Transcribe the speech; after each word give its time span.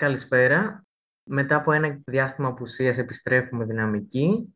Καλησπέρα. 0.00 0.86
Μετά 1.22 1.56
από 1.56 1.72
ένα 1.72 2.00
διάστημα 2.04 2.48
απουσίας 2.48 2.98
επιστρέφουμε 2.98 3.64
δυναμική. 3.64 4.54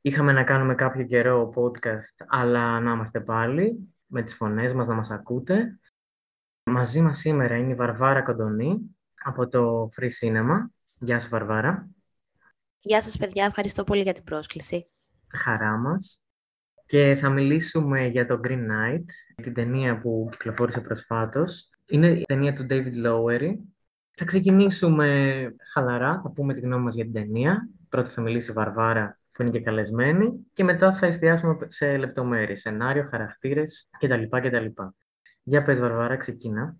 Είχαμε 0.00 0.32
να 0.32 0.44
κάνουμε 0.44 0.74
κάποιο 0.74 1.04
καιρό 1.04 1.52
podcast, 1.56 2.26
αλλά 2.26 2.80
να 2.80 2.92
είμαστε 2.92 3.20
πάλι 3.20 3.94
με 4.06 4.22
τις 4.22 4.34
φωνές 4.34 4.72
μας, 4.72 4.86
να 4.86 4.94
μας 4.94 5.10
ακούτε. 5.10 5.78
Μαζί 6.64 7.00
μας 7.00 7.18
σήμερα 7.18 7.56
είναι 7.56 7.72
η 7.72 7.74
Βαρβάρα 7.74 8.22
Κοντονή 8.22 8.96
από 9.24 9.48
το 9.48 9.90
Free 9.96 10.10
Cinema. 10.20 10.66
Γεια 10.98 11.20
σου 11.20 11.28
Βαρβάρα. 11.28 11.88
Γεια 12.80 13.02
σας 13.02 13.16
παιδιά, 13.16 13.44
ευχαριστώ 13.44 13.84
πολύ 13.84 14.02
για 14.02 14.12
την 14.12 14.24
πρόσκληση. 14.24 14.90
Χαρά 15.28 15.76
μας. 15.76 16.22
Και 16.86 17.18
θα 17.20 17.28
μιλήσουμε 17.28 18.06
για 18.06 18.26
το 18.26 18.40
Green 18.44 18.66
Knight, 18.70 19.04
την 19.42 19.54
ταινία 19.54 20.00
που 20.00 20.28
κυκλοφόρησε 20.30 20.80
προσφάτως. 20.80 21.70
Είναι 21.86 22.08
η 22.08 22.22
ταινία 22.22 22.54
του 22.54 22.66
David 22.70 23.06
Lowery. 23.06 23.56
Θα 24.14 24.24
ξεκινήσουμε 24.24 25.06
χαλαρά, 25.72 26.20
θα 26.22 26.30
πούμε 26.30 26.54
τη 26.54 26.60
γνώμη 26.60 26.84
μας 26.84 26.94
για 26.94 27.04
την 27.04 27.12
ταινία. 27.12 27.68
Πρώτα 27.88 28.08
θα 28.08 28.20
μιλήσει 28.20 28.50
η 28.50 28.54
Βαρβάρα 28.54 29.18
που 29.32 29.42
είναι 29.42 29.50
και 29.50 29.60
καλεσμένη 29.60 30.46
και 30.52 30.64
μετά 30.64 30.96
θα 30.96 31.06
εστιάσουμε 31.06 31.56
σε 31.68 31.96
λεπτομέρειες, 31.96 32.60
σενάριο, 32.60 33.08
χαρακτήρες 33.10 33.88
κτλ. 33.98 34.22
κτλ. 34.30 34.82
Για 35.42 35.62
πες 35.62 35.80
Βαρβάρα, 35.80 36.16
ξεκινά 36.16 36.76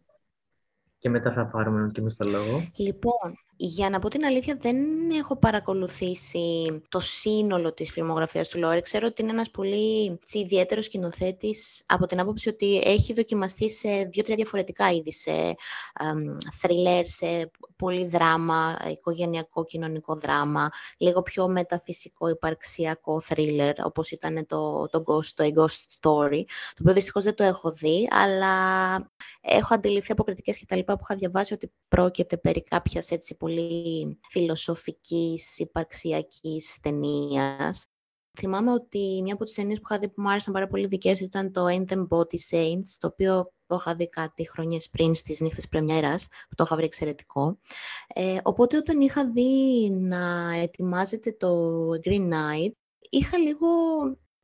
και 0.99 1.09
μετά 1.09 1.33
θα 1.33 1.47
πάρουμε 1.47 1.91
και 1.93 2.01
εμείς 2.01 2.17
το 2.17 2.29
λόγο. 2.29 2.71
Λοιπόν, 2.77 3.35
για 3.65 3.91
να 3.91 3.99
πω 3.99 4.09
την 4.09 4.25
αλήθεια, 4.25 4.57
δεν 4.61 4.77
έχω 5.11 5.37
παρακολουθήσει 5.37 6.81
το 6.89 6.99
σύνολο 6.99 7.73
της 7.73 7.91
φιλμογραφίας 7.91 8.49
του 8.49 8.59
Λόρε. 8.59 8.81
Ξέρω 8.81 9.07
ότι 9.07 9.23
είναι 9.23 9.31
ένας 9.31 9.51
πολύ 9.51 10.19
ιδιαίτερος 10.33 10.85
σκηνοθέτης 10.85 11.83
από 11.87 12.07
την 12.07 12.21
άποψη 12.21 12.49
ότι 12.49 12.81
έχει 12.85 13.13
δοκιμαστεί 13.13 13.71
σε 13.71 13.89
δύο-τρία 13.89 14.37
διαφορετικά 14.37 14.91
είδη, 14.91 15.13
σε 15.13 15.55
θριλέρ, 16.61 17.07
σε 17.07 17.51
πολύ 17.77 18.07
δράμα, 18.07 18.79
οικογενειακό, 18.91 19.65
κοινωνικό 19.65 20.15
δράμα, 20.15 20.71
λίγο 20.99 21.23
πιο 21.23 21.49
μεταφυσικό, 21.49 22.29
υπαρξιακό 22.29 23.21
θρίλερ, 23.21 23.85
όπως 23.85 24.11
ήταν 24.11 24.47
το, 24.47 24.89
το, 24.91 25.03
Ghost, 25.07 25.31
το 25.35 25.45
A 25.45 25.59
Ghost 25.59 25.65
Story, 26.01 26.43
το 26.75 26.81
οποίο 26.81 26.95
δυστυχώς 26.95 27.23
δεν 27.23 27.35
το 27.35 27.45
έχω 27.45 27.71
δει, 27.71 28.09
αλλά 28.11 28.95
έχω 29.41 29.75
αντιληφθεί 29.75 30.13
από 30.13 30.25
κριτικές 30.25 30.59
και 30.59 30.67
τα 30.69 30.77
λοιπά 30.77 30.95
που 30.95 31.01
είχα 31.03 31.19
διαβάσει 31.19 31.55
ότι 31.55 31.73
πρόκειται 31.89 32.37
περί 32.37 32.63
κάποιας 32.63 33.11
έτσι 33.11 33.37
πολύ 33.37 33.52
φιλοσοφικής, 34.31 35.59
υπαρξιακής 35.59 36.79
ταινίας. 36.83 37.87
Θυμάμαι 38.39 38.73
ότι 38.73 39.21
μια 39.23 39.35
από 39.35 39.45
τις 39.45 39.55
ταινίες 39.55 39.79
που 39.79 39.87
είχα 39.91 39.99
δει 40.01 40.09
που 40.09 40.23
μου 40.23 40.31
άρεσαν 40.31 40.53
πάρα 40.53 40.67
πολύ 40.67 40.87
δικές 40.87 41.21
ήταν 41.21 41.53
το 41.53 41.67
Ain't 41.67 41.93
Them 41.93 42.09
Body 42.09 42.39
Saints, 42.51 42.97
το 42.99 43.07
οποίο 43.07 43.53
το 43.67 43.77
είχα 43.81 43.95
δει 43.95 44.09
κάτι 44.09 44.49
χρονιές 44.49 44.89
πριν 44.89 45.15
στις 45.15 45.41
νύχτες 45.41 45.69
πρεμιέρας, 45.69 46.27
που 46.27 46.55
το 46.55 46.65
είχα 46.67 46.77
βρει 46.77 46.85
εξαιρετικό. 46.85 47.59
Ε, 48.15 48.39
οπότε 48.43 48.77
όταν 48.77 49.01
είχα 49.01 49.31
δει 49.31 49.91
να 49.91 50.53
ετοιμάζεται 50.63 51.33
το 51.33 51.89
Green 52.05 52.29
Knight, 52.33 52.73
είχα 53.11 53.39
λίγο, 53.39 53.69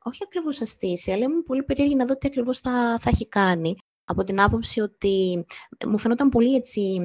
όχι 0.03 0.23
ακριβώς 0.23 0.61
αστήσει, 0.61 1.11
αλλά 1.11 1.23
ήμουν 1.23 1.43
πολύ 1.43 1.63
περίεργη 1.63 1.95
να 1.95 2.05
δω 2.05 2.17
τι 2.17 2.27
ακριβώς 2.27 2.59
θα, 2.59 2.97
θα 3.01 3.09
έχει 3.09 3.27
κάνει 3.27 3.75
από 4.11 4.23
την 4.23 4.41
άποψη 4.41 4.79
ότι 4.79 5.45
μου 5.85 5.97
φαινόταν 5.97 6.29
πολύ 6.29 6.55
έτσι 6.55 6.99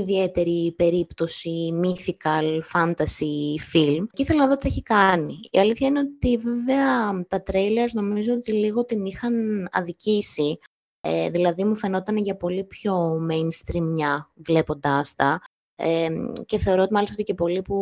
ιδιαίτερη 0.00 0.74
περίπτωση 0.76 1.80
mythical 1.82 2.60
fantasy 2.72 3.60
film 3.72 4.06
και 4.12 4.22
ήθελα 4.22 4.40
να 4.40 4.48
δω 4.48 4.56
τι 4.56 4.68
έχει 4.68 4.82
κάνει. 4.82 5.34
Η 5.50 5.58
αλήθεια 5.58 5.86
είναι 5.86 5.98
ότι 5.98 6.36
βέβαια 6.36 7.24
τα 7.28 7.42
trailers 7.50 7.92
νομίζω 7.92 8.32
ότι 8.32 8.52
λίγο 8.52 8.84
την 8.84 9.04
είχαν 9.04 9.68
αδικήσει. 9.72 10.58
Ε, 11.00 11.30
δηλαδή 11.30 11.64
μου 11.64 11.76
φαινόταν 11.76 12.16
για 12.16 12.36
πολύ 12.36 12.64
πιο 12.64 13.20
mainstream 13.30 13.82
μια 13.82 14.30
βλέποντάς 14.34 15.14
τα 15.14 15.40
ε, 15.76 16.08
και 16.46 16.58
θεωρώ 16.58 16.82
ότι 16.82 16.92
μάλιστα 16.92 17.22
και 17.22 17.34
πολλοί 17.34 17.62
που 17.62 17.76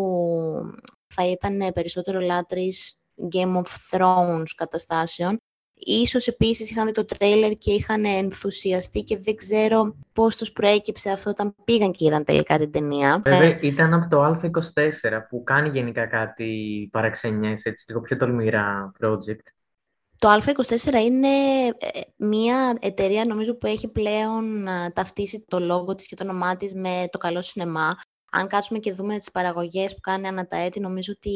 θα 1.06 1.26
ήταν 1.30 1.72
περισσότερο 1.74 2.20
λάτρεις 2.20 2.98
Game 3.32 3.56
of 3.56 3.66
Thrones 3.90 4.50
καταστάσεων 4.56 5.38
Ίσως 5.78 6.26
επίσης 6.26 6.70
είχαν 6.70 6.86
δει 6.86 6.92
το 6.92 7.04
τρέιλερ 7.04 7.52
και 7.52 7.72
είχαν 7.72 8.04
ενθουσιαστεί 8.04 9.02
και 9.02 9.18
δεν 9.18 9.36
ξέρω 9.36 9.96
πώς 10.12 10.36
τους 10.36 10.52
προέκυψε 10.52 11.10
αυτό 11.10 11.30
όταν 11.30 11.54
πήγαν 11.64 11.92
και 11.92 12.04
είδαν 12.04 12.24
τελικά 12.24 12.58
την 12.58 12.70
ταινία. 12.70 13.22
Βέβαια 13.24 13.58
ήταν 13.60 13.94
από 13.94 14.08
το 14.08 14.24
Α24 14.24 15.20
που 15.28 15.42
κάνει 15.42 15.68
γενικά 15.68 16.06
κάτι 16.06 16.88
παραξενιές, 16.92 17.64
έτσι 17.64 17.84
λίγο 17.88 18.00
πιο 18.00 18.16
τολμηρά 18.16 18.92
project. 19.00 19.42
Το 20.18 20.28
Α24 20.34 20.94
είναι 21.04 21.28
ε, 21.78 22.00
μια 22.16 22.76
εταιρεία 22.80 23.24
νομίζω 23.24 23.54
που 23.54 23.66
έχει 23.66 23.88
πλέον 23.88 24.66
ε, 24.66 24.90
ταυτίσει 24.94 25.44
το 25.48 25.58
λόγο 25.58 25.94
της 25.94 26.06
και 26.06 26.14
το 26.14 26.24
όνομά 26.24 26.56
της 26.56 26.74
με 26.74 27.04
το 27.10 27.18
καλό 27.18 27.42
σινεμά. 27.42 27.96
Αν 28.30 28.46
κάτσουμε 28.46 28.78
και 28.78 28.92
δούμε 28.92 29.18
τις 29.18 29.30
παραγωγές 29.30 29.94
που 29.94 30.00
κάνει 30.00 30.26
ανά 30.26 30.46
τα 30.46 30.56
έτη, 30.56 30.80
νομίζω 30.80 31.12
ότι 31.16 31.30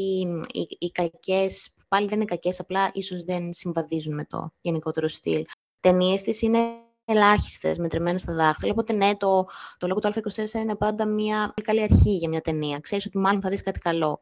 οι, 0.52 0.76
οι 0.78 0.90
κακές 0.90 1.70
πάλι 1.92 2.06
δεν 2.06 2.16
είναι 2.16 2.24
κακές, 2.24 2.60
απλά 2.60 2.90
ίσως 2.92 3.22
δεν 3.22 3.52
συμβαδίζουν 3.52 4.14
με 4.14 4.24
το 4.24 4.52
γενικότερο 4.60 5.08
στυλ. 5.08 5.44
Ταινίες 5.80 6.22
της 6.22 6.42
είναι 6.42 6.58
ελάχιστες, 7.04 7.78
μετρημένε 7.78 8.18
στα 8.18 8.34
δάχτυλα. 8.34 8.72
Οπότε, 8.72 8.92
ναι, 8.92 9.16
το, 9.16 9.48
το 9.78 9.86
λόγο 9.86 10.00
του 10.00 10.12
Α24 10.12 10.52
είναι 10.54 10.74
πάντα 10.74 11.06
μια 11.06 11.54
καλή 11.62 11.82
αρχή 11.82 12.16
για 12.16 12.28
μια 12.28 12.40
ταινία. 12.40 12.78
Ξέρεις 12.80 13.06
ότι 13.06 13.18
μάλλον 13.18 13.40
θα 13.40 13.48
δεις 13.48 13.62
κάτι 13.62 13.78
καλό. 13.78 14.20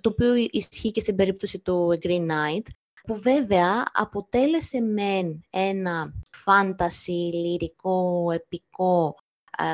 Το 0.00 0.08
οποίο 0.08 0.34
ισχύει 0.50 0.90
και 0.90 1.00
στην 1.00 1.16
περίπτωση 1.16 1.58
του 1.58 1.98
A 2.00 2.06
Green 2.06 2.26
Knight, 2.26 2.66
που 3.02 3.20
βέβαια 3.20 3.84
αποτέλεσε 3.92 4.80
μεν 4.80 5.40
ένα 5.50 6.14
φάντασι, 6.30 7.30
λυρικό, 7.32 8.30
επικό 8.32 9.16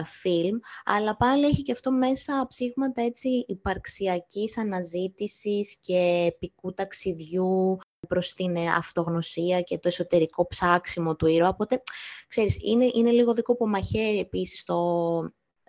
φιλμ, 0.04 0.59
αλλά 0.84 1.16
πάλι 1.16 1.47
έχει 1.47 1.62
και 1.62 1.72
αυτό 1.72 1.93
μέσα 1.93 2.47
ψήγματα 2.48 3.03
έτσι 3.03 3.44
υπαρξιακής 3.48 4.59
αναζήτησης 4.59 5.78
και 5.81 6.25
επικού 6.34 6.75
ταξιδιού 6.75 7.78
προς 8.09 8.34
την 8.34 8.59
αυτογνωσία 8.59 9.60
και 9.60 9.78
το 9.78 9.88
εσωτερικό 9.88 10.47
ψάξιμο 10.47 11.16
του 11.16 11.26
ήρωα. 11.26 11.48
Οπότε, 11.48 11.82
ξέρεις, 12.28 12.59
είναι, 12.62 12.91
είναι 12.94 13.10
λίγο 13.10 13.34
δικό 13.34 13.56
που 13.56 13.69
μαχαίρι 13.69 14.19
επίσης 14.19 14.65
το, 14.65 14.78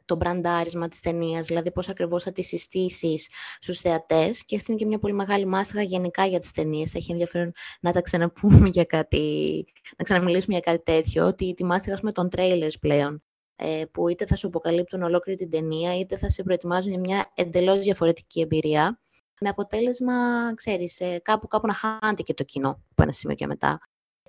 το 0.06 0.16
μπραντάρισμα 0.16 0.88
της 0.88 1.00
ταινίας, 1.00 1.46
δηλαδή 1.46 1.72
πώς 1.72 1.90
ακριβώς 1.90 2.24
θα 2.24 2.32
τη 2.32 2.44
συστήσεις 2.44 3.30
στους 3.60 3.80
θεατές 3.80 4.46
και 4.46 4.56
αυτή 4.56 4.72
είναι 4.72 4.80
και 4.80 4.86
μια 4.86 5.00
πολύ 5.00 5.14
μεγάλη 5.14 5.46
μάστιγα 5.46 5.82
γενικά 5.82 6.26
για 6.26 6.40
τις 6.40 6.52
ταινίες. 6.52 6.92
Θα 6.92 6.98
έχει 6.98 7.12
ενδιαφέρον 7.12 7.52
να 7.82 7.92
τα 7.92 8.02
ξαναπούμε 8.02 8.70
για 8.70 8.84
κάτι, 8.84 9.66
να 9.98 10.04
ξαναμιλήσουμε 10.04 10.54
για 10.54 10.72
κάτι 10.72 10.84
τέτοιο, 10.84 11.28
ότι 11.28 11.54
τη 11.54 11.64
μάστιγα 11.64 11.98
με 12.02 12.12
τον 12.12 12.30
trailers 12.36 12.80
πλέον. 12.80 13.24
Ε, 13.56 13.84
που 13.92 14.10
είτε 14.10 14.26
θα 14.26 14.36
σου 14.36 14.48
αποκαλύπτουν 14.48 15.04
ολόκληρη 15.04 15.38
την 15.38 15.50
ταινία, 15.50 15.98
είτε 15.98 16.18
θα 16.18 16.30
σε 16.30 16.44
προετοιμάζουν 16.44 16.92
για 16.92 17.00
μια 17.00 17.32
εντελώς 17.36 17.80
διαφορετική 17.80 18.42
εμπειρία, 18.42 19.00
με 19.40 19.50
αποτέλεσμα, 19.50 20.14
ξέρεις, 20.56 21.00
ε, 21.00 21.20
κάπου, 21.20 21.48
κάπου 21.48 21.68
να 21.68 21.74
χάνεται 21.74 22.22
και 22.22 22.34
το 22.34 22.44
κοινό 22.44 22.70
από 22.70 23.04
ένα 23.04 23.12
σημείο 23.12 23.36
και 23.36 23.48
μετά. 23.48 23.80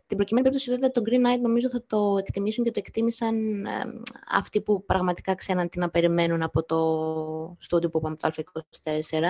Στην 0.04 0.16
προκειμένη 0.16 0.46
περίπτωση, 0.46 0.70
βέβαια, 0.70 0.90
το 0.90 1.02
Green 1.04 1.26
Knight 1.26 1.40
νομίζω 1.40 1.68
θα 1.68 1.84
το 1.86 2.16
εκτιμήσουν 2.18 2.64
και 2.64 2.70
το 2.70 2.80
εκτίμησαν 2.84 3.64
ε, 3.66 3.70
αυτοί 4.28 4.60
που 4.60 4.84
πραγματικά 4.84 5.34
ξέραν 5.34 5.68
τι 5.68 5.78
να 5.78 5.90
περιμένουν 5.90 6.42
από 6.42 6.64
το 6.64 7.56
στούντιο 7.58 7.90
που 7.90 7.98
είπαμε 7.98 8.16
το 8.16 8.30
Α24. 8.34 9.20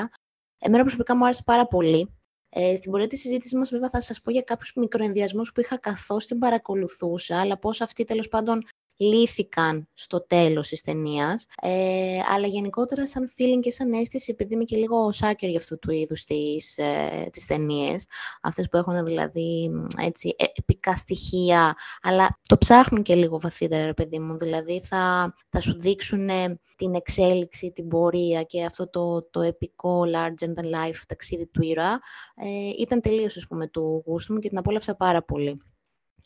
Εμένα 0.59 0.83
προσωπικά 0.83 1.17
μου 1.17 1.25
άρεσε 1.25 1.43
πάρα 1.45 1.67
πολύ. 1.67 2.15
Ε, 2.49 2.77
στην 2.77 2.91
πορεία 2.91 3.07
της 3.07 3.21
συζήτησης 3.21 3.55
μας, 3.55 3.71
βέβαια, 3.71 3.91
θα 3.91 4.01
σας 4.01 4.21
πω 4.21 4.31
για 4.31 4.43
κάποιους 4.43 4.73
μικροενδιασμούς 4.75 5.53
που 5.53 5.61
είχα 5.61 5.79
καθώς 5.79 6.27
την 6.27 6.39
παρακολουθούσα, 6.39 7.41
αλλά 7.41 7.59
πώς 7.59 7.81
αυτοί 7.81 8.05
τέλος 8.05 8.29
πάντων 8.29 8.65
λύθηκαν 8.97 9.89
στο 9.93 10.27
τέλος 10.27 10.69
της 10.69 10.81
ταινίας. 10.81 11.47
Ε, 11.63 12.19
αλλά 12.35 12.47
γενικότερα 12.47 13.07
σαν 13.07 13.31
feeling 13.37 13.61
και 13.61 13.71
σαν 13.71 13.93
αίσθηση, 13.93 14.31
επειδή 14.31 14.55
είμαι 14.55 14.65
και 14.65 14.77
λίγο 14.77 15.13
σάκερ 15.13 15.49
για 15.49 15.59
αυτού 15.59 15.79
του 15.79 15.91
είδους 15.91 16.25
τις, 16.25 16.79
ε, 16.79 17.29
τις 17.33 17.47
ταινίες, 17.47 18.07
αυτές 18.43 18.69
που 18.69 18.77
έχουν 18.77 19.05
δηλαδή 19.05 19.71
έτσι, 19.99 20.35
ε, 20.39 20.45
επικά 20.55 20.97
στοιχεία, 20.97 21.75
αλλά 22.03 22.39
το 22.47 22.59
ψάχνουν 22.59 23.03
και 23.03 23.15
λίγο 23.15 23.41
βαθύτερα, 23.41 23.85
ρε 23.85 23.95
παιδί 23.95 24.19
μου, 24.19 24.39
δηλαδή 24.39 24.83
θα, 24.85 25.35
θα 25.49 25.61
σου 25.61 25.79
δείξουν 25.79 26.29
την 26.77 26.95
εξέλιξη, 26.95 27.73
την 27.73 27.89
πορεία 27.89 28.43
και 28.43 28.65
αυτό 28.65 28.91
το, 28.91 29.23
το 29.23 29.41
επικό 29.41 30.05
larger 30.15 30.49
than 30.49 30.65
life 30.65 31.03
ταξίδι 31.09 31.47
του 31.47 31.63
ήρωα, 31.63 32.01
ε, 32.37 32.71
ήταν 32.79 33.01
τελείως, 33.01 33.37
ας 33.37 33.47
πούμε, 33.47 33.67
του 33.67 34.03
γούστου 34.07 34.33
μου 34.33 34.39
και 34.39 34.49
την 34.49 34.59
απόλαυσα 34.59 34.95
πάρα 34.95 35.23
πολύ 35.23 35.61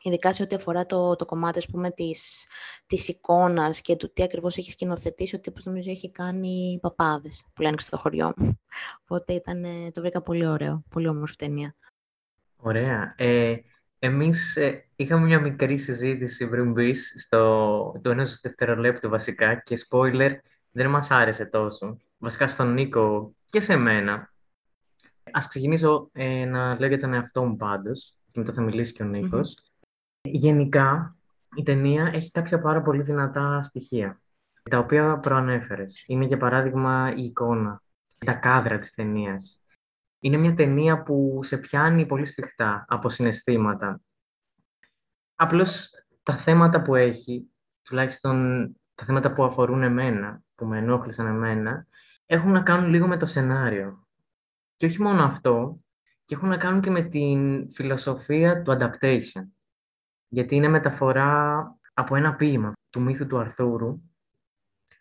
ειδικά 0.02 0.32
σε 0.32 0.42
ό,τι 0.42 0.54
αφορά 0.54 0.86
το, 0.86 1.16
το 1.16 1.24
κομμάτι, 1.24 1.58
ας 1.58 1.66
πούμε, 1.66 1.90
της, 1.90 2.46
της 2.86 3.08
εικόνας 3.08 3.80
και 3.80 3.96
του 3.96 4.12
τι 4.12 4.22
ακριβώς 4.22 4.56
έχει 4.56 4.70
σκηνοθετήσει, 4.70 5.36
ο 5.36 5.40
τύπος 5.40 5.64
νομίζω 5.64 5.90
έχει 5.90 6.10
κάνει 6.10 6.78
παπάδες, 6.82 7.46
που 7.54 7.62
λένε 7.62 7.76
στο 7.78 7.96
χωριό 7.96 8.32
μου. 8.36 8.60
Οπότε 9.02 9.32
ήταν, 9.32 9.64
το 9.92 10.00
βρήκα 10.00 10.22
πολύ 10.22 10.46
ωραίο, 10.46 10.82
πολύ 10.90 11.08
όμορφη 11.08 11.36
ταινία. 11.36 11.74
Ωραία. 12.56 13.14
Ε, 13.16 13.56
εμείς 13.98 14.56
ε, 14.56 14.84
είχαμε 14.96 15.26
μια 15.26 15.40
μικρή 15.40 15.78
συζήτηση 15.78 16.48
πριν 16.48 16.72
μπεις 16.72 17.14
στο 17.16 18.00
το 18.02 18.10
ενός 18.10 18.40
δευτερολέπτου 18.40 19.08
βασικά 19.08 19.54
και 19.54 19.86
spoiler 19.88 20.30
δεν 20.70 20.90
μας 20.90 21.10
άρεσε 21.10 21.44
τόσο. 21.44 21.96
Βασικά 22.18 22.48
στον 22.48 22.72
Νίκο 22.72 23.34
και 23.50 23.60
σε 23.60 23.76
μένα. 23.76 24.32
Ας 25.32 25.48
ξεκινήσω 25.48 26.08
ε, 26.12 26.44
να 26.44 26.78
λέω 26.78 26.88
για 26.88 27.00
τον 27.00 27.14
εαυτό 27.14 27.44
μου 27.44 27.56
πάντως 27.56 28.14
και 28.30 28.38
μετά 28.38 28.52
θα 28.52 28.62
μιλήσει 28.62 28.92
και 28.92 29.02
ο 29.02 29.06
νικος 29.06 29.67
Γενικά, 30.32 31.16
η 31.56 31.62
ταινία 31.62 32.10
έχει 32.12 32.30
κάποια 32.30 32.60
πάρα 32.60 32.82
πολύ 32.82 33.02
δυνατά 33.02 33.62
στοιχεία. 33.62 34.20
τα 34.70 34.78
οποία 34.78 35.18
προανέφερες. 35.18 36.04
Είναι 36.06 36.24
για 36.24 36.36
παράδειγμα 36.36 37.12
η 37.16 37.24
εικόνα, 37.24 37.82
τα 38.18 38.32
κάδρα 38.32 38.78
της 38.78 38.94
ταινίας. 38.94 39.60
Είναι 40.20 40.36
μια 40.36 40.54
ταινία 40.54 41.02
που 41.02 41.40
σε 41.42 41.56
πιάνει 41.56 42.06
πολύ 42.06 42.24
σφιχτά 42.24 42.84
από 42.88 43.08
συναισθήματα. 43.08 44.00
Απλώς 45.34 45.90
τα 46.22 46.38
θέματα 46.38 46.82
που 46.82 46.94
έχει, 46.94 47.50
τουλάχιστον 47.82 48.66
τα 48.94 49.04
θέματα 49.04 49.32
που 49.32 49.44
αφορούν 49.44 49.82
εμένα, 49.82 50.42
που 50.54 50.66
με 50.66 50.78
ενόχλησαν 50.78 51.26
εμένα, 51.26 51.86
έχουν 52.26 52.50
να 52.50 52.62
κάνουν 52.62 52.90
λίγο 52.90 53.06
με 53.06 53.16
το 53.16 53.26
σενάριο. 53.26 54.06
Και 54.76 54.86
όχι 54.86 55.02
μόνο 55.02 55.22
αυτό, 55.22 55.80
και 56.24 56.34
έχουν 56.34 56.48
να 56.48 56.56
κάνουν 56.56 56.80
και 56.80 56.90
με 56.90 57.02
την 57.02 57.70
φιλοσοφία 57.72 58.62
του 58.62 58.76
adaptation. 58.80 59.44
Γιατί 60.28 60.56
είναι 60.56 60.68
μεταφορά 60.68 61.62
από 61.94 62.16
ένα 62.16 62.34
ποίημα 62.34 62.72
του 62.90 63.00
μύθου 63.00 63.26
του 63.26 63.38
Αρθούρου, 63.38 64.00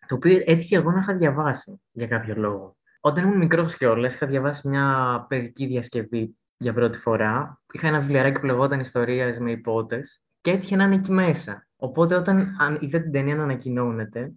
το 0.08 0.16
οποίο 0.16 0.42
έτυχε 0.46 0.76
εγώ 0.76 0.92
να 0.92 1.00
είχα 1.00 1.14
διαβάσει 1.14 1.82
για 1.92 2.08
κάποιο 2.08 2.36
λόγο. 2.36 2.78
Όταν 3.00 3.24
ήμουν 3.24 3.38
μικρός 3.38 3.78
κιόλας, 3.78 4.14
είχα 4.14 4.28
διαβάσει 4.28 4.68
μια 4.68 5.26
παιδική 5.30 5.66
διασκευή 5.66 6.38
για 6.58 6.74
πρώτη 6.74 6.98
φορά. 6.98 7.62
Είχα 7.72 7.88
ένα 7.88 8.00
βιβλιαράκι 8.00 8.40
που 8.40 8.46
λεγόταν 8.46 8.80
Ιστορία 8.80 9.36
με 9.40 9.52
υπότες 9.52 10.22
και 10.42 10.52
έτυχε 10.52 10.76
να 10.76 10.84
είναι 10.84 10.96
εκεί 10.96 11.12
μέσα. 11.12 11.68
Οπότε, 11.76 12.16
όταν 12.16 12.58
είδα 12.80 13.02
την 13.02 13.12
ταινία 13.12 13.36
να 13.36 13.44
ανακοινώνεται, 13.44 14.32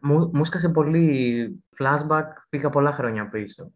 μου, 0.00 0.30
μου 0.32 0.44
σκάσε 0.44 0.68
πολύ 0.68 1.64
flashback, 1.78 2.26
πήγα 2.48 2.70
πολλά 2.70 2.92
χρόνια 2.92 3.28
πίσω. 3.28 3.72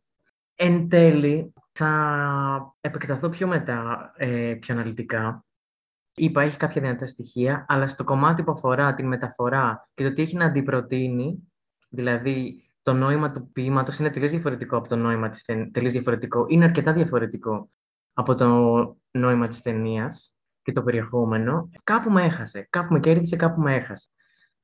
Εν 0.54 0.88
τέλει, 0.88 1.52
θα 1.72 2.74
επεκταθώ 2.80 3.28
πιο 3.28 3.46
μετά, 3.46 4.12
ε, 4.16 4.56
πιο 4.60 4.74
αναλυτικά. 4.74 5.45
Είπα, 6.18 6.42
έχει 6.42 6.56
κάποια 6.56 6.82
δυνατά 6.82 7.06
στοιχεία, 7.06 7.64
αλλά 7.68 7.88
στο 7.88 8.04
κομμάτι 8.04 8.42
που 8.42 8.50
αφορά 8.50 8.94
τη 8.94 9.02
μεταφορά 9.02 9.88
και 9.94 10.04
το 10.04 10.12
τι 10.12 10.22
έχει 10.22 10.36
να 10.36 10.44
αντιπροτείνει, 10.44 11.52
δηλαδή 11.88 12.70
το 12.82 12.92
νόημα 12.92 13.30
του 13.30 13.50
ποίηματος 13.52 13.98
είναι 13.98 14.10
τελείως 14.10 14.30
διαφορετικό 14.30 14.76
από 14.76 14.88
το 14.88 14.96
νόημα 14.96 15.28
της 15.28 15.42
ταινία. 15.42 15.70
διαφορετικό. 15.72 16.44
Είναι 16.48 16.64
αρκετά 16.64 16.92
διαφορετικό 16.92 17.70
από 18.12 18.34
το 18.34 18.46
νόημα 19.10 19.48
της 19.48 19.62
ταινίας 19.62 20.36
και 20.62 20.72
το 20.72 20.82
περιεχόμενο. 20.82 21.70
Κάπου 21.84 22.10
με 22.10 22.24
έχασε. 22.24 22.66
Κάπου 22.70 22.92
με 22.92 23.00
κέρδισε, 23.00 23.36
κάπου 23.36 23.60
με 23.60 23.74
έχασε. 23.74 24.08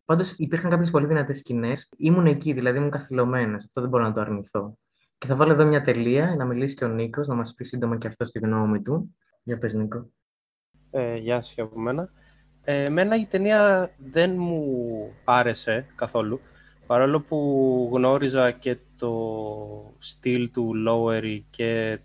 Πάντως 0.04 0.32
υπήρχαν 0.32 0.70
κάποιες 0.70 0.90
πολύ 0.90 1.06
δυνατές 1.06 1.38
σκηνές. 1.38 1.88
Ήμουν 1.96 2.26
εκεί, 2.26 2.52
δηλαδή 2.52 2.78
ήμουν 2.78 2.90
καθυλωμένος. 2.90 3.64
Αυτό 3.64 3.80
δεν 3.80 3.90
μπορώ 3.90 4.04
να 4.04 4.12
το 4.12 4.20
αρνηθώ. 4.20 4.78
Και 5.18 5.26
θα 5.26 5.36
βάλω 5.36 5.52
εδώ 5.52 5.64
μια 5.64 5.82
τελεία, 5.82 6.34
να 6.36 6.44
μιλήσει 6.44 6.74
και 6.74 6.84
ο 6.84 6.88
Νίκος, 6.88 7.28
να 7.28 7.34
μας 7.34 7.54
πει 7.54 7.64
σύντομα 7.64 7.98
και 7.98 8.06
αυτό 8.06 8.24
τη 8.24 8.38
γνώμη 8.38 8.82
του. 8.82 9.16
Για 9.42 9.58
πες, 9.58 9.74
Νίκο. 9.74 10.10
Ε, 10.94 11.16
γεια 11.16 11.42
σα 11.42 11.54
και 11.54 11.60
από 11.60 11.78
μένα. 11.78 12.10
Ε, 12.64 12.82
εμένα 12.82 13.16
η 13.16 13.26
ταινία 13.26 13.90
δεν 13.98 14.34
μου 14.36 14.64
άρεσε 15.24 15.86
καθόλου, 15.94 16.40
παρόλο 16.86 17.20
που 17.20 17.90
γνώριζα 17.92 18.50
και 18.50 18.76
το 18.96 19.94
στυλ 19.98 20.50
του 20.50 20.72
Lowery 20.88 21.42
και 21.50 21.98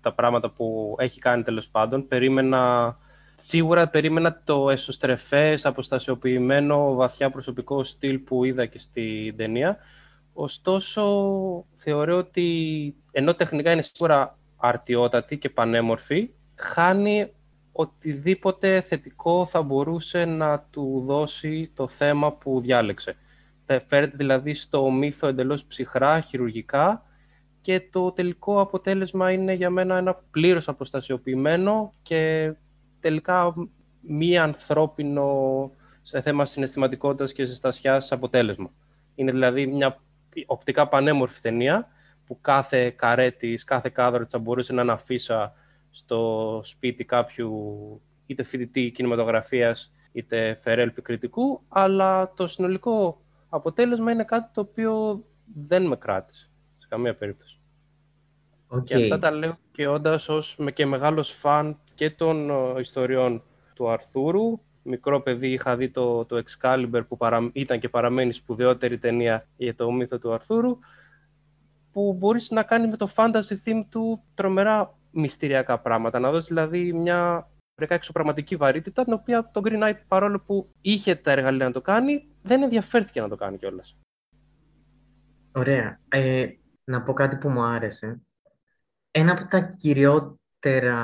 τα 0.00 0.12
πράγματα 0.14 0.50
που 0.50 0.96
έχει 0.98 1.20
κάνει 1.20 1.42
τέλος 1.42 1.68
πάντων. 1.68 2.08
Περίμενα, 2.08 2.96
σίγουρα 3.36 3.88
περίμενα 3.88 4.42
το 4.44 4.70
εσωστρεφές, 4.70 5.66
αποστασιοποιημένο, 5.66 6.94
βαθιά 6.94 7.30
προσωπικό 7.30 7.84
στυλ 7.84 8.18
που 8.18 8.44
είδα 8.44 8.66
και 8.66 8.78
στην 8.78 9.36
ταινία. 9.36 9.76
Ωστόσο, 10.32 11.04
θεωρώ 11.74 12.16
ότι 12.16 12.94
ενώ 13.10 13.34
τεχνικά 13.34 13.72
είναι 13.72 13.82
σίγουρα 13.82 14.38
αρτιότατη 14.56 15.38
και 15.38 15.50
πανέμορφη, 15.50 16.30
χάνει 16.54 17.32
οτιδήποτε 17.72 18.80
θετικό 18.80 19.44
θα 19.44 19.62
μπορούσε 19.62 20.24
να 20.24 20.66
του 20.70 21.02
δώσει 21.04 21.70
το 21.74 21.86
θέμα 21.86 22.32
που 22.32 22.60
διάλεξε. 22.60 23.16
Φέρεται 23.86 24.16
δηλαδή 24.16 24.54
στο 24.54 24.90
μύθο 24.90 25.26
εντελώς 25.28 25.64
ψυχρά, 25.64 26.20
χειρουργικά 26.20 27.02
και 27.60 27.80
το 27.90 28.12
τελικό 28.12 28.60
αποτέλεσμα 28.60 29.32
είναι 29.32 29.52
για 29.52 29.70
μένα 29.70 29.96
ένα 29.96 30.14
πλήρως 30.30 30.68
αποστασιοποιημένο 30.68 31.92
και 32.02 32.52
τελικά 33.00 33.54
μη 34.00 34.38
ανθρώπινο 34.38 35.70
σε 36.02 36.20
θέμα 36.20 36.46
συναισθηματικότητας 36.46 37.32
και 37.32 37.44
ζεστασιάς 37.44 38.12
αποτέλεσμα. 38.12 38.70
Είναι 39.14 39.30
δηλαδή 39.32 39.66
μια 39.66 40.00
οπτικά 40.46 40.88
πανέμορφη 40.88 41.40
ταινία 41.40 41.88
που 42.26 42.40
κάθε 42.40 42.90
καρέ 42.90 43.30
της, 43.30 43.64
κάθε 43.64 43.88
κάδρο 43.88 44.22
της 44.22 44.32
θα 44.32 44.38
μπορούσε 44.38 44.72
να 44.72 44.82
είναι 44.82 44.92
αφίσα 44.92 45.52
στο 45.92 46.60
σπίτι 46.64 47.04
κάποιου 47.04 47.52
είτε 48.26 48.42
φοιτητή 48.42 48.90
κινηματογραφίας 48.90 49.92
είτε 50.12 50.54
φερέλ 50.54 50.92
κριτικού, 51.02 51.62
αλλά 51.68 52.32
το 52.34 52.46
συνολικό 52.46 53.20
αποτέλεσμα 53.48 54.12
είναι 54.12 54.24
κάτι 54.24 54.50
το 54.52 54.60
οποίο 54.60 55.24
δεν 55.54 55.86
με 55.86 55.96
κράτησε 55.96 56.50
σε 56.78 56.86
καμία 56.88 57.14
περίπτωση. 57.14 57.56
Okay. 58.74 58.84
Και 58.84 58.94
αυτά 58.94 59.18
τα 59.18 59.30
λέω 59.30 59.58
και 59.72 59.86
όντας 59.86 60.28
ως 60.28 60.58
και 60.74 60.86
μεγάλος 60.86 61.30
φαν 61.30 61.78
και 61.94 62.10
των 62.10 62.50
ε, 62.50 62.80
ιστοριών 62.80 63.42
του 63.74 63.90
Αρθούρου. 63.90 64.60
Μικρό 64.82 65.20
παιδί 65.20 65.48
είχα 65.48 65.76
δει 65.76 65.90
το, 65.90 66.24
το 66.24 66.42
Excalibur 66.44 67.02
που 67.08 67.16
παρα, 67.16 67.50
ήταν 67.52 67.80
και 67.80 67.88
παραμένει 67.88 68.32
σπουδαιότερη 68.32 68.98
ταινία 68.98 69.46
για 69.56 69.74
το 69.74 69.92
μύθο 69.92 70.18
του 70.18 70.32
Αρθούρου 70.32 70.78
που 71.92 72.14
μπορείς 72.18 72.50
να 72.50 72.62
κάνει 72.62 72.88
με 72.88 72.96
το 72.96 73.08
fantasy 73.16 73.56
theme 73.64 73.84
του 73.88 74.22
τρομερά 74.34 74.94
μυστηριακά 75.12 75.80
πράγματα. 75.80 76.18
Να 76.18 76.30
δώσει 76.30 76.46
δηλαδή 76.48 76.92
μια 76.92 77.50
βρεκά 77.74 77.94
εξωπραγματική 77.94 78.56
βαρύτητα, 78.56 79.04
την 79.04 79.12
οποία 79.12 79.50
το 79.52 79.60
Green 79.64 79.82
Knight 79.82 80.00
παρόλο 80.08 80.40
που 80.40 80.72
είχε 80.80 81.14
τα 81.14 81.30
εργαλεία 81.30 81.66
να 81.66 81.72
το 81.72 81.80
κάνει, 81.80 82.28
δεν 82.42 82.62
ενδιαφέρθηκε 82.62 83.20
να 83.20 83.28
το 83.28 83.36
κάνει 83.36 83.56
κιόλας. 83.56 83.96
Ωραία. 85.52 86.00
Ε, 86.08 86.46
να 86.84 87.02
πω 87.02 87.12
κάτι 87.12 87.36
που 87.36 87.48
μου 87.48 87.62
άρεσε. 87.62 88.20
Ένα 89.10 89.32
από 89.32 89.46
τα 89.50 89.60
κυριότερα 89.60 91.00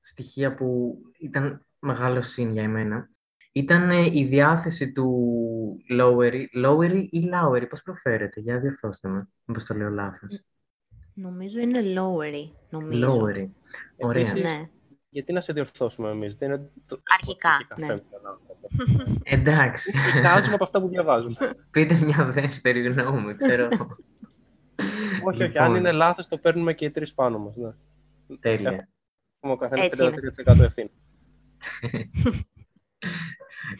στοιχεία 0.00 0.54
που 0.54 0.98
ήταν 1.18 1.66
μεγάλο 1.78 2.22
σύν 2.22 2.52
για 2.52 2.62
εμένα 2.62 3.10
ήταν 3.52 3.90
ε, 3.90 4.18
η 4.18 4.24
διάθεση 4.24 4.92
του 4.92 5.36
Lowery. 5.90 6.44
Lowery 6.64 7.06
ή 7.10 7.30
Lowery, 7.32 7.68
πώς 7.68 7.82
προφέρεται, 7.82 8.40
για 8.40 8.58
διορθώστε 8.58 9.08
με, 9.08 9.28
μήπως 9.44 9.64
το 9.64 9.74
λέω 9.74 9.88
λάθος. 9.88 10.42
Νομίζω 11.14 11.58
είναι 11.60 11.80
lowery. 11.80 12.50
Νομίζω. 12.70 13.20
Lowery. 13.20 13.48
Ωραία. 13.96 14.32
ναι. 14.32 14.68
Γιατί 15.10 15.32
να 15.32 15.40
σε 15.40 15.52
διορθώσουμε 15.52 16.10
εμείς. 16.10 16.36
Δεν 16.36 16.50
είναι 16.50 16.70
το... 16.86 17.02
Αρχικά, 17.14 17.50
ναι. 17.76 17.94
Εντάξει. 19.22 19.92
Κοιτάζουμε 20.12 20.54
από 20.54 20.64
αυτά 20.64 20.80
που 20.80 20.88
διαβάζουμε. 20.88 21.36
Πείτε 21.70 21.94
μια 22.04 22.24
δεύτερη 22.24 22.82
γνώμη, 22.82 23.34
ξέρω. 23.34 23.68
όχι, 25.24 25.42
όχι. 25.42 25.58
Αν 25.58 25.64
λοιπόν. 25.64 25.76
είναι 25.76 25.92
λάθος, 25.92 26.28
το 26.28 26.38
παίρνουμε 26.38 26.74
και 26.74 26.84
οι 26.84 26.90
τρεις 26.90 27.14
πάνω 27.14 27.38
μας. 27.38 27.56
Ναι. 27.56 27.72
Τέλεια. 28.40 28.88
Έχουμε 29.40 29.52
ο 29.52 29.56
καθένας 29.56 29.88
33% 30.56 30.60
ευθύνη. 30.60 30.90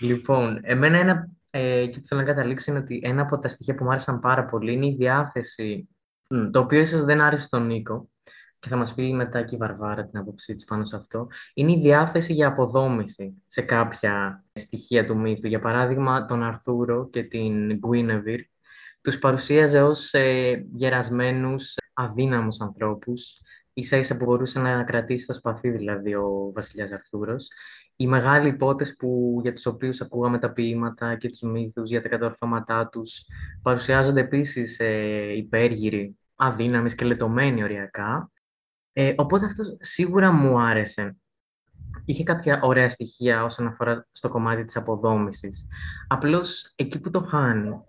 λοιπόν, 0.01 0.61
εμένα 0.63 0.99
ένα, 0.99 1.29
ε, 1.51 1.87
και 1.87 2.03
θέλω 2.07 2.21
να 2.21 2.27
καταλήξω 2.27 2.71
είναι 2.71 2.81
ότι 2.81 3.01
ένα 3.05 3.23
από 3.23 3.39
τα 3.39 3.49
στοιχεία 3.49 3.75
που 3.75 3.85
μου 3.85 3.91
άρεσαν 3.91 4.21
πάρα 4.21 4.45
πολύ 4.45 4.73
είναι 4.73 4.87
η 4.87 4.95
διάθεση 4.95 5.89
το 6.51 6.59
οποίο 6.59 6.81
ίσως 6.81 7.05
δεν 7.05 7.21
άρεσε 7.21 7.43
στον 7.43 7.67
Νίκο 7.67 8.09
και 8.59 8.69
θα 8.69 8.77
μας 8.77 8.95
πει 8.95 9.13
μετά 9.13 9.43
και 9.43 9.55
η 9.55 9.59
Βαρβάρα 9.59 10.07
την 10.07 10.19
άποψή 10.19 10.55
της 10.55 10.65
πάνω 10.65 10.85
σε 10.85 10.97
αυτό, 10.97 11.27
είναι 11.55 11.73
η 11.73 11.81
διάθεση 11.81 12.33
για 12.33 12.47
αποδόμηση 12.47 13.43
σε 13.47 13.63
κάποια 13.63 14.45
στοιχεία 14.55 15.07
του 15.07 15.17
μύθου. 15.17 15.47
Για 15.47 15.61
παράδειγμα, 15.61 16.27
τον 16.27 16.43
Αρθούρο 16.43 17.09
και 17.09 17.23
την 17.23 17.79
Γκουίνεβιρ 17.79 18.41
τους 19.01 19.19
παρουσίαζε 19.19 19.83
ως 19.83 20.13
ε, 20.13 20.67
γερασμένους, 20.73 21.77
αδύναμους 21.93 22.61
ανθρώπους, 22.61 23.41
ίσα 23.73 23.97
ίσα 23.97 24.17
που 24.17 24.25
μπορούσε 24.25 24.61
να 24.61 24.85
κρατήσει 24.85 25.27
το 25.27 25.33
σπαθί 25.33 25.71
δηλαδή 25.71 26.15
ο 26.15 26.53
βασιλιάς 26.55 26.93
Αρθούρος. 26.93 27.49
Οι 27.97 28.07
μεγάλοι 28.07 28.49
υπότες 28.49 28.97
που, 28.97 29.39
για 29.43 29.53
τους 29.53 29.67
οποίους 29.67 30.01
ακούγαμε 30.01 30.39
τα 30.39 30.53
ποίηματα 30.53 31.17
και 31.17 31.29
τους 31.29 31.41
μύθους 31.41 31.91
για 31.91 32.03
τα 32.03 32.09
κατορθώματά 32.09 32.89
τους 32.89 33.25
παρουσιάζονται 33.63 34.21
επίσης 34.21 34.79
ε, 34.79 35.33
υπέργυροι 35.37 36.17
αδύναμης, 36.43 36.93
σκελετωμένη 36.93 37.63
οριακά. 37.63 38.31
Ε, 38.93 39.15
οπότε 39.17 39.45
αυτό 39.45 39.65
σίγουρα 39.81 40.33
μου 40.33 40.61
άρεσε. 40.61 41.17
Είχε 42.05 42.23
κάποια 42.23 42.61
ωραία 42.63 42.89
στοιχεία 42.89 43.45
όσον 43.45 43.67
αφορά 43.67 44.07
στο 44.13 44.29
κομμάτι 44.29 44.65
της 44.65 44.77
αποδόμησης. 44.77 45.67
Απλώς 46.09 46.73
εκεί 46.77 47.01
που 47.01 47.11
το 47.11 47.21
χάνει 47.21 47.81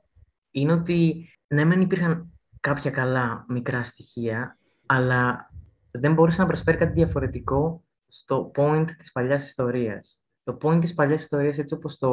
είναι 0.51 0.73
ότι 0.73 1.29
ναι 1.47 1.63
μεν 1.63 1.81
υπήρχαν 1.81 2.31
κάποια 2.59 2.91
καλά 2.91 3.45
μικρά 3.47 3.83
στοιχεία, 3.83 4.57
αλλά 4.85 5.51
δεν 5.91 6.13
μπορούσε 6.13 6.41
να 6.41 6.47
προσφέρει 6.47 6.77
κάτι 6.77 6.93
διαφορετικό 6.93 7.83
στο 8.07 8.51
point 8.55 8.85
της 8.97 9.11
παλιάς 9.11 9.47
ιστορίας. 9.47 10.21
Το 10.43 10.57
point 10.61 10.77
της 10.81 10.93
παλιάς 10.93 11.21
ιστορίας, 11.21 11.57
έτσι 11.57 11.73
όπως 11.73 11.97
το 11.97 12.11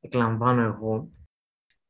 εκλαμβάνω 0.00 0.62
εγώ, 0.62 1.10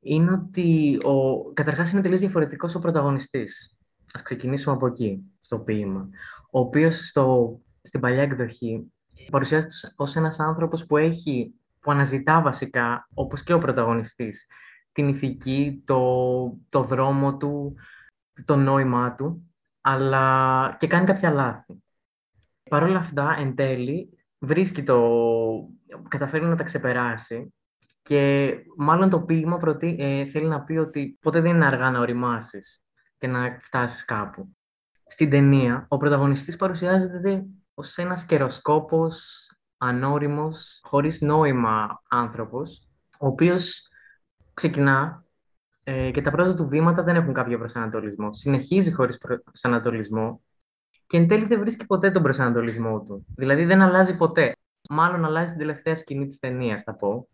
είναι 0.07 0.33
ότι 0.33 0.99
ο, 1.05 1.45
καταρχάς 1.53 1.93
είναι 1.93 2.03
τελείως 2.03 2.21
διαφορετικός 2.21 2.75
ο 2.75 2.79
πρωταγωνιστής. 2.79 3.77
Ας 4.13 4.23
ξεκινήσουμε 4.23 4.75
από 4.75 4.87
εκεί, 4.87 5.23
στο 5.41 5.59
ποίημα. 5.59 6.09
Ο 6.51 6.59
οποίος 6.59 7.09
στο, 7.09 7.59
στην 7.83 8.01
παλιά 8.01 8.23
εκδοχή 8.23 8.93
παρουσιάζεται 9.31 9.75
ως 9.97 10.17
ένας 10.17 10.41
άνθρωπος 10.41 10.87
που 10.87 10.97
έχει 10.97 11.55
που 11.81 11.91
αναζητά 11.91 12.43
βασικά, 12.43 13.09
όπως 13.15 13.43
και 13.43 13.53
ο 13.53 13.59
πρωταγωνιστής, 13.59 14.47
την 14.93 15.09
ηθική, 15.09 15.83
το, 15.85 16.59
το 16.69 16.83
δρόμο 16.83 17.37
του, 17.37 17.77
το 18.45 18.57
νόημά 18.57 19.15
του, 19.15 19.55
αλλά 19.81 20.77
και 20.79 20.87
κάνει 20.87 21.07
κάποια 21.07 21.31
λάθη. 21.31 21.83
Παρ' 22.71 22.83
όλα 22.83 22.99
αυτά, 22.99 23.37
εν 23.39 23.55
τέλει, 23.55 24.19
βρίσκει 24.39 24.83
το... 24.83 25.11
καταφέρει 26.09 26.45
να 26.45 26.57
τα 26.57 26.63
ξεπεράσει 26.63 27.55
και 28.07 28.55
μάλλον 28.77 29.11
το 29.11 29.21
ποίημα 29.21 29.59
προτι... 29.59 29.97
ε, 29.99 30.27
θέλει 30.27 30.47
να 30.47 30.63
πει 30.63 30.77
ότι 30.77 31.19
ποτέ 31.21 31.41
δεν 31.41 31.55
είναι 31.55 31.67
αργά 31.67 31.91
να 31.91 32.01
οριμάσεις 32.01 32.83
και 33.19 33.27
να 33.27 33.59
φτάσεις 33.63 34.05
κάπου. 34.05 34.57
Στην 35.07 35.31
ταινία, 35.31 35.87
ο 35.89 35.97
πρωταγωνιστής 35.97 36.57
παρουσιάζεται 36.57 37.45
ως 37.75 37.97
ένας 37.97 38.25
καιροσκόπος, 38.25 39.47
ανώριμος, 39.79 40.81
χωρίς 40.83 41.21
νόημα 41.21 42.03
άνθρωπος, 42.09 42.89
ο 43.19 43.27
οποίος 43.27 43.89
ξεκινά 44.55 45.25
ε, 45.85 46.11
και 46.11 46.23
τα 46.23 46.31
πρώτα 46.31 46.55
του 46.55 46.69
βήματα 46.69 47.03
δεν 47.03 47.17
έχουν 47.17 47.33
κάποιο 47.33 47.59
προσανατολισμό. 47.59 48.33
Συνεχίζει 48.33 48.93
χωρίς 48.93 49.19
προσανατολισμό 49.45 50.43
και 51.07 51.17
εν 51.17 51.29
τέλει 51.29 51.45
δεν 51.45 51.61
βρίσκει 51.61 51.87
ποτέ 51.87 52.11
τον 52.11 52.23
προσανατολισμό 52.23 53.01
του. 53.01 53.27
Δηλαδή 53.37 53.65
δεν 53.65 53.81
αλλάζει 53.81 54.17
ποτέ. 54.17 54.57
Μάλλον 54.91 55.25
αλλάζει 55.25 55.51
την 55.51 55.59
τελευταία 55.59 55.97
σκηνή 55.97 56.27
της 56.27 56.39
ταινίας, 56.39 56.83
θα 56.83 56.95
πω. 56.95 57.29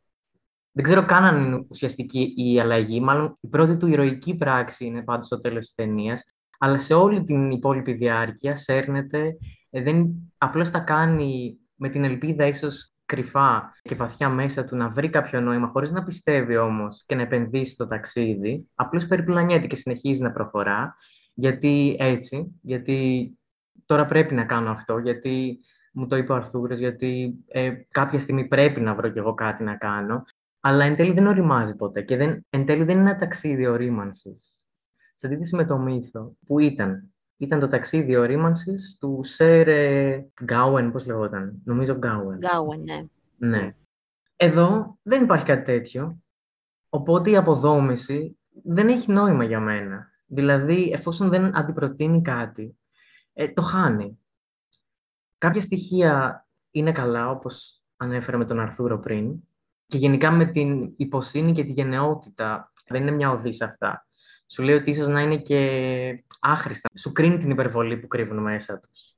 Δεν 0.73 0.85
ξέρω 0.85 1.05
καν 1.05 1.25
αν 1.25 1.45
είναι 1.45 1.64
ουσιαστική 1.69 2.35
η 2.37 2.61
αλλαγή. 2.61 3.00
Μάλλον 3.00 3.38
η 3.41 3.49
πρώτη 3.49 3.76
του 3.76 3.87
ηρωική 3.87 4.35
πράξη 4.37 4.85
είναι 4.85 5.02
πάντως 5.02 5.26
στο 5.26 5.41
τέλος 5.41 5.64
της 5.64 5.75
ταινίας. 5.75 6.25
Αλλά 6.59 6.79
σε 6.79 6.95
όλη 6.95 7.25
την 7.25 7.50
υπόλοιπη 7.50 7.93
διάρκεια 7.93 8.57
σέρνεται, 8.57 9.37
ε, 9.71 9.83
δεν, 9.83 10.07
απλώς 10.38 10.71
τα 10.71 10.79
κάνει 10.79 11.57
με 11.75 11.88
την 11.88 12.05
ελπίδα 12.05 12.47
ίσως 12.47 12.93
κρυφά 13.07 13.73
και 13.83 13.95
βαθιά 13.95 14.29
μέσα 14.29 14.64
του 14.64 14.76
να 14.76 14.88
βρει 14.88 15.09
κάποιο 15.09 15.41
νόημα, 15.41 15.69
χωρίς 15.69 15.91
να 15.91 16.05
πιστεύει 16.05 16.57
όμως 16.57 17.05
και 17.07 17.14
να 17.14 17.23
επενδύσει 17.23 17.76
το 17.76 17.87
ταξίδι, 17.87 18.69
απλώς 18.75 19.07
περιπλανιέται 19.07 19.67
και 19.67 19.76
συνεχίζει 19.76 20.23
να 20.23 20.33
προχωρά, 20.33 20.97
γιατί 21.35 21.97
έτσι, 21.99 22.61
γιατί 22.62 23.31
τώρα 23.87 24.07
πρέπει 24.07 24.35
να 24.35 24.45
κάνω 24.45 24.71
αυτό, 24.71 24.99
γιατί 24.99 25.59
μου 25.93 26.07
το 26.07 26.17
είπε 26.17 26.33
ο 26.33 26.35
Αρθούρος, 26.35 26.79
γιατί 26.79 27.35
ε, 27.49 27.73
κάποια 27.91 28.21
στιγμή 28.21 28.49
πρέπει 28.49 28.81
να 28.81 28.95
βρω 28.95 29.09
κι 29.09 29.19
εγώ 29.19 29.35
κάτι 29.35 29.62
να 29.62 29.75
κάνω, 29.76 30.25
αλλά 30.64 30.85
εν 30.85 30.97
τέλει 30.97 31.12
δεν 31.12 31.26
οριμάζει 31.26 31.76
ποτέ 31.76 32.02
και 32.02 32.16
δεν, 32.16 32.47
εν 32.50 32.66
τέλει 32.66 32.85
δεν 32.85 32.99
είναι 32.99 33.11
ένα 33.11 33.19
ταξίδι 33.19 33.66
ορίμανσης. 33.66 34.57
Σε 35.14 35.26
αντίθεση 35.26 35.57
με 35.57 35.64
το 35.64 35.78
μύθο, 35.78 36.37
που 36.47 36.59
ήταν 36.59 37.12
ήταν 37.42 37.61
το 37.61 37.69
ταξίδι 37.69 38.16
ορίμανσης 38.16 38.97
του 39.00 39.21
Σερ 39.23 39.69
ε, 39.69 40.26
Γκάουεν, 40.45 40.92
πώς 40.92 41.07
λεγόταν, 41.07 41.61
νομίζω 41.64 41.95
Γκάουεν. 41.95 42.38
Γκάουεν, 42.38 42.83
ναι. 42.83 43.07
Ναι. 43.37 43.75
Εδώ 44.37 44.99
δεν 45.02 45.23
υπάρχει 45.23 45.45
κάτι 45.45 45.64
τέτοιο, 45.64 46.23
οπότε 46.88 47.31
η 47.31 47.37
αποδόμηση 47.37 48.38
δεν 48.64 48.88
έχει 48.88 49.12
νόημα 49.12 49.45
για 49.45 49.61
μένα. 49.61 50.11
Δηλαδή, 50.26 50.90
εφόσον 50.92 51.28
δεν 51.28 51.57
αντιπροτείνει 51.57 52.23
κάτι, 52.23 52.76
ε, 53.33 53.49
το 53.49 53.62
χάνει. 53.62 54.19
Κάποια 55.38 55.61
στοιχεία 55.61 56.47
είναι 56.71 56.92
καλά, 56.92 57.31
όπως 57.31 57.83
ανέφερα 57.97 58.37
με 58.37 58.45
τον 58.45 58.61
Αρθούρο 58.61 58.99
πριν, 58.99 59.35
και 59.87 59.97
γενικά 59.97 60.31
με 60.31 60.47
την 60.47 60.93
υποσύνη 60.97 61.53
και 61.53 61.65
τη 61.65 61.73
γενναιότητα. 61.73 62.73
Δεν 62.87 63.03
είναι 63.03 63.11
μια 63.11 63.31
οδή 63.31 63.53
σε 63.53 63.65
αυτά. 63.65 64.07
Σου 64.47 64.62
λέει 64.62 64.75
ότι 64.75 64.91
ίσως 64.91 65.09
να 65.09 65.21
είναι 65.21 65.37
και 65.37 66.25
άχρηστα. 66.41 66.89
Σου 66.99 67.12
κρίνει 67.12 67.39
την 67.39 67.51
υπερβολή 67.51 67.97
που 67.97 68.07
κρύβουν 68.07 68.39
μέσα 68.39 68.79
τους. 68.79 69.17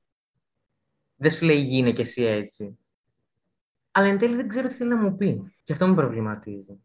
Δεν 1.15 1.31
σου 1.31 1.45
λέει 1.45 1.59
γίνε 1.59 1.91
και 1.91 2.01
εσύ 2.01 2.23
έτσι. 2.23 2.77
Αλλά 3.91 4.07
εν 4.07 4.17
τέλει 4.17 4.35
δεν 4.35 4.47
ξέρω 4.47 4.67
τι 4.67 4.73
θέλει 4.73 4.89
να 4.89 4.95
μου 4.95 5.15
πει. 5.15 5.53
Και 5.63 5.73
αυτό 5.73 5.87
με 5.87 5.95
προβληματίζει. 5.95 6.79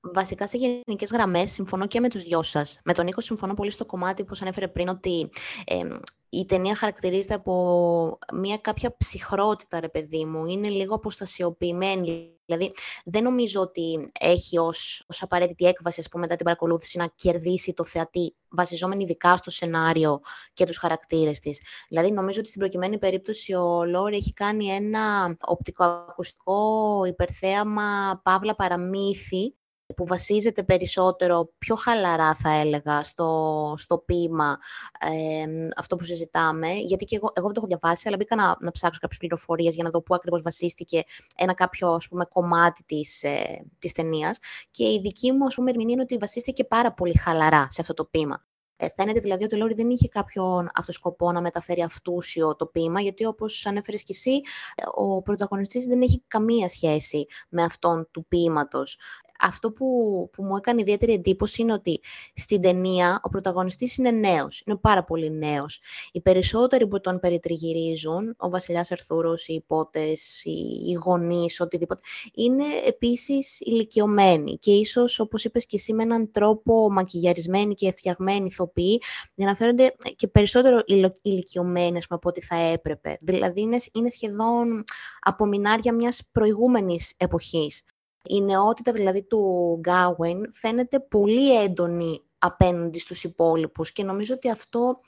Βασικά 0.00 0.46
σε 0.46 0.56
γενικές 0.56 1.10
γραμμές 1.10 1.52
συμφωνώ 1.52 1.86
και 1.86 2.00
με 2.00 2.08
τους 2.08 2.22
δυο 2.22 2.42
σας. 2.42 2.80
Με 2.84 2.92
τον 2.92 3.04
Νίκο 3.04 3.20
συμφωνώ 3.20 3.54
πολύ 3.54 3.70
στο 3.70 3.86
κομμάτι 3.86 4.24
που 4.24 4.34
ανέφερε 4.40 4.68
πριν 4.68 4.88
ότι 4.88 5.30
ε, 5.66 5.98
η 6.28 6.44
ταινία 6.44 6.74
χαρακτηρίζεται 6.76 7.34
από 7.34 8.18
μια 8.34 8.56
κάποια 8.58 8.96
ψυχρότητα, 8.96 9.80
ρε 9.80 9.88
παιδί 9.88 10.24
μου. 10.24 10.46
Είναι 10.46 10.68
λίγο 10.68 10.94
αποστασιοποιημένη. 10.94 12.37
Δηλαδή, 12.48 12.72
δεν 13.04 13.22
νομίζω 13.22 13.60
ότι 13.60 14.10
έχει 14.20 14.58
ως, 14.58 15.04
ως 15.06 15.22
απαραίτητη 15.22 15.66
έκβαση, 15.66 16.00
ας 16.00 16.08
πούμε, 16.08 16.22
μετά 16.22 16.36
την 16.36 16.44
παρακολούθηση, 16.44 16.98
να 16.98 17.06
κερδίσει 17.14 17.72
το 17.72 17.84
θεατή, 17.84 18.36
βασιζόμενη 18.48 19.02
ειδικά 19.02 19.36
στο 19.36 19.50
σενάριο 19.50 20.20
και 20.52 20.64
τους 20.64 20.76
χαρακτήρες 20.76 21.38
της. 21.38 21.60
Δηλαδή, 21.88 22.10
νομίζω 22.10 22.40
ότι 22.40 22.48
στην 22.48 22.60
προκειμένη 22.60 22.98
περίπτωση 22.98 23.54
ο 23.54 23.84
Λόρι 23.84 24.16
έχει 24.16 24.32
κάνει 24.32 24.66
ένα 24.66 25.36
οπτικοακουστικό 25.40 27.04
υπερθέαμα, 27.06 28.20
παύλα 28.24 28.54
παραμύθι, 28.54 29.54
που 29.96 30.06
βασίζεται 30.06 30.62
περισσότερο, 30.62 31.52
πιο 31.58 31.76
χαλαρά 31.76 32.34
θα 32.34 32.50
έλεγα, 32.50 33.04
στο, 33.04 33.74
στο 33.76 33.98
ποίημα 33.98 34.58
ε, 35.00 35.68
αυτό 35.76 35.96
που 35.96 36.04
συζητάμε. 36.04 36.72
Γιατί 36.72 37.04
και 37.04 37.16
εγώ, 37.16 37.30
εγώ 37.34 37.46
δεν 37.46 37.54
το 37.54 37.60
έχω 37.60 37.78
διαβάσει, 37.78 38.08
αλλά 38.08 38.16
μπήκα 38.16 38.36
να, 38.36 38.56
να 38.60 38.70
ψάξω 38.70 39.00
κάποιες 39.00 39.18
πληροφορίες 39.18 39.74
για 39.74 39.84
να 39.84 39.90
δω 39.90 40.02
πού 40.02 40.14
ακριβώς 40.14 40.42
βασίστηκε 40.42 41.02
ένα 41.36 41.54
κάποιο 41.54 41.88
ας 41.88 42.08
πούμε, 42.08 42.24
κομμάτι 42.24 42.84
της, 42.84 43.22
ε, 43.22 43.66
της 43.78 43.92
ταινίας. 43.92 44.38
Και 44.70 44.84
η 44.84 45.00
δική 45.02 45.32
μου 45.32 45.46
ας 45.46 45.54
πούμε, 45.54 45.70
ερμηνεία 45.70 45.92
είναι 45.92 46.02
ότι 46.02 46.16
βασίστηκε 46.16 46.64
πάρα 46.64 46.92
πολύ 46.92 47.18
χαλαρά 47.18 47.66
σε 47.70 47.80
αυτό 47.80 47.94
το 47.94 48.04
ποίημα. 48.04 48.46
Ε, 48.80 48.86
φαίνεται 48.96 49.20
δηλαδή 49.20 49.44
ότι 49.44 49.54
ο 49.54 49.58
Λόρι 49.58 49.74
δεν 49.74 49.90
είχε 49.90 50.08
κάποιον 50.08 50.70
αυτό 50.74 50.92
σκοπό 50.92 51.32
να 51.32 51.40
μεταφέρει 51.40 51.82
αυτούσιο 51.82 52.56
το 52.56 52.66
ποίημα, 52.66 53.00
γιατί 53.00 53.24
όπως 53.24 53.66
ανέφερες 53.66 54.02
και 54.02 54.12
εσύ, 54.12 54.40
ε, 54.74 54.82
ο 54.94 55.22
πρωταγωνιστής 55.22 55.86
δεν 55.86 56.02
έχει 56.02 56.22
καμία 56.26 56.68
σχέση 56.68 57.26
με 57.48 57.62
αυτόν 57.62 58.08
του 58.10 58.26
ποίηματος 58.28 58.98
αυτό 59.40 59.72
που, 59.72 59.86
που 60.32 60.42
μου 60.42 60.56
έκανε 60.56 60.80
ιδιαίτερη 60.80 61.12
εντύπωση 61.12 61.62
είναι 61.62 61.72
ότι 61.72 62.00
στην 62.34 62.60
ταινία 62.60 63.20
ο 63.22 63.28
πρωταγωνιστής 63.28 63.96
είναι 63.96 64.10
νέος, 64.10 64.62
είναι 64.66 64.76
πάρα 64.76 65.04
πολύ 65.04 65.30
νέος. 65.30 65.80
Οι 66.12 66.20
περισσότεροι 66.20 66.86
που 66.86 67.00
τον 67.00 67.20
περιτριγυρίζουν, 67.20 68.34
ο 68.36 68.48
βασιλιάς 68.50 68.90
Ερθούρος, 68.90 69.48
οι 69.48 69.54
υπότες, 69.54 70.42
οι, 70.44 70.84
οι 70.86 70.92
γονείς, 70.92 71.60
οτιδήποτε, 71.60 72.00
είναι 72.34 72.64
επίσης 72.86 73.60
ηλικιωμένοι 73.60 74.58
και 74.58 74.72
ίσως, 74.72 75.20
όπως 75.20 75.44
είπες 75.44 75.66
και 75.66 75.76
εσύ, 75.76 75.92
με 75.92 76.02
έναν 76.02 76.30
τρόπο 76.30 76.90
μακιγιαρισμένοι 76.90 77.74
και 77.74 77.92
φτιαγμένοι 77.96 78.46
ηθοποιοί, 78.46 79.02
για 79.34 79.46
να 79.46 79.54
φέρονται 79.54 79.96
και 80.16 80.28
περισσότερο 80.28 80.82
ηλικιωμένοι 81.22 82.00
από 82.08 82.28
ό,τι 82.28 82.40
θα 82.40 82.56
έπρεπε. 82.56 83.18
Δηλαδή, 83.20 83.60
είναι, 83.60 83.78
είναι 83.92 84.10
σχεδόν 84.10 84.84
απομεινάρια 85.20 85.94
μιας 85.94 86.28
προηγούμενης 86.32 87.14
εποχής 87.16 87.84
η 88.24 88.40
νεότητα 88.40 88.92
δηλαδή 88.92 89.22
του 89.22 89.76
Γκάουεν 89.80 90.50
φαίνεται 90.52 91.00
πολύ 91.00 91.62
έντονη 91.62 92.22
απέναντι 92.38 92.98
στους 92.98 93.24
υπόλοιπους 93.24 93.92
και 93.92 94.02
νομίζω 94.04 94.34
ότι 94.34 94.50
αυτό 94.50 94.98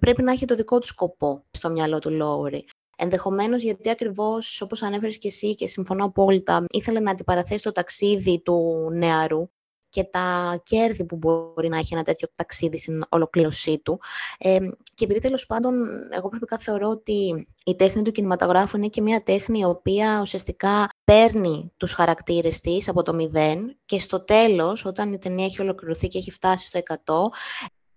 πρέπει 0.00 0.22
να 0.22 0.32
έχει 0.32 0.44
το 0.44 0.54
δικό 0.54 0.78
του 0.78 0.86
σκοπό 0.86 1.44
στο 1.50 1.70
μυαλό 1.70 1.98
του 1.98 2.10
Λόουρι. 2.10 2.64
Ενδεχομένως 2.98 3.62
γιατί 3.62 3.90
ακριβώς, 3.90 4.60
όπως 4.60 4.82
ανέφερες 4.82 5.18
και 5.18 5.28
εσύ 5.28 5.54
και 5.54 5.66
συμφωνώ 5.66 6.04
απόλυτα, 6.04 6.64
ήθελε 6.68 7.00
να 7.00 7.10
αντιπαραθέσει 7.10 7.62
το 7.62 7.72
ταξίδι 7.72 8.42
του 8.42 8.88
νεαρού 8.92 9.50
και 9.88 10.04
τα 10.04 10.60
κέρδη 10.62 11.04
που 11.04 11.16
μπορεί 11.16 11.68
να 11.68 11.78
έχει 11.78 11.94
ένα 11.94 12.02
τέτοιο 12.02 12.28
ταξίδι 12.34 12.78
στην 12.78 13.04
ολοκλήρωσή 13.08 13.78
του. 13.78 14.00
Ε, 14.38 14.58
και 14.94 15.04
επειδή 15.04 15.20
τέλος 15.20 15.46
πάντων, 15.46 15.74
εγώ 16.10 16.28
προσωπικά 16.28 16.58
θεωρώ 16.58 16.88
ότι 16.88 17.48
η 17.64 17.76
τέχνη 17.76 18.02
του 18.02 18.12
κινηματογράφου 18.12 18.76
είναι 18.76 18.88
και 18.88 19.02
μια 19.02 19.20
τέχνη 19.20 19.58
η 19.58 19.64
οποία 19.64 20.18
ουσιαστικά 20.20 20.88
παίρνει 21.04 21.72
τους 21.76 21.92
χαρακτήρες 21.92 22.60
της 22.60 22.88
από 22.88 23.02
το 23.02 23.14
μηδέν 23.14 23.76
και 23.84 24.00
στο 24.00 24.24
τέλος, 24.24 24.84
όταν 24.84 25.12
η 25.12 25.18
ταινία 25.18 25.44
έχει 25.44 25.60
ολοκληρωθεί 25.60 26.08
και 26.08 26.18
έχει 26.18 26.30
φτάσει 26.30 26.66
στο 26.66 26.78
100, 26.78 27.28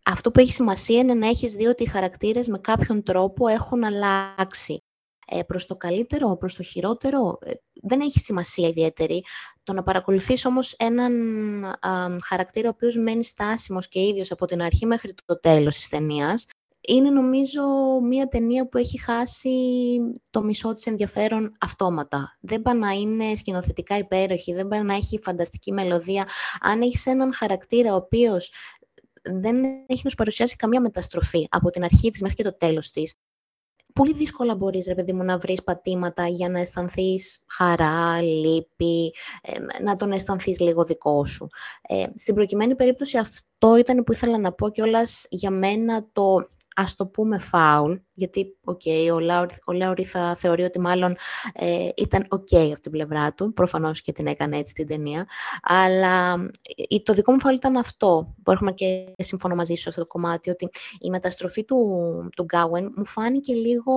αυτό 0.06 0.32
που 0.32 0.40
έχει 0.40 0.52
σημασία 0.52 1.00
είναι 1.00 1.14
να 1.14 1.28
έχεις 1.28 1.54
δει 1.54 1.66
ότι 1.66 1.84
οι 1.84 1.88
χαρακτήρες 1.88 2.48
με 2.48 2.60
κάποιον 2.60 3.04
τρόπο 3.04 3.48
έχουν 3.48 3.84
αλλάξει 3.84 4.74
ε, 4.74 4.89
προς 5.48 5.66
το 5.66 5.76
καλύτερο, 5.76 6.38
προς 6.38 6.56
το 6.56 6.64
χειρότερο, 6.64 7.38
ε, 7.42 7.52
δεν 7.82 8.00
έχει 8.00 8.20
σημασία 8.20 8.68
ιδιαίτερη. 8.68 9.24
Το 9.64 9.74
να 9.74 9.84
παρακολουθείς 9.84 10.46
όμως 10.46 10.74
έναν 10.78 11.14
χαρακτήρα 12.26 12.68
ο 12.68 12.72
οποίος 12.76 12.98
μένει 12.98 13.24
στάσιμος 13.24 13.88
και 13.88 14.00
ίδιος 14.00 14.32
από 14.32 14.46
την 14.46 14.62
αρχή 14.62 14.86
μέχρι 14.86 15.14
το 15.26 15.40
τέλος 15.40 15.76
της 15.76 15.90
ταινίας. 15.90 16.46
είναι 16.88 17.10
νομίζω 17.10 17.62
μια 18.04 18.28
ταινία 18.28 18.68
που 18.68 18.78
έχει 18.78 19.00
χάσει 19.00 19.50
το 20.30 20.44
μισό 20.44 20.74
της 20.74 20.86
ενδιαφέρον 20.86 21.56
αυτόματα. 21.60 22.38
Δεν 22.40 22.62
πάει 22.62 22.78
να 22.78 22.92
είναι 22.92 23.36
σκηνοθετικά 23.36 23.98
υπέροχη, 23.98 24.54
δεν 24.54 24.68
πάει 24.68 24.82
να 24.82 24.96
έχει 24.96 25.20
φανταστική 25.24 25.72
μελωδία. 25.72 26.28
Αν 26.62 26.82
έχεις 26.82 27.06
έναν 27.06 27.34
χαρακτήρα 27.34 27.94
ο 27.94 27.96
οποίος 27.96 28.52
δεν 29.22 29.64
έχει 29.88 30.02
να 30.04 30.10
σου 30.10 30.16
παρουσιάσει 30.16 30.56
καμία 30.56 30.82
μεταστροφή 30.82 31.48
από 31.50 31.70
την 31.70 31.84
αρχή 31.84 32.10
της 32.10 32.22
μέχρι 32.22 32.36
και 32.36 32.44
το 32.44 32.58
τέλος 32.58 32.92
της, 32.92 33.14
πολύ 33.94 34.14
δύσκολα 34.14 34.56
μπορείς, 34.56 34.88
ρε 34.88 34.96
παιδί 34.96 35.14
μου, 35.14 35.24
να 35.24 35.38
βρεις 35.38 35.64
πατήματα 35.64 36.28
για 36.28 36.50
να 36.50 36.60
αισθανθείς 36.60 37.44
χαρά, 37.48 38.22
λύπη, 38.22 39.14
να 39.84 39.96
τον 39.96 40.12
αισθανθείς 40.12 40.60
λίγο 40.60 40.84
δικό 40.84 41.26
σου. 41.26 41.48
Ε, 41.82 42.06
στην 42.16 42.36
προκειμένη 42.36 42.76
περίπτωση 42.76 43.18
αυτό 43.18 43.78
ήταν 43.78 44.04
που 44.04 44.12
ήθελα 44.12 44.38
να 44.38 44.54
πω 44.54 44.70
κιόλας 44.70 45.26
για 45.30 45.52
μένα 45.52 46.08
το 46.14 46.50
ας 46.80 46.96
το 46.96 47.08
πούμε 47.08 47.38
φάουλ, 47.38 47.96
γιατί 48.14 48.58
okay, 48.66 49.12
ο, 49.14 49.20
Λάουρι, 49.20 49.56
ο 49.66 49.72
Λάουρι 49.72 50.04
θα 50.04 50.36
θεωρεί 50.36 50.64
ότι 50.64 50.80
μάλλον 50.80 51.16
ε, 51.54 51.90
ήταν 51.98 52.28
ok 52.30 52.72
από 52.72 52.82
την 52.82 52.92
πλευρά 52.92 53.34
του, 53.34 53.54
προφανώς 53.54 54.02
και 54.02 54.12
την 54.12 54.28
έκανε 54.28 54.58
έτσι 54.58 54.74
την 54.74 54.88
ταινία, 54.88 55.28
αλλά 55.62 56.34
ε, 56.90 57.00
το 57.00 57.14
δικό 57.14 57.32
μου 57.32 57.40
φάουλ 57.40 57.56
ήταν 57.56 57.78
αυτό, 57.78 58.36
που 58.44 58.52
έχουμε 58.52 58.72
και 58.72 59.16
συμφωνώ 59.18 59.56
μαζί 59.56 59.74
σου 59.74 59.82
σε 59.82 59.90
αυτό 59.90 60.02
το 60.02 60.08
κομμάτι, 60.08 60.50
ότι 60.50 60.70
η 61.00 61.10
μεταστροφή 61.10 61.66
του, 61.66 61.78
του 62.36 62.44
Γκάουεν 62.44 62.94
μου 62.96 63.06
φάνηκε 63.06 63.54
λίγο 63.54 63.94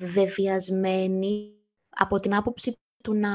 βεβαιασμένη 0.00 1.52
από 1.88 2.20
την 2.20 2.34
άποψη 2.34 2.78
του 3.02 3.14
να, 3.14 3.30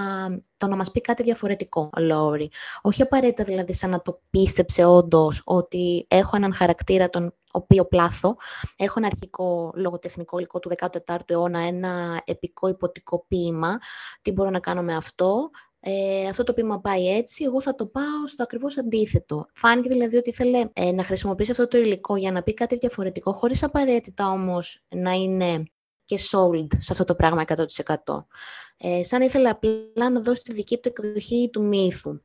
το 0.57 0.67
να 0.67 0.75
μας 0.75 0.91
πει 0.91 1.01
κάτι 1.01 1.23
διαφορετικό, 1.23 1.89
ο 1.97 2.01
Λόρι. 2.01 2.49
Όχι 2.81 3.01
απαραίτητα 3.01 3.43
δηλαδή 3.43 3.73
σαν 3.73 3.89
να 3.89 4.01
το 4.01 4.21
πίστεψε 4.29 4.85
όντως 4.85 5.41
ότι 5.45 6.05
έχω 6.09 6.35
έναν 6.35 6.53
χαρακτήρα 6.53 7.09
τον 7.09 7.33
οποίο 7.51 7.85
πλάθω, 7.85 8.35
έχω 8.75 8.93
ένα 8.97 9.07
αρχικό 9.07 9.71
λογοτεχνικό 9.75 10.37
υλικό 10.37 10.59
του 10.59 10.71
14ου 10.77 11.17
αιώνα, 11.25 11.59
ένα 11.59 12.21
επικό 12.25 12.67
υποτικό 12.67 13.25
ποίημα, 13.27 13.77
τι 14.21 14.31
μπορώ 14.31 14.49
να 14.49 14.59
κάνω 14.59 14.81
με 14.81 14.95
αυτό, 14.95 15.49
ε, 15.85 16.27
αυτό 16.27 16.43
το 16.43 16.53
ποίημα 16.53 16.79
πάει 16.79 17.17
έτσι, 17.17 17.43
εγώ 17.43 17.61
θα 17.61 17.75
το 17.75 17.85
πάω 17.85 18.27
στο 18.27 18.43
ακριβώς 18.43 18.77
αντίθετο. 18.77 19.45
Φάνηκε 19.53 19.89
δηλαδή 19.89 20.15
ότι 20.15 20.29
ήθελε 20.29 20.65
ε, 20.73 20.91
να 20.91 21.03
χρησιμοποιήσει 21.03 21.51
αυτό 21.51 21.67
το 21.67 21.77
υλικό 21.77 22.15
για 22.15 22.31
να 22.31 22.43
πει 22.43 22.53
κάτι 22.53 22.77
διαφορετικό, 22.77 23.33
χωρίς 23.33 23.63
απαραίτητα 23.63 24.29
όμως 24.29 24.83
να 24.95 25.11
είναι 25.11 25.63
και 26.05 26.19
sold 26.31 26.67
σε 26.77 26.91
αυτό 26.91 27.03
το 27.03 27.15
πράγμα 27.15 27.43
100%. 27.47 28.25
Ε, 28.77 29.03
σαν 29.03 29.21
ήθελε 29.21 29.49
απλά 29.49 30.09
να 30.11 30.21
δώσει 30.21 30.43
τη 30.43 30.53
δική 30.53 30.77
του 30.77 30.87
εκδοχή 30.87 31.49
του 31.51 31.63
μύθου 31.63 32.21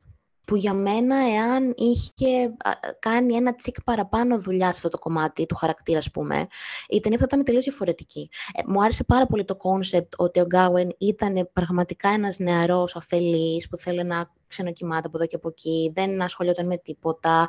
που 0.49 0.55
για 0.55 0.73
μένα, 0.73 1.15
εάν 1.15 1.73
είχε 1.77 2.55
κάνει 2.99 3.35
ένα 3.35 3.55
τσικ 3.55 3.83
παραπάνω 3.83 4.39
δουλειά 4.39 4.65
σε 4.65 4.71
αυτό 4.75 4.89
το 4.89 4.97
κομμάτι 4.99 5.45
του 5.45 5.55
χαρακτήρα, 5.55 5.97
ας 5.97 6.11
πούμε, 6.11 6.47
η 6.87 6.99
ταινία 6.99 7.17
θα 7.17 7.25
ήταν 7.27 7.43
τελείως 7.43 7.63
διαφορετική. 7.63 8.29
Ε, 8.53 8.61
μου 8.65 8.83
άρεσε 8.83 9.03
πάρα 9.03 9.25
πολύ 9.25 9.45
το 9.45 9.55
concept 9.55 10.13
ότι 10.17 10.39
ο 10.39 10.45
Γκάουεν 10.45 10.95
ήταν 10.97 11.49
πραγματικά 11.53 12.09
ένας 12.09 12.39
νεαρός 12.39 12.95
αφελής 12.95 13.67
που 13.67 13.77
θέλει 13.77 14.03
να 14.03 14.31
ξενοκοιμάται 14.49 15.07
από 15.07 15.17
εδώ 15.17 15.25
και 15.25 15.35
από 15.35 15.47
εκεί, 15.47 15.91
δεν 15.95 16.21
ασχολιόταν 16.21 16.65
με 16.65 16.77
τίποτα 16.77 17.47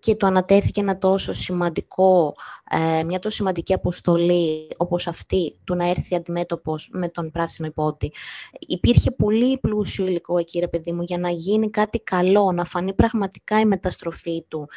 και 0.00 0.14
του 0.14 0.26
ανατέθηκε 0.26 0.80
ένα 0.80 0.98
τόσο 0.98 1.32
σημαντικό, 1.32 2.34
ε, 2.70 3.04
μια 3.04 3.18
τόσο 3.18 3.36
σημαντική 3.36 3.72
αποστολή 3.72 4.68
όπως 4.76 5.06
αυτή 5.06 5.58
του 5.64 5.74
να 5.74 5.88
έρθει 5.88 6.14
αντιμέτωπος 6.14 6.88
με 6.92 7.08
τον 7.08 7.30
πράσινο 7.30 7.68
υπότη. 7.68 8.12
Υπήρχε 8.58 9.10
πολύ 9.10 9.58
πλούσιο 9.58 10.06
υλικό 10.06 10.38
εκεί, 10.38 10.58
ρε 10.58 10.68
παιδί 10.68 10.92
μου, 10.92 11.02
για 11.02 11.18
να 11.18 11.30
γίνει 11.30 11.70
κάτι 11.70 11.98
καλό, 12.00 12.52
να 12.52 12.64
φανεί 12.64 12.94
πραγματικά 12.94 13.60
η 13.60 13.64
μεταστροφή 13.64 14.44
του, 14.48 14.68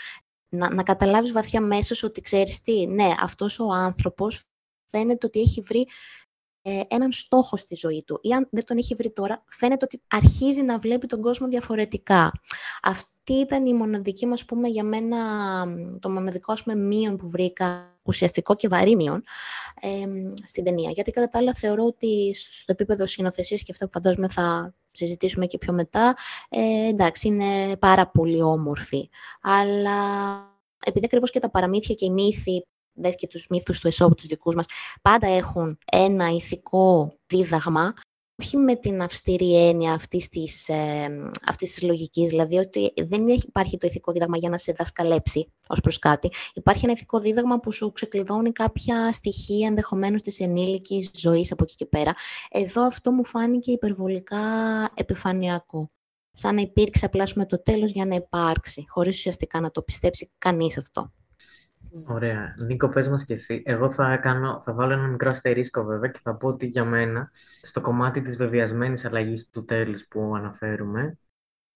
να, 0.50 0.74
να 0.74 0.84
καταλάβεις 0.84 1.32
βαθιά 1.32 1.62
μέσα 1.62 1.96
σου 1.96 2.08
ότι 2.10 2.22
ξέρεις 2.22 2.62
τι, 2.62 2.88
ναι, 2.88 3.14
αυτός 3.22 3.60
ο 3.60 3.72
άνθρωπος 3.72 4.44
φαίνεται 4.86 5.26
ότι 5.26 5.40
έχει 5.40 5.62
βρει 5.62 5.88
ε, 6.68 6.82
έναν 6.88 7.12
στόχο 7.12 7.58
στη 7.58 7.76
ζωή 7.76 8.04
του 8.04 8.20
ή 8.22 8.32
αν 8.32 8.48
δεν 8.52 8.66
τον 8.66 8.78
έχει 8.78 8.96
βρει 8.96 9.12
τώρα, 9.12 9.44
φαίνεται 9.48 9.86
ότι 9.86 10.02
αρχίζει 10.08 10.62
να 10.62 10.78
βλέπει 10.78 11.08
τον 11.08 11.22
κόσμο 11.22 11.48
διαφορετικά. 11.48 12.32
Αυτή 12.82 13.34
ήταν 13.34 13.66
η 13.66 13.74
μοναδική, 13.74 14.26
μας 14.26 14.46
πούμε, 14.46 14.68
για 14.68 14.84
μένα, 14.84 15.18
το 16.00 16.10
μοναδικό 16.10 16.52
ας 16.52 16.64
πούμε, 16.64 16.76
μείον 16.76 17.18
που 17.18 17.30
βρήκα, 17.30 17.98
ουσιαστικό 18.04 18.56
και 18.56 18.68
βαρύ 18.68 18.96
μείον, 18.96 19.24
ε, 19.82 19.90
στην 20.44 20.64
ταινία. 20.64 20.90
Γιατί 20.90 21.12
κατά 21.12 21.28
τα 21.28 21.38
άλλα 21.38 21.54
θεωρώ 21.54 21.86
ότι 21.86 22.34
στο 22.36 22.72
επίπεδο 22.72 23.08
σκηνοθεσίας 23.08 23.64
και 23.64 23.72
αυτά 23.72 23.86
που 23.86 23.92
φαντάζομαι 23.94 24.28
θα 24.28 24.74
συζητήσουμε 24.92 25.46
και 25.46 25.58
πιο 25.58 25.74
μετά, 25.74 26.16
ε, 26.50 26.88
εντάξει, 26.88 27.28
είναι 27.28 27.78
πάρα 27.80 28.08
πολύ 28.08 28.42
όμορφη. 28.42 29.10
Αλλά 29.42 30.00
επειδή 30.86 31.06
ακριβώς 31.06 31.32
και 31.32 31.40
τα 31.40 31.50
παραμύθια 31.50 31.96
και 31.96 32.06
οι 32.06 32.12
μύθοι 32.12 32.66
δες 32.96 33.16
και 33.16 33.28
τους 33.28 33.46
μύθους 33.50 33.80
του 33.80 33.88
Εσώπου, 33.88 34.16
τους 34.16 34.28
δικούς 34.28 34.56
μας, 34.56 34.66
πάντα 35.02 35.28
έχουν 35.28 35.78
ένα 35.92 36.30
ηθικό 36.30 37.18
δίδαγμα, 37.28 37.94
όχι 38.42 38.58
με 38.58 38.76
την 38.76 39.02
αυστηρή 39.02 39.68
έννοια 39.68 39.94
αυτής 39.94 40.30
της, 40.30 40.70
ε, 40.70 41.30
αυτής 41.48 41.74
της 41.74 41.84
λογικής, 41.84 42.30
δηλαδή 42.30 42.58
ότι 42.58 42.94
δεν 43.08 43.28
υπάρχει 43.28 43.78
το 43.78 43.88
ηθικό 43.88 44.12
δίδαγμα 44.12 44.38
για 44.38 44.50
να 44.50 44.58
σε 44.58 44.72
δασκαλέψει 44.72 45.54
ως 45.68 45.80
προς 45.80 46.00
κάτι. 46.00 46.30
Υπάρχει 46.54 46.84
ένα 46.84 46.94
ηθικό 46.94 47.20
δίδαγμα 47.20 47.60
που 47.60 47.72
σου 47.72 47.92
ξεκλειδώνει 47.92 48.52
κάποια 48.52 49.12
στοιχεία 49.12 49.68
ενδεχομένως 49.68 50.22
της 50.22 50.40
ενήλικης 50.40 51.12
ζωής 51.14 51.52
από 51.52 51.64
εκεί 51.64 51.76
και 51.76 51.86
πέρα. 51.86 52.14
Εδώ 52.50 52.86
αυτό 52.86 53.12
μου 53.12 53.26
φάνηκε 53.26 53.72
υπερβολικά 53.72 54.38
επιφανειακό. 54.94 55.92
Σαν 56.32 56.56
να 56.56 56.62
υπήρξε 56.62 57.06
απλά 57.06 57.28
με 57.36 57.46
το 57.46 57.64
τέλος 57.64 57.92
για 57.92 58.06
να 58.06 58.16
υπάρξει, 58.16 58.86
χωρίς 58.88 59.16
ουσιαστικά 59.16 59.60
να 59.60 59.72
το 59.72 59.82
πιστέψει 59.82 60.32
κανείς 60.38 60.78
αυτό. 60.78 61.12
Ωραία. 62.04 62.56
Νίκο, 62.58 62.90
πες 62.90 63.08
μας 63.08 63.26
και 63.26 63.34
εσύ. 63.34 63.62
Εγώ 63.66 63.92
θα, 63.92 64.18
κάνω, 64.18 64.62
θα 64.66 64.74
βάλω 64.74 64.94
ένα 64.94 65.08
μικρό 65.08 65.30
αστερίσκο 65.30 65.84
βέβαια 65.84 66.10
και 66.10 66.20
θα 66.24 66.36
πω 66.36 66.48
ότι 66.48 66.66
για 66.66 66.86
μένα, 66.86 67.32
στο 67.62 67.82
κομμάτι 67.82 68.22
της 68.22 68.38
βεβαιασμένης 68.38 69.06
αλλαγής 69.06 69.50
του 69.50 69.66
τέλους 69.66 70.08
που 70.08 70.36
αναφέρουμε, 70.36 71.18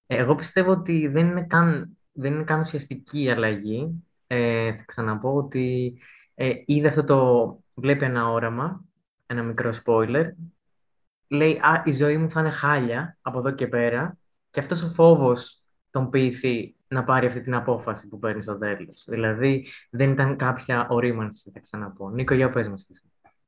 εγώ 0.08 0.36
πιστεύω 0.36 0.72
ότι 0.72 1.08
δεν 1.08 1.28
είναι 1.28 1.44
καν, 1.44 1.98
δεν 2.12 2.34
είναι 2.34 2.44
καν 2.44 2.60
ουσιαστική 2.60 3.24
η 3.24 3.32
αλλαγή. 3.32 4.04
Ε, 4.28 4.74
θα 4.74 4.84
ξαναπώ 4.86 5.36
ότι 5.36 5.98
ε, 6.36 6.54
είδε 6.66 6.88
αυτό 6.88 7.04
το... 7.04 7.60
Βλέπει 7.74 8.06
ένα 8.06 8.30
όραμα, 8.30 8.86
ένα 9.26 9.44
μικρό 9.44 9.74
spoiler. 9.86 10.26
Λέει, 11.28 11.58
α, 11.58 11.82
η 11.86 11.92
ζωή 11.92 12.18
μου 12.18 12.30
θα 12.30 12.40
είναι 12.40 12.50
χάλια 12.50 13.18
από 13.22 13.40
εδώ 13.40 13.52
και 13.52 13.68
πέρα. 13.68 14.18
Και 14.52 14.60
αυτός 14.60 14.84
ο 14.84 14.90
φόβος 14.90 15.64
τον 15.92 16.10
πείθει 16.10 16.76
να 16.90 17.04
πάρει 17.04 17.28
αυτή 17.28 17.42
την 17.42 17.54
απόφαση 17.54 18.08
που 18.08 18.20
παίρνει 18.20 18.42
στο 18.42 18.58
τέλο. 18.58 18.90
Δηλαδή, 19.08 19.68
δεν 19.90 20.12
ήταν 20.12 20.36
κάποια 20.36 20.88
ορίμανση, 20.90 21.52
θα 21.54 21.60
ξαναπώ. 21.60 22.10
Νίκο, 22.10 22.34
για 22.34 22.50
πες 22.50 22.68
μας 22.68 22.88
εσύ. 22.90 23.04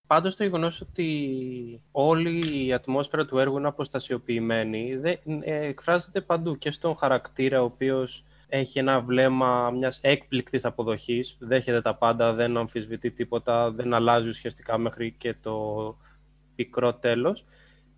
Πάντως 0.07 0.35
το 0.35 0.43
γεγονός 0.43 0.81
ότι 0.81 1.81
όλη 1.91 2.65
η 2.65 2.73
ατμόσφαιρα 2.73 3.25
του 3.25 3.37
έργου 3.37 3.57
είναι 3.57 3.67
αποστασιοποιημένη 3.67 4.95
δεν, 4.95 5.17
ε, 5.41 5.65
εκφράζεται 5.65 6.21
παντού 6.21 6.57
και 6.57 6.71
στον 6.71 6.95
χαρακτήρα 6.95 7.61
ο 7.61 7.63
οποίος 7.63 8.25
έχει 8.47 8.79
ένα 8.79 9.01
βλέμμα 9.01 9.69
μιας 9.69 9.99
έκπληκτης 10.01 10.65
αποδοχής, 10.65 11.37
δέχεται 11.39 11.81
τα 11.81 11.95
πάντα, 11.95 12.33
δεν 12.33 12.57
αμφισβητεί 12.57 13.11
τίποτα, 13.11 13.71
δεν 13.71 13.93
αλλάζει 13.93 14.27
ουσιαστικά 14.27 14.77
μέχρι 14.77 15.11
και 15.17 15.33
το 15.41 15.97
πικρό 16.55 16.93
τέλος 16.93 17.45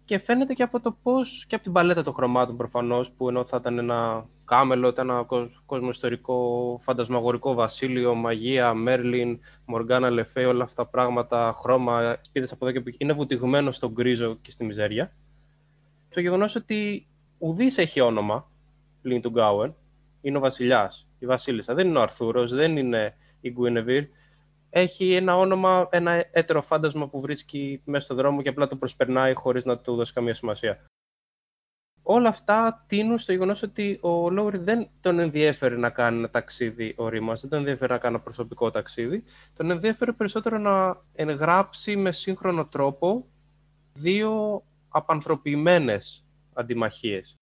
και 0.06 0.20
φαίνεται 0.20 0.54
και 0.54 0.64
από 0.64 0.80
το 0.80 0.98
πώς 1.04 1.46
και 1.48 1.56
από 1.56 1.64
την 1.64 1.74
παλέτα 1.74 2.04
των 2.04 2.14
χρωμάτων 2.14 2.58
προφανώς 2.58 3.12
που 3.12 3.30
ενώ 3.30 3.44
θα 3.44 3.58
ήταν 3.60 3.78
ένα 3.78 4.28
Κάμελο, 4.46 4.94
ένα 4.98 5.26
κόσμο 5.66 5.90
ιστορικό, 5.90 6.78
φαντασμαγορικό 6.82 7.54
βασίλειο, 7.54 8.16
μαγεία, 8.16 8.74
Μέρλιν, 8.74 9.40
Μοργάνα 9.66 10.10
Λεφέ, 10.10 10.46
όλα 10.46 10.64
αυτά 10.64 10.84
τα 10.84 10.90
πράγματα, 10.90 11.54
χρώμα, 11.56 12.18
σπίδες 12.22 12.52
από 12.52 12.66
εδώ 12.66 12.74
και 12.74 12.80
από 12.80 12.98
Είναι 12.98 13.14
βουτυγμένο 13.14 13.72
στον 13.72 13.92
γκρίζο 13.92 14.38
και 14.42 14.52
στη 14.52 14.66
μιζέρια. 14.66 15.14
Το 16.10 16.20
γεγονός 16.20 16.56
ότι 16.56 17.08
ουδής 17.38 17.78
έχει 17.78 18.02
όνομα 18.02 18.52
πλην 19.02 19.22
του 19.22 19.30
Γκάουεν, 19.30 19.76
είναι 20.22 20.38
ο 20.38 20.40
βασιλιάς, 20.40 21.08
η 21.20 21.26
βασίλισσα. 21.26 21.74
Δεν 21.74 21.88
είναι 21.88 21.98
ο 21.98 22.02
Αρθούρος, 22.02 22.54
δεν 22.54 22.78
είναι 22.78 23.18
η 23.42 23.52
Γκουίνεβιρ. 23.52 24.08
Έχει 24.76 25.14
ένα 25.14 25.38
όνομα, 25.38 25.88
ένα 25.92 26.26
έτερο 26.32 26.62
φάντασμα 26.62 27.10
που 27.10 27.22
βρίσκει 27.22 27.82
μέσα 27.86 28.06
στον 28.06 28.18
δρόμο 28.18 28.42
και 28.42 28.50
απλά 28.50 28.68
το 28.68 28.76
προσπερνάει 28.76 29.34
χωρίς 29.34 29.66
να 29.66 29.78
του 29.78 29.96
δώσει 29.96 30.14
καμία 30.14 30.34
σημασία 30.34 30.80
όλα 32.04 32.30
αυτά 32.30 32.84
τίνουν 32.88 33.18
στο 33.18 33.32
γεγονός 33.32 33.62
ότι 33.62 34.00
ο 34.02 34.30
Λόουρι 34.30 34.58
δεν 34.58 34.90
τον 35.02 35.20
ενδιέφερε 35.20 35.76
να 35.76 35.90
κάνει 35.90 36.18
ένα 36.18 36.30
ταξίδι 36.30 36.94
ορίμας, 36.98 37.42
δεν 37.42 37.50
τον 37.50 37.60
ενδιέφερε 37.60 37.94
να 37.94 38.00
κάνει 38.00 38.14
ένα 38.14 38.24
προσωπικό 38.24 38.72
ταξίδι. 38.72 39.24
Τον 39.54 39.72
ενδιέφερε 39.72 40.12
περισσότερο 40.12 40.58
να 40.58 41.02
εγγράψει 41.14 41.96
με 41.96 42.12
σύγχρονο 42.12 42.66
τρόπο 42.66 43.28
δύο 43.94 44.64
απανθρωποιημένες 44.88 46.26
αντιμαχίες. 46.54 47.36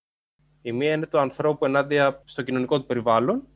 Η 0.62 0.72
μία 0.72 0.94
είναι 0.94 1.06
το 1.06 1.20
ανθρώπου 1.20 1.66
ενάντια 1.66 2.22
στο 2.26 2.42
κοινωνικό 2.42 2.80
του 2.80 2.86
περιβάλλον, 2.86 3.48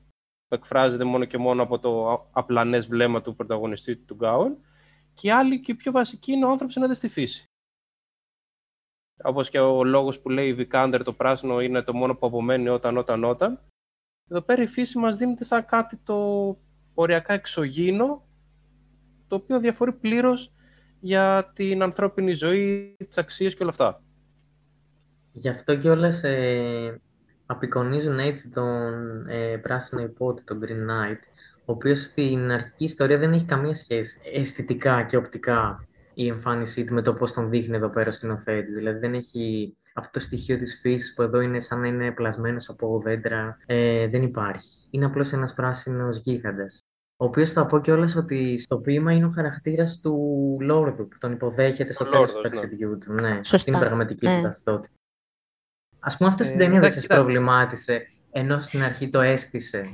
που 0.55 0.61
εκφράζεται 0.63 1.03
μόνο 1.03 1.25
και 1.25 1.37
μόνο 1.37 1.63
από 1.63 1.79
το 1.79 2.27
απλανές 2.31 2.87
βλέμμα 2.87 3.21
του 3.21 3.35
πρωταγωνιστή 3.35 3.95
του 3.95 4.15
Γκάουεν, 4.15 4.57
και 5.13 5.27
η 5.27 5.31
άλλη 5.31 5.59
και 5.59 5.71
η 5.71 5.75
πιο 5.75 5.91
βασική 5.91 6.31
είναι 6.31 6.45
ο 6.45 6.49
άνθρωπος 6.49 6.75
ενάντια 6.75 6.95
στη 6.95 7.07
φύση. 7.07 7.43
Όπως 9.23 9.49
και 9.49 9.59
ο 9.59 9.83
λόγος 9.83 10.21
που 10.21 10.29
λέει 10.29 10.47
η 10.47 10.53
Βικάντερ 10.53 11.03
το 11.03 11.13
πράσινο 11.13 11.61
είναι 11.61 11.81
το 11.81 11.93
μόνο 11.93 12.15
που 12.15 12.25
απομένει 12.27 12.69
όταν, 12.69 12.97
όταν, 12.97 13.23
όταν. 13.23 13.59
Εδώ 14.29 14.41
πέρα 14.41 14.61
η 14.61 14.67
φύση 14.67 14.97
μας 14.97 15.17
δίνεται 15.17 15.43
σαν 15.43 15.65
κάτι 15.65 15.97
το 15.97 16.47
οριακά 16.93 17.33
εξωγήινο, 17.33 18.23
το 19.27 19.35
οποίο 19.35 19.59
διαφορεί 19.59 19.93
πλήρως 19.93 20.53
για 20.99 21.51
την 21.55 21.81
ανθρώπινη 21.81 22.33
ζωή, 22.33 22.95
τις 23.07 23.17
αξίες 23.17 23.55
και 23.55 23.61
όλα 23.61 23.71
αυτά. 23.71 24.03
Γι' 25.31 25.49
αυτό 25.49 25.75
κιόλας 25.75 26.23
ε, 26.23 27.01
απεικονίζουν 27.45 28.19
έτσι 28.19 28.49
τον 28.49 28.93
ε, 29.27 29.57
πράσινο 29.57 30.01
υπότι, 30.01 30.43
τον 30.43 30.59
Green 30.63 30.89
Knight, 30.89 31.19
ο 31.65 31.71
οποίος 31.71 32.01
στην 32.01 32.51
αρχική 32.51 32.83
ιστορία 32.83 33.17
δεν 33.17 33.33
έχει 33.33 33.45
καμία 33.45 33.75
σχέση 33.75 34.19
αισθητικά 34.33 35.03
και 35.03 35.17
οπτικά 35.17 35.87
η 36.13 36.27
εμφάνισή 36.27 36.85
του 36.85 36.93
με 36.93 37.01
το 37.01 37.13
πώς 37.13 37.33
τον 37.33 37.49
δείχνει 37.49 37.75
εδώ 37.75 37.89
πέρα 37.89 38.09
ο 38.09 38.13
σκηνοθέτης. 38.13 38.73
Δηλαδή 38.73 38.99
δεν 38.99 39.13
έχει 39.13 39.75
αυτό 39.93 40.11
το 40.11 40.19
στοιχείο 40.19 40.57
της 40.57 40.79
φύσης 40.81 41.13
που 41.13 41.21
εδώ 41.21 41.39
είναι 41.39 41.59
σαν 41.59 41.79
να 41.79 41.87
είναι 41.87 42.11
πλασμένος 42.11 42.69
από 42.69 43.01
δέντρα. 43.03 43.57
Ε, 43.65 44.07
δεν 44.07 44.23
υπάρχει. 44.23 44.87
Είναι 44.89 45.05
απλώς 45.05 45.31
ένας 45.31 45.53
πράσινος 45.53 46.17
γίγαντας. 46.17 46.85
Ο 47.17 47.25
οποίος 47.25 47.51
θα 47.51 47.65
πω 47.65 47.79
κιόλας 47.79 48.15
ότι 48.15 48.57
στο 48.59 48.77
ποίημα 48.77 49.11
είναι 49.11 49.25
ο 49.25 49.29
χαρακτήρας 49.29 49.99
του 49.99 50.57
Λόρδου 50.61 51.07
που 51.07 51.17
τον 51.19 51.31
υποδέχεται 51.31 51.93
στο 51.93 52.05
τέλος 52.05 52.33
του 52.33 52.41
ναι. 52.41 52.49
ταξιδιού 52.49 52.97
του. 52.97 53.13
Ναι, 53.13 53.35
Σωστά. 53.35 53.57
στην 53.57 53.79
πραγματική 53.79 54.25
Ναι. 54.27 54.35
του 54.35 54.41
ταυτότητα. 54.41 54.93
Α 56.07 56.17
πούμε, 56.17 56.29
αυτό 56.29 56.43
στην 56.43 56.55
Ε, 56.55 56.57
ταινία 56.59 56.79
δεν 56.79 56.89
εντάξει, 56.89 56.93
σας 56.95 57.01
κοίτα. 57.01 57.15
προβλημάτισε, 57.15 58.07
ενώ 58.31 58.61
στην 58.61 58.83
αρχή 58.83 59.09
το 59.09 59.21
αίσθησε 59.21 59.85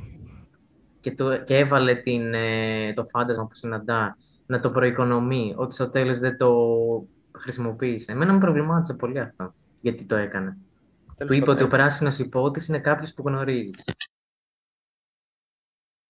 και, 0.99 1.11
το, 1.15 1.43
και 1.43 1.57
έβαλε 1.57 1.95
την, 1.95 2.33
ε, 2.33 2.93
το 2.93 3.05
φάντασμα 3.11 3.47
που 3.47 3.55
συναντά 3.55 4.17
να 4.45 4.59
το 4.59 4.71
προοικονομεί, 4.71 5.53
ότι 5.57 5.73
στο 5.73 5.89
τέλος 5.89 6.19
δεν 6.19 6.37
το 6.37 6.55
χρησιμοποίησε. 7.37 8.11
Εμένα 8.11 8.33
με 8.33 8.39
προβλημάτισε 8.39 8.93
πολύ 8.93 9.19
αυτό, 9.19 9.53
γιατί 9.81 10.03
το 10.03 10.15
έκανε. 10.15 10.57
Τέλος 11.17 11.31
Του 11.31 11.37
είπε 11.37 11.45
πάντων, 11.45 11.53
ότι 11.55 11.63
ο 11.63 11.65
έτσι. 11.65 11.77
πράσινος 11.77 12.19
υπότης 12.19 12.67
είναι 12.67 12.79
κάποιος 12.79 13.13
που 13.13 13.23
γνωρίζει. 13.27 13.71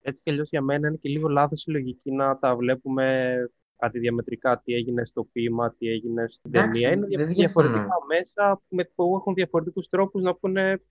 έτσι 0.02 0.24
κι 0.24 0.30
αλλιώς 0.30 0.50
για 0.50 0.62
μένα 0.62 0.88
είναι 0.88 0.98
και 0.98 1.10
λίγο 1.10 1.28
λάθος 1.28 1.66
η 1.66 1.72
λογική 1.72 2.12
να 2.12 2.38
τα 2.40 2.56
βλέπουμε 2.56 3.36
αντιδιαμετρικά 3.82 4.62
τι 4.66 4.74
έγινε 4.74 5.06
στο 5.06 5.24
ποίημα, 5.24 5.74
τι 5.78 5.88
έγινε 5.88 6.26
στην 6.30 6.52
Εντάξει, 6.54 6.82
ταινία. 6.82 6.92
Είναι 6.92 7.08
δεν 7.08 7.18
δια- 7.18 7.36
διαφωνώ. 7.36 7.68
διαφορετικά 7.68 7.96
μέσα 8.08 8.62
με, 8.68 8.84
που 8.96 9.16
έχουν 9.20 9.34
διαφορετικούς 9.34 9.90
τρόπους 9.90 10.22
να 10.24 10.36
πούνε 10.36 10.82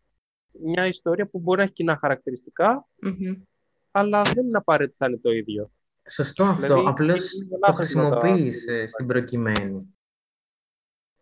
μια 0.63 0.87
ιστορία 0.87 1.27
που 1.27 1.39
μπορεί 1.41 1.59
να 1.59 1.65
έχει 1.65 1.73
κοινά 1.73 1.97
χαρακτηριστικά, 2.01 2.89
Μμμ. 3.03 3.43
αλλά 3.91 4.23
δεν 4.23 4.47
είναι 4.47 4.59
απαραίτητα 4.59 4.97
θα 4.99 5.07
είναι 5.07 5.19
το 5.23 5.31
ίδιο. 5.31 5.71
Σωστό 6.11 6.45
αυτό, 6.45 6.63
Δηλαδή, 6.63 6.85
απλώς 6.87 7.33
είναι 7.33 7.45
το 7.49 7.57
λάθος 7.67 7.93
να 7.95 8.11
τα- 8.11 8.17
χρησιμοποίησε 8.17 8.87
στην 8.87 9.07
προκειμένη. 9.07 9.95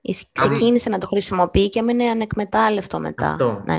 Εις- 0.00 0.30
Δηλαδή- 0.32 0.54
Ξεκίνησε 0.54 0.88
να 0.88 0.98
το 0.98 1.06
χρησιμοποιεί 1.06 1.68
και 1.68 1.78
έμενε 1.78 2.04
ανεκμετάλλευτο 2.04 3.00
μετά. 3.00 3.30
Αυτό. 3.30 3.62
Ναι. 3.66 3.78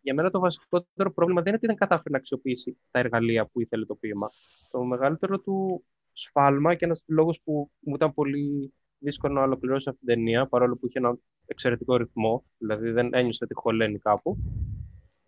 Για 0.00 0.14
μένα 0.14 0.30
το 0.30 0.40
βασικότερο 0.40 1.12
πρόβλημα 1.12 1.40
δεν 1.42 1.48
είναι 1.48 1.56
ότι 1.56 1.66
δεν 1.66 1.76
κατάφερε 1.76 2.10
να 2.10 2.16
αξιοποιήσει 2.16 2.78
τα 2.90 2.98
εργαλεία 2.98 3.46
που 3.46 3.60
ήθελε 3.60 3.84
το 3.84 3.94
ποίημα. 3.94 4.30
Το 4.70 4.84
μεγαλύτερο 4.84 5.40
του 5.40 5.84
σφάλμα 6.12 6.74
και 6.74 6.84
ένας 6.84 7.02
λόγος 7.06 7.40
που 7.44 7.70
μου 7.80 7.94
ήταν 7.94 8.14
πολύ 8.14 8.74
δύσκολο 8.98 9.34
να 9.34 9.42
ολοκληρώσω 9.42 9.90
αυτή 9.90 10.04
την 10.04 10.14
ταινία, 10.14 10.46
παρόλο 10.46 10.76
που 10.76 10.86
είχε 10.86 10.98
ένα 10.98 11.16
εξαιρετικό 11.46 11.96
ρυθμό, 11.96 12.44
δηλαδή 12.58 12.90
δεν 12.90 13.14
ένιωσα 13.14 13.44
ότι 13.44 13.54
χωλαίνει 13.54 13.98
κάπου, 13.98 14.36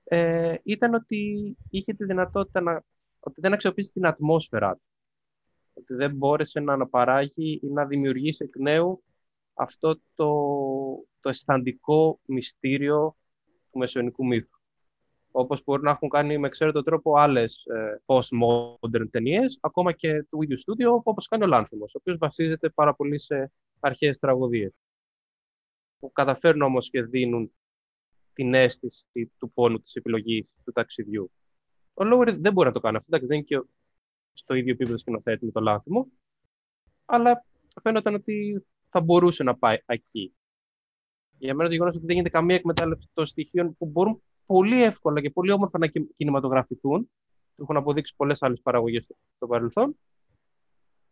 ε, 0.04 0.54
ήταν 0.62 0.94
ότι 0.94 1.56
είχε 1.70 1.92
τη 1.92 2.04
δυνατότητα 2.04 2.60
να, 2.60 2.82
ότι 3.20 3.40
δεν 3.40 3.52
αξιοποίησε 3.52 3.92
την 3.92 4.06
ατμόσφαιρα 4.06 4.74
του. 4.74 4.82
Ότι 5.74 5.94
δεν 5.94 6.16
μπόρεσε 6.16 6.60
να 6.60 6.72
αναπαράγει 6.72 7.60
ή 7.62 7.68
να 7.68 7.86
δημιουργήσει 7.86 8.44
εκ 8.44 8.56
νέου 8.58 9.02
αυτό 9.54 10.00
το, 10.14 10.28
το 11.20 11.28
αισθαντικό 11.28 12.20
μυστήριο 12.24 13.16
του 13.70 13.78
μεσαιωνικού 13.78 14.26
μύθου. 14.26 14.53
Όπως 15.36 15.62
μπορεί 15.64 15.82
να 15.82 15.90
έχουν 15.90 16.08
κάνει 16.08 16.38
με 16.38 16.46
εξαίρετο 16.46 16.82
τρόπο 16.82 17.16
άλλες 17.16 17.64
ε, 17.64 18.02
post-modern 18.06 19.10
ταινίες, 19.10 19.58
ακόμα 19.60 19.92
και 19.92 20.22
του 20.22 20.42
ίδιου 20.42 20.58
στούντιο, 20.58 21.02
όπως 21.04 21.28
κάνει 21.28 21.44
ο 21.44 21.46
Λάνθιμος, 21.46 21.94
ο 21.94 21.98
οποίος 22.00 22.18
βασίζεται 22.18 22.68
πάρα 22.68 22.94
πολύ 22.94 23.18
σε 23.18 23.52
αρχαίες 23.80 24.18
τραγωδίες. 24.18 24.72
Που 25.98 26.12
καταφέρνουν 26.12 26.62
όμως 26.62 26.90
και 26.90 27.02
δίνουν 27.02 27.52
την 28.32 28.54
αίσθηση 28.54 29.32
του 29.38 29.52
πόνου 29.52 29.80
της 29.80 29.94
επιλογής 29.94 30.46
του 30.64 30.72
ταξιδιού. 30.72 31.30
Ο 31.94 32.04
Λόουρι 32.04 32.36
δεν 32.36 32.52
μπορεί 32.52 32.66
να 32.68 32.74
το 32.74 32.80
κάνει 32.80 32.96
αυτό, 32.96 33.16
εντάξει, 33.16 33.26
δεν 33.26 33.36
είναι 33.36 33.46
και 33.46 33.56
ο- 33.56 33.68
στο 34.32 34.54
ίδιο 34.54 34.72
επίπεδο 34.72 34.96
σκηνοθέτη 34.96 35.44
με 35.44 35.50
το 35.50 35.60
Λάνθιμο, 35.60 36.08
αλλά 37.04 37.44
φαίνονταν 37.82 38.14
ότι 38.14 38.66
θα 38.88 39.00
μπορούσε 39.00 39.42
να 39.42 39.56
πάει 39.56 39.78
εκεί. 39.86 40.34
Για 41.38 41.54
μένα 41.54 41.68
το 41.68 41.74
γεγονός 41.74 41.96
ότι 41.96 42.06
δεν 42.06 42.14
γίνεται 42.14 42.36
καμία 42.36 42.56
εκμετάλλευση 42.56 43.08
των 43.12 43.26
στοιχείων 43.26 43.76
που 43.76 43.86
μπορούν 43.86 44.22
πολύ 44.46 44.82
εύκολα 44.82 45.20
και 45.20 45.30
πολύ 45.30 45.52
όμορφα 45.52 45.78
να 45.78 45.86
κι- 45.86 46.14
κινηματογραφηθούν, 46.16 47.10
το 47.56 47.62
έχουν 47.62 47.76
αποδείξει 47.76 48.14
πολλές 48.16 48.42
άλλες 48.42 48.60
παραγωγές 48.62 49.04
στο, 49.04 49.16
στο 49.36 49.46
παρελθόν, 49.46 49.98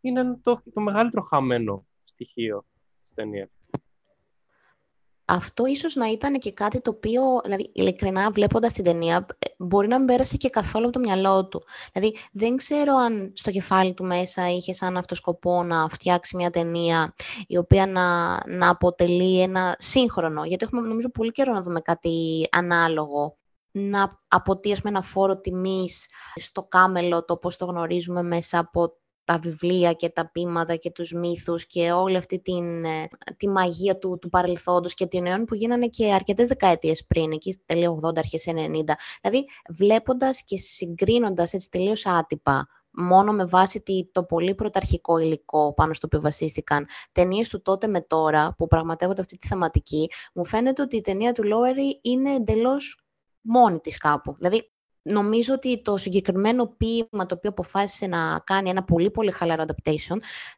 είναι 0.00 0.38
το, 0.42 0.62
το 0.72 0.80
μεγαλύτερο 0.80 1.22
χαμένο 1.22 1.86
στοιχείο 2.04 2.64
της 3.02 3.14
ταινίας. 3.14 3.50
Αυτό 5.24 5.66
ίσως 5.66 5.94
να 5.94 6.06
ήταν 6.06 6.38
και 6.38 6.52
κάτι 6.52 6.80
το 6.80 6.90
οποίο, 6.90 7.22
δηλαδή 7.44 7.70
ειλικρινά 7.72 8.30
βλέποντας 8.30 8.72
την 8.72 8.84
ταινία, 8.84 9.26
ε, 9.38 9.46
μπορεί 9.58 9.88
να 9.88 9.98
μην 9.98 10.06
πέρασε 10.06 10.36
και 10.36 10.48
καθόλου 10.48 10.84
από 10.84 10.92
το 10.92 10.98
μυαλό 10.98 11.48
του. 11.48 11.64
Δηλαδή 11.92 12.16
δεν 12.32 12.56
ξέρω 12.56 12.94
αν 12.94 13.32
στο 13.34 13.50
κεφάλι 13.50 13.94
του 13.94 14.04
μέσα 14.04 14.50
είχε 14.50 14.72
σαν 14.72 14.96
αυτό 14.96 15.14
σκοπό 15.14 15.62
να 15.62 15.88
φτιάξει 15.88 16.36
μια 16.36 16.50
ταινία 16.50 17.14
η 17.46 17.56
οποία 17.56 17.86
να, 17.86 18.38
να 18.56 18.68
αποτελεί 18.68 19.40
ένα 19.40 19.76
σύγχρονο, 19.78 20.44
γιατί 20.44 20.64
έχουμε 20.64 20.88
νομίζω 20.88 21.10
πολύ 21.10 21.30
καιρό 21.30 21.52
να 21.52 21.62
δούμε 21.62 21.80
κάτι 21.80 22.48
ανάλογο 22.50 23.36
να 23.72 24.20
αποτεί 24.28 24.72
ας 24.72 24.80
πούμε, 24.80 24.90
ένα 24.90 25.02
φόρο 25.02 25.40
τιμής 25.40 26.08
στο 26.34 26.62
κάμελο 26.62 27.24
το 27.24 27.36
πώς 27.36 27.56
το 27.56 27.64
γνωρίζουμε 27.64 28.22
μέσα 28.22 28.58
από 28.58 28.96
τα 29.24 29.38
βιβλία 29.38 29.92
και 29.92 30.08
τα 30.08 30.30
ποίηματα 30.30 30.76
και 30.76 30.90
τους 30.90 31.12
μύθους 31.12 31.66
και 31.66 31.92
όλη 31.92 32.16
αυτή 32.16 32.40
την, 32.40 32.84
ε, 32.84 33.08
τη 33.36 33.48
μαγεία 33.48 33.98
του, 33.98 34.18
του 34.20 34.28
παρελθόντος 34.28 34.94
και 34.94 35.06
την 35.06 35.26
αιών 35.26 35.44
που 35.44 35.54
γίνανε 35.54 35.86
και 35.86 36.12
αρκετές 36.12 36.48
δεκαετίες 36.48 37.06
πριν, 37.06 37.32
εκεί 37.32 37.52
στη 37.52 37.62
τελεία 37.66 37.90
80, 37.90 38.18
αρχές 38.18 38.46
90. 38.46 38.96
Δηλαδή, 39.22 39.48
βλέποντας 39.68 40.44
και 40.44 40.56
συγκρίνοντας 40.56 41.52
έτσι 41.52 41.70
τελείως 41.70 42.06
άτυπα, 42.06 42.66
μόνο 42.90 43.32
με 43.32 43.44
βάση 43.44 43.80
τη- 43.80 44.08
το 44.12 44.24
πολύ 44.24 44.54
πρωταρχικό 44.54 45.18
υλικό 45.18 45.74
πάνω 45.74 45.92
στο 45.94 46.06
οποίο 46.06 46.20
βασίστηκαν, 46.20 46.86
ταινίες 47.12 47.48
του 47.48 47.62
τότε 47.62 47.86
με 47.86 48.00
τώρα, 48.00 48.54
που 48.58 48.66
πραγματεύονται 48.66 49.20
αυτή 49.20 49.36
τη 49.36 49.46
θεματική, 49.46 50.10
μου 50.34 50.44
φαίνεται 50.44 50.82
ότι 50.82 50.96
η 50.96 51.00
ταινία 51.00 51.32
του 51.32 51.42
Lowery 51.42 51.98
είναι 52.02 52.34
εντελώς 52.34 53.00
μόνη 53.40 53.78
της 53.78 53.98
κάπου. 53.98 54.34
Δηλαδή, 54.38 54.71
νομίζω 55.02 55.54
ότι 55.54 55.82
το 55.82 55.96
συγκεκριμένο 55.96 56.66
ποίημα 56.66 57.26
το 57.26 57.34
οποίο 57.34 57.50
αποφάσισε 57.50 58.06
να 58.06 58.42
κάνει 58.44 58.70
ένα 58.70 58.84
πολύ 58.84 59.10
πολύ 59.10 59.30
χαλαρό 59.30 59.64
adaptation 59.66 60.16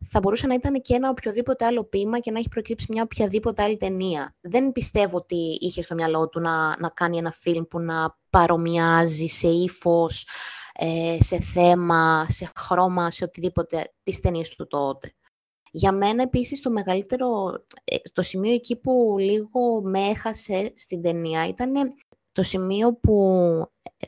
θα 0.09 0.21
μπορούσε 0.21 0.47
να 0.47 0.55
ήταν 0.55 0.81
και 0.81 0.95
ένα 0.95 1.09
οποιοδήποτε 1.09 1.65
άλλο 1.65 1.85
ποίημα 1.85 2.19
και 2.19 2.31
να 2.31 2.39
έχει 2.39 2.49
προκύψει 2.49 2.87
μια 2.89 3.03
οποιαδήποτε 3.03 3.63
άλλη 3.63 3.77
ταινία. 3.77 4.35
Δεν 4.41 4.73
πιστεύω 4.73 5.17
ότι 5.17 5.59
είχε 5.61 5.83
στο 5.83 5.95
μυαλό 5.95 6.29
του 6.29 6.41
να, 6.41 6.77
να 6.79 6.89
κάνει 6.89 7.17
ένα 7.17 7.31
φιλμ 7.31 7.65
που 7.65 7.81
να 7.81 8.19
παρομοιάζει 8.31 9.27
σε 9.27 9.49
ύφος, 9.49 10.29
ε, 10.75 11.17
σε 11.21 11.41
θέμα, 11.41 12.27
σε 12.29 12.51
χρώμα, 12.57 13.11
σε 13.11 13.25
οτιδήποτε 13.25 13.93
τις 14.03 14.21
ταινίες 14.21 14.49
του 14.49 14.67
τότε. 14.67 15.13
Για 15.71 15.93
μένα 15.93 16.23
επίσης 16.23 16.61
το 16.61 16.71
μεγαλύτερο, 16.71 17.53
ε, 17.85 17.97
το 18.13 18.23
σημείο 18.23 18.53
εκεί 18.53 18.77
που 18.77 19.17
λίγο 19.19 19.83
με 19.83 20.01
έχασε 20.01 20.73
στην 20.77 21.03
ταινία 21.03 21.49
ήταν 21.49 21.73
το 22.35 22.43
σημείο 22.43 22.95
που 22.95 23.17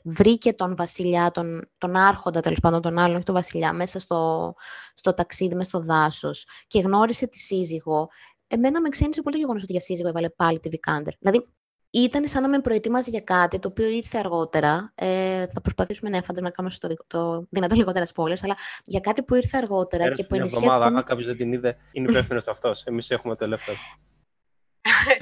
βρήκε 0.04 0.52
τον 0.52 0.76
βασιλιά, 0.76 1.30
τον, 1.30 1.70
τον 1.78 1.96
άρχοντα 1.96 2.40
τέλος 2.40 2.60
πάντων, 2.60 2.82
τον 2.82 2.98
άλλον, 2.98 3.14
όχι 3.14 3.24
τον 3.24 3.34
βασιλιά, 3.34 3.72
μέσα 3.72 4.00
στο, 4.00 4.54
στο 4.94 5.14
ταξίδι, 5.14 5.54
μέσα 5.54 5.68
στο 5.68 5.80
δάσος 5.80 6.46
και 6.66 6.80
γνώρισε 6.80 7.26
τη 7.26 7.38
σύζυγο. 7.38 8.08
Εμένα 8.46 8.80
με 8.80 8.88
ξένησε 8.88 9.22
πολύ 9.22 9.34
το 9.34 9.40
γεγονός 9.40 9.62
ότι 9.62 9.72
για 9.72 9.80
σύζυγο 9.80 10.08
έβαλε 10.08 10.28
πάλι 10.28 10.60
τη 10.60 10.68
Βικάντερ. 10.68 11.14
Δηλαδή, 11.18 11.44
ήταν 11.90 12.28
σαν 12.28 12.42
να 12.42 12.48
με 12.48 12.60
προετοίμαζε 12.60 13.10
για 13.10 13.20
κάτι 13.20 13.58
το 13.58 13.68
οποίο 13.68 13.88
ήρθε 13.88 14.18
αργότερα. 14.18 14.92
Ε, 14.94 15.46
θα 15.46 15.60
προσπαθήσουμε 15.60 16.10
ναι, 16.10 16.20
φαντάζομαι 16.20 16.48
να 16.48 16.54
κάνω 16.54 16.68
στο 16.68 16.88
δικό- 16.88 17.04
το 17.06 17.46
δυνατό 17.50 17.74
λιγότερα 17.74 18.06
spoilers, 18.14 18.40
αλλά 18.42 18.56
για 18.84 19.00
κάτι 19.00 19.22
που 19.22 19.34
ήρθε 19.34 19.56
αργότερα 19.56 20.02
και 20.02 20.10
Πέρασε 20.10 20.22
που 20.22 20.34
μια 20.34 20.40
ενισχύει 20.40 20.58
εβδομάδα, 20.58 20.84
ακόμη 20.84 20.98
αν 20.98 21.04
κάποιος 21.04 21.26
δεν 21.26 21.36
την 21.36 21.52
είδε, 21.52 21.76
είναι 21.92 22.10
υπεύθυνος 22.10 22.46
αυτός. 22.54 22.84
Εμείς 22.84 23.10
έχουμε 23.10 23.36
το 23.36 23.44
ελεύθερο. 23.44 23.76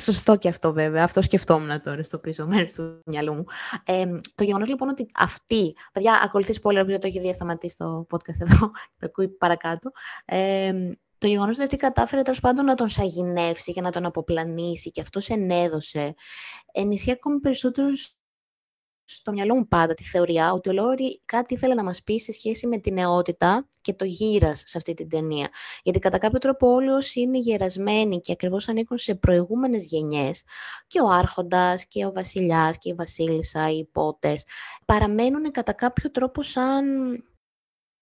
Σωστό 0.00 0.36
και 0.36 0.48
αυτό 0.48 0.72
βέβαια. 0.72 1.04
Αυτό 1.04 1.22
σκεφτόμουν 1.22 1.80
τώρα 1.80 2.02
στο 2.02 2.18
πίσω 2.18 2.46
μέρος 2.46 2.74
του 2.74 3.00
μυαλού 3.04 3.34
μου. 3.34 3.44
Ε, 3.84 4.04
το 4.34 4.44
γεγονός 4.44 4.68
λοιπόν 4.68 4.88
ότι 4.88 5.06
αυτή. 5.14 5.76
Παιδιά, 5.92 6.20
ακολουθείς 6.24 6.58
πολύ 6.58 6.78
επειδή 6.78 6.98
το 6.98 7.06
έχει 7.06 7.20
δει 7.20 7.32
σταματήσει 7.32 7.76
το 7.76 8.06
podcast 8.10 8.40
εδώ. 8.40 8.70
το 8.98 9.06
ακούει 9.06 9.28
παρακάτω. 9.28 9.90
Ε, 10.24 10.72
το 11.18 11.26
γεγονός 11.26 11.54
ότι 11.56 11.64
αυτή 11.64 11.76
κατάφερε 11.76 12.22
τέλος 12.22 12.40
πάντων 12.40 12.64
να 12.64 12.74
τον 12.74 12.88
σαγηνεύσει 12.88 13.72
και 13.72 13.80
να 13.80 13.90
τον 13.90 14.04
αποπλανήσει 14.04 14.90
και 14.90 15.00
αυτό 15.00 15.20
ενέδωσε, 15.28 16.14
ενισχύει 16.72 17.10
ακόμη 17.10 17.40
περισσότερο 17.40 17.88
στο 19.04 19.32
μυαλό 19.32 19.54
μου 19.54 19.68
πάντα 19.68 19.94
τη 19.94 20.04
θεωρία 20.04 20.52
ότι 20.52 20.68
ο 20.68 20.72
Λόρι 20.72 21.22
κάτι 21.24 21.54
ήθελε 21.54 21.74
να 21.74 21.84
μας 21.84 22.02
πει 22.02 22.18
σε 22.18 22.32
σχέση 22.32 22.66
με 22.66 22.78
την 22.78 22.94
νεότητα 22.94 23.68
και 23.80 23.94
το 23.94 24.04
γύρας 24.04 24.62
σε 24.66 24.78
αυτή 24.78 24.94
την 24.94 25.08
ταινία. 25.08 25.48
Γιατί 25.82 25.98
κατά 25.98 26.18
κάποιο 26.18 26.38
τρόπο 26.38 26.72
όλοι 26.72 26.88
όσοι 26.88 27.20
είναι 27.20 27.38
γερασμένοι 27.38 28.20
και 28.20 28.32
ακριβώς 28.32 28.68
ανήκουν 28.68 28.98
σε 28.98 29.14
προηγούμενες 29.14 29.84
γενιές, 29.86 30.42
και 30.86 31.00
ο 31.00 31.08
Άρχοντας 31.08 31.86
και 31.86 32.06
ο 32.06 32.12
Βασιλιάς 32.12 32.78
και 32.78 32.88
η 32.88 32.94
Βασίλισσα, 32.94 33.70
οι 33.70 33.76
υπότες, 33.76 34.44
παραμένουν 34.84 35.50
κατά 35.50 35.72
κάποιο 35.72 36.10
τρόπο 36.10 36.42
σαν 36.42 36.84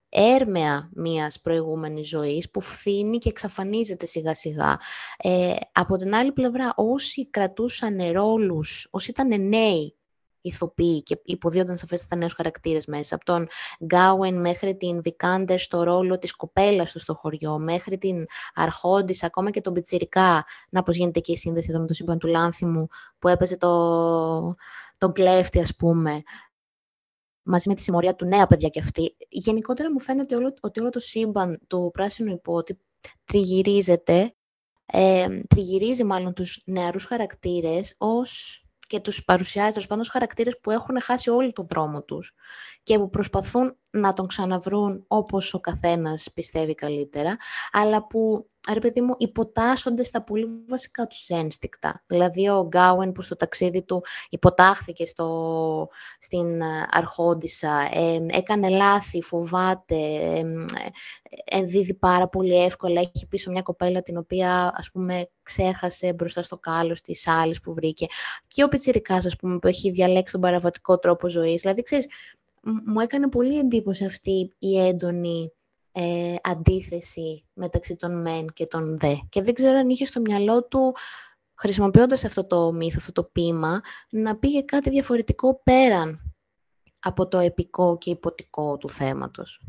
έρμεα 0.08 0.90
μιας 0.94 1.40
προηγούμενης 1.40 2.08
ζωής 2.08 2.50
που 2.50 2.60
φθήνει 2.60 3.18
και 3.18 3.28
εξαφανίζεται 3.28 4.06
σιγά 4.06 4.34
σιγά. 4.34 4.78
Ε, 5.16 5.54
από 5.72 5.96
την 5.96 6.14
άλλη 6.14 6.32
πλευρά, 6.32 6.72
όσοι 6.76 7.30
κρατούσαν 7.30 8.10
ρόλους, 8.12 8.88
όσοι 8.90 9.10
ήταν 9.10 9.48
νέοι 9.48 9.96
ηθοποιοί 10.42 11.02
και 11.02 11.20
υποδίονταν 11.24 11.76
σαφέστατα 11.76 12.16
νέους 12.16 12.33
χαρακτήρες 12.33 12.87
μέσα. 12.87 13.14
Από 13.14 13.24
τον 13.24 13.48
Γκάουεν 13.85 14.40
μέχρι 14.40 14.76
την 14.76 15.02
Βικάντερ 15.02 15.59
στο 15.59 15.83
ρόλο 15.83 16.18
της 16.18 16.37
κοπέλας 16.37 16.92
του 16.92 16.98
στο 16.98 17.14
χωριό, 17.14 17.59
μέχρι 17.59 17.98
την 17.98 18.26
Αρχόντις, 18.55 19.22
ακόμα 19.22 19.50
και 19.50 19.61
τον 19.61 19.72
Πιτσιρικά. 19.72 20.44
Να 20.70 20.83
πώς 20.83 20.96
γίνεται 20.96 21.20
και 21.20 21.33
η 21.33 21.37
σύνδεση 21.37 21.66
εδώ 21.70 21.81
με 21.81 21.87
το 21.87 21.94
σύμπαν 21.94 22.18
του 22.18 22.26
Λάνθιμου, 22.26 22.87
που 23.18 23.28
έπαιζε 23.28 23.57
το, 23.57 24.55
τον 24.98 25.12
κλέφτη, 25.12 25.61
ας 25.61 25.76
πούμε. 25.76 26.22
μαζί 27.42 27.68
με 27.68 27.74
τη 27.74 27.83
συμμορία 27.83 28.14
του 28.14 28.26
νέα 28.26 28.46
παιδιά 28.46 28.68
και 28.68 28.81
αυτή. 28.81 29.16
Γενικότερα 29.28 29.92
μου 29.92 30.00
φαίνεται 30.00 30.35
όλο, 30.35 30.55
ότι 30.61 30.81
όλο 30.81 30.90
το 30.90 30.98
σύμπαν 30.98 31.61
του 31.66 31.90
πράσινου 31.92 32.33
υπότι 32.33 32.78
τριγυρίζεται, 33.24 34.35
ε, 34.87 35.40
τριγυρίζει 35.48 36.05
μάλλον 36.05 36.35
τους 36.35 36.62
νεαρούς 36.64 37.05
χαρακτήρες 37.05 37.94
ως 37.98 38.62
και 38.92 39.00
τους 39.00 39.24
παρουσιάζει 39.24 39.72
τέλος 39.72 39.87
πάντων 39.87 40.05
χαρακτήρες 40.05 40.59
που 40.61 40.70
έχουν 40.70 41.00
χάσει 41.00 41.31
όλο 41.31 41.52
τον 41.52 41.66
δρόμο 41.68 42.02
τους 42.02 42.35
και 42.83 42.98
που 42.98 43.11
προσπαθούν 43.11 43.76
να 43.92 44.12
τον 44.12 44.26
ξαναβρούν 44.26 45.05
όπως 45.07 45.55
ο 45.55 45.61
καθένας 45.61 46.31
πιστεύει 46.35 46.74
καλύτερα, 46.74 47.37
αλλά 47.72 48.07
που 48.07 48.46
ρε 48.70 48.81
παιδί 48.81 49.00
μου, 49.00 49.14
υποτάσσονται 49.18 50.02
στα 50.02 50.22
πολύ 50.22 50.64
βασικά 50.68 51.07
τους 51.07 51.28
ένστικτα. 51.28 52.02
Δηλαδή 52.07 52.48
ο 52.48 52.66
Γκάουεν 52.68 53.12
που 53.12 53.22
στο 53.22 53.37
ταξίδι 53.37 53.83
του 53.83 54.05
υποτάχθηκε 54.31 55.07
στο, 55.07 55.88
στην 56.18 56.61
ε, 56.61 56.87
Αρχόντισα, 56.90 57.88
ε, 57.92 58.26
έκανε 58.31 58.68
λάθη, 58.68 59.22
φοβάται, 59.22 59.94
ε, 59.94 60.42
ενδίδει 61.44 61.94
πάρα 61.94 62.28
πολύ 62.28 62.64
εύκολα, 62.64 63.00
έχει 63.00 63.26
πίσω 63.26 63.50
μια 63.50 63.62
κοπέλα 63.62 64.02
την 64.02 64.16
οποία 64.16 64.72
ας 64.76 64.90
πούμε 64.90 65.31
ξέχασε 65.42 66.12
μπροστά 66.12 66.42
στο 66.42 66.59
κάλος 66.59 67.00
της 67.00 67.26
άλλης 67.26 67.61
που 67.61 67.74
βρήκε. 67.74 68.07
Και 68.46 68.62
ο 68.62 68.68
Πιτσιρικάς 68.68 69.26
ας 69.26 69.37
πούμε 69.37 69.59
που 69.59 69.66
έχει 69.66 69.90
διαλέξει 69.90 70.33
τον 70.33 70.40
παραβατικό 70.40 70.98
τρόπο 70.98 71.28
ζωής. 71.28 71.61
Δηλαδή 71.61 71.83
ξέρεις, 71.83 72.07
μου 72.62 73.01
έκανε 73.01 73.29
πολύ 73.29 73.59
εντύπωση 73.59 74.05
αυτή 74.05 74.55
η 74.59 74.79
έντονη 74.79 75.53
ε, 75.92 76.35
αντίθεση 76.42 77.44
μεταξύ 77.53 77.96
των 77.96 78.20
μεν 78.20 78.46
και 78.53 78.66
των 78.66 78.98
δε. 78.98 79.14
Και 79.29 79.42
δεν 79.42 79.55
ξέρω 79.55 79.79
αν 79.79 79.88
είχε 79.88 80.05
στο 80.05 80.20
μυαλό 80.20 80.64
του, 80.64 80.94
χρησιμοποιώντας 81.55 82.25
αυτό 82.25 82.46
το 82.46 82.72
μύθο, 82.72 82.96
αυτό 82.98 83.12
το 83.12 83.25
ποίημα, 83.25 83.81
να 84.11 84.37
πήγε 84.37 84.62
κάτι 84.62 84.90
διαφορετικό 84.90 85.61
πέραν 85.64 86.35
από 86.98 87.29
το 87.29 87.38
επικό 87.38 87.98
και 87.98 88.11
υποτικό 88.11 88.77
του 88.77 88.88
θέματος. 88.88 89.61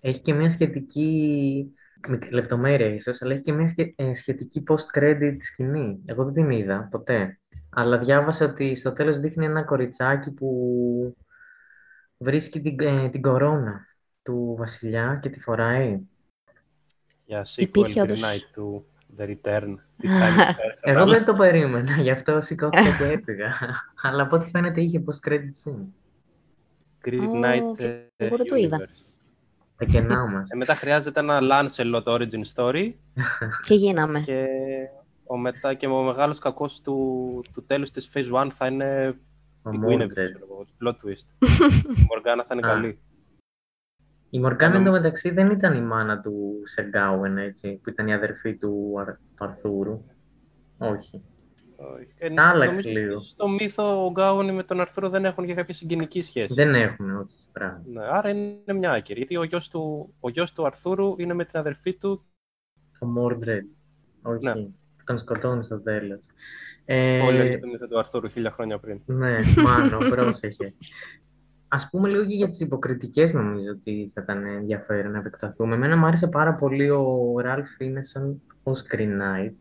Έχει 0.00 0.20
και 0.20 0.32
μια 0.32 0.50
σχετική 0.50 1.74
λεπτομέρεια 2.30 2.86
ίσως, 2.86 3.22
αλλά 3.22 3.32
έχει 3.32 3.42
και 3.42 3.52
μια 3.52 3.74
ε, 3.96 4.14
σχετική 4.14 4.62
post-credit 4.66 5.36
σκηνή. 5.40 6.02
Εγώ 6.04 6.24
δεν 6.24 6.32
την 6.32 6.50
είδα 6.50 6.88
ποτέ. 6.90 7.38
Αλλά 7.70 7.98
διάβασα 7.98 8.44
ότι 8.44 8.74
στο 8.74 8.92
τέλος 8.92 9.18
δείχνει 9.18 9.44
ένα 9.44 9.62
κοριτσάκι 9.62 10.30
που 10.30 11.16
βρίσκει 12.16 12.60
την, 12.60 12.80
ε, 12.80 13.08
την 13.08 13.22
κορώνα 13.22 13.86
του 14.22 14.54
βασιλιά 14.58 15.18
και 15.22 15.28
τη 15.28 15.40
φοράει. 15.40 16.00
Για 17.24 17.46
sequel 17.56 17.94
Green 17.94 18.06
Knight 18.06 18.46
του 18.54 18.86
The 19.18 19.22
Return. 19.22 19.74
Εγώ 20.80 21.06
δεν 21.06 21.24
το 21.24 21.32
περίμενα, 21.32 21.92
γι' 22.00 22.10
αυτό 22.10 22.40
σηκώθηκα 22.40 22.96
και 22.98 23.12
έφυγα. 23.12 23.54
Αλλά 24.02 24.22
από 24.22 24.36
ό,τι 24.36 24.50
φαίνεται 24.50 24.80
είχε 24.80 25.04
post-credit 25.06 25.52
scene. 25.64 25.86
Green 27.04 27.44
Knight 27.44 27.82
oh, 27.82 28.02
Εγώ 28.16 28.36
δεν 28.36 28.46
το 28.46 28.56
είδα. 28.56 28.88
Τα 29.80 29.86
κενά 29.86 30.26
μας. 30.26 30.50
Ε, 30.50 30.56
μετά 30.56 30.74
χρειάζεται 30.74 31.20
ένα 31.20 31.38
Lancelot 31.42 32.02
origin 32.02 32.42
story. 32.54 32.92
και 33.66 33.74
γίναμε. 33.74 34.20
Και 34.20 34.46
ο, 35.26 35.36
μετά, 35.36 35.74
και 35.74 35.86
ο 35.86 36.02
μεγάλος 36.02 36.38
κακός 36.38 36.80
του, 36.80 36.96
του 37.54 37.64
τέλους 37.66 37.90
της 37.90 38.10
Phase 38.14 38.44
1 38.44 38.48
θα 38.50 38.66
είναι 38.66 39.14
η 39.72 39.80
Guinevere, 39.86 40.84
plot 40.84 40.92
twist. 40.92 41.26
Η 42.00 42.06
Μοργάνα 42.08 42.44
θα 42.44 42.54
είναι 42.54 42.66
καλή. 42.66 42.98
Η 44.30 44.38
Μοργάνα 44.38 44.76
εντωμεταξύ 44.76 45.30
δεν 45.30 45.46
ήταν 45.46 45.76
η 45.76 45.80
μάνα 45.80 46.20
του 46.20 46.62
Σεργκάουεν, 46.64 47.38
έτσι, 47.38 47.80
που 47.82 47.90
ήταν 47.90 48.06
η 48.08 48.14
αδερφή 48.14 48.54
του, 48.54 48.94
Αρθούρου. 49.38 50.04
Όχι. 50.78 51.22
Ε, 52.18 52.30
Τα 52.30 52.48
άλλαξε 52.48 52.88
λίγο. 52.88 53.20
Στο 53.20 53.48
μύθο 53.48 54.04
ο 54.04 54.10
Γκάουεν 54.10 54.54
με 54.54 54.62
τον 54.62 54.80
Αρθούρο 54.80 55.08
δεν 55.08 55.24
έχουν 55.24 55.46
και 55.46 55.54
κάποια 55.54 55.74
συγγενική 55.74 56.22
σχέση. 56.22 56.54
Δεν 56.54 56.74
έχουν, 56.74 57.16
όχι. 57.16 57.39
Ναι, 57.84 58.04
άρα 58.10 58.28
είναι 58.28 58.72
μια 58.74 58.90
άκυρη. 58.90 59.18
Γιατί 59.18 59.36
ο 59.36 59.42
γιος, 59.42 59.68
του, 59.68 60.14
ο 60.20 60.28
γιος 60.28 60.52
του 60.52 60.66
Αρθούρου 60.66 61.14
είναι 61.18 61.34
με 61.34 61.44
την 61.44 61.58
αδερφή 61.58 61.94
του. 61.94 62.24
Ο 62.98 63.06
Μόρντρεντ. 63.06 63.66
Όχι. 64.22 64.44
Ναι. 64.44 64.52
Τον 65.04 65.18
σκοτώνεις 65.18 65.66
στο 65.66 65.80
τέλος. 65.80 66.26
Ε... 66.84 67.46
για 67.46 67.60
το 67.60 67.66
μύθο 67.66 67.86
του 67.86 67.98
Αρθούρου 67.98 68.28
χίλια 68.28 68.50
χρόνια 68.50 68.78
πριν. 68.78 69.00
Ναι, 69.06 69.38
μάνο, 69.64 69.98
πρόσεχε. 70.14 70.74
Α 71.68 71.88
πούμε 71.88 72.08
λίγο 72.08 72.26
και 72.26 72.34
για 72.34 72.50
τις 72.50 72.60
υποκριτικές, 72.60 73.32
νομίζω 73.32 73.70
ότι 73.70 74.10
θα 74.14 74.20
ήταν 74.22 74.44
ενδιαφέρον 74.44 75.12
να 75.12 75.18
επεκταθούμε. 75.18 75.74
Εμένα 75.74 75.96
μου 75.96 76.06
άρεσε 76.06 76.26
πάρα 76.26 76.54
πολύ 76.54 76.90
ο 76.90 77.34
Ραλφ 77.40 77.68
Φίνεσον 77.76 78.42
ως 78.62 78.86
Green 78.90 79.20
Knight. 79.20 79.52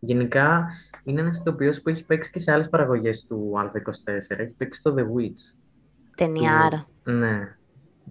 Γενικά 0.00 0.68
είναι 1.04 1.20
ένας 1.20 1.38
ηθοποιός 1.38 1.80
που 1.80 1.88
έχει 1.88 2.04
παίξει 2.04 2.30
και 2.30 2.38
σε 2.38 2.52
άλλες 2.52 2.68
παραγωγές 2.68 3.26
του 3.26 3.52
Α24. 3.56 4.38
Έχει 4.38 4.54
παίξει 4.54 4.82
το 4.82 4.94
The 4.98 5.02
Witch. 5.02 5.54
Ταινιάρα. 6.20 6.86
ναι, 7.04 7.56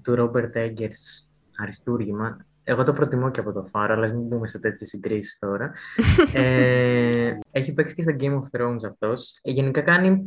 του 0.01 0.15
Ρόμπερτ 0.15 0.55
Έγκερς. 0.55 1.29
Αριστούργημα. 1.57 2.45
Εγώ 2.63 2.83
το 2.83 2.93
προτιμώ 2.93 3.31
και 3.31 3.39
από 3.39 3.51
το 3.51 3.67
Φάρο, 3.71 3.93
αλλά 3.93 4.07
μην 4.07 4.27
μπούμε 4.27 4.47
σε 4.47 4.59
τέτοιες 4.59 4.89
συγκρίσεις 4.89 5.37
τώρα. 5.39 5.73
ε, 6.33 7.37
έχει 7.51 7.73
παίξει 7.73 7.95
και 7.95 8.01
στα 8.01 8.15
Game 8.19 8.33
of 8.33 8.43
Thrones 8.51 8.85
αυτός. 8.85 9.39
Ε, 9.41 9.51
γενικά 9.51 9.81
κάνει. 9.81 10.23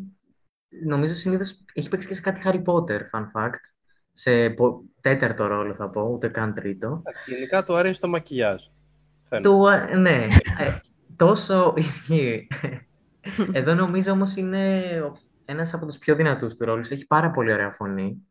Νομίζω 0.84 1.14
συνήθως 1.14 1.64
έχει 1.72 1.88
παίξει 1.88 2.08
και 2.08 2.14
σε 2.14 2.20
κάτι 2.20 2.40
Harry 2.44 2.62
Potter, 2.64 3.00
fun 3.12 3.30
fact. 3.34 3.60
Σε 4.12 4.54
τέταρτο 5.00 5.46
ρόλο 5.46 5.74
θα 5.74 5.88
πω, 5.88 6.02
ούτε 6.02 6.28
καν 6.28 6.54
τρίτο. 6.54 7.02
Γενικά 7.26 7.64
του 7.64 7.76
αρέσει 7.76 8.00
το 8.00 8.08
μακιγιάζ. 8.08 8.62
Του, 9.42 9.64
ναι, 9.98 10.26
ε, 10.58 10.80
τόσο 11.16 11.74
ισχύει. 11.76 12.48
Εδώ 13.52 13.74
νομίζω 13.74 14.12
όμως 14.12 14.36
είναι 14.36 14.82
ένας 15.44 15.74
από 15.74 15.86
τους 15.86 15.98
πιο 15.98 16.14
δυνατούς 16.14 16.56
του 16.56 16.64
ρόλους. 16.64 16.90
Έχει 16.90 17.06
πάρα 17.06 17.30
πολύ 17.30 17.52
ωραία 17.52 17.70
φωνή 17.70 18.26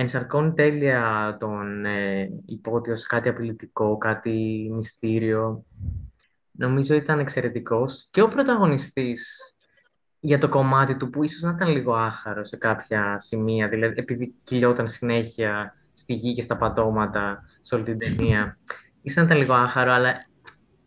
ενσαρκώνει 0.00 0.52
τέλεια 0.52 1.36
τον 1.40 1.84
ε, 1.84 2.30
υπότιο 2.46 2.94
κάτι 3.08 3.28
απειλητικό, 3.28 3.98
κάτι 3.98 4.68
μυστήριο. 4.72 5.64
Νομίζω 6.52 6.94
ήταν 6.94 7.18
εξαιρετικός. 7.18 8.08
Και 8.10 8.22
ο 8.22 8.28
πρωταγωνιστής 8.28 9.38
για 10.20 10.38
το 10.38 10.48
κομμάτι 10.48 10.96
του 10.96 11.10
που 11.10 11.24
ίσως 11.24 11.42
να 11.42 11.50
ήταν 11.50 11.68
λίγο 11.68 11.94
άχαρο 11.94 12.44
σε 12.44 12.56
κάποια 12.56 13.18
σημεία, 13.18 13.68
δηλαδή 13.68 13.94
επειδή 13.98 14.34
κυλιόταν 14.44 14.88
συνέχεια 14.88 15.74
στη 15.92 16.12
γη 16.12 16.34
και 16.34 16.42
στα 16.42 16.56
πατώματα 16.56 17.42
σε 17.60 17.74
όλη 17.74 17.84
την 17.84 17.98
ταινία. 17.98 18.58
Ίσως 19.02 19.16
να 19.16 19.22
ήταν 19.22 19.36
λίγο 19.36 19.54
άχαρο, 19.54 19.92
αλλά 19.92 20.16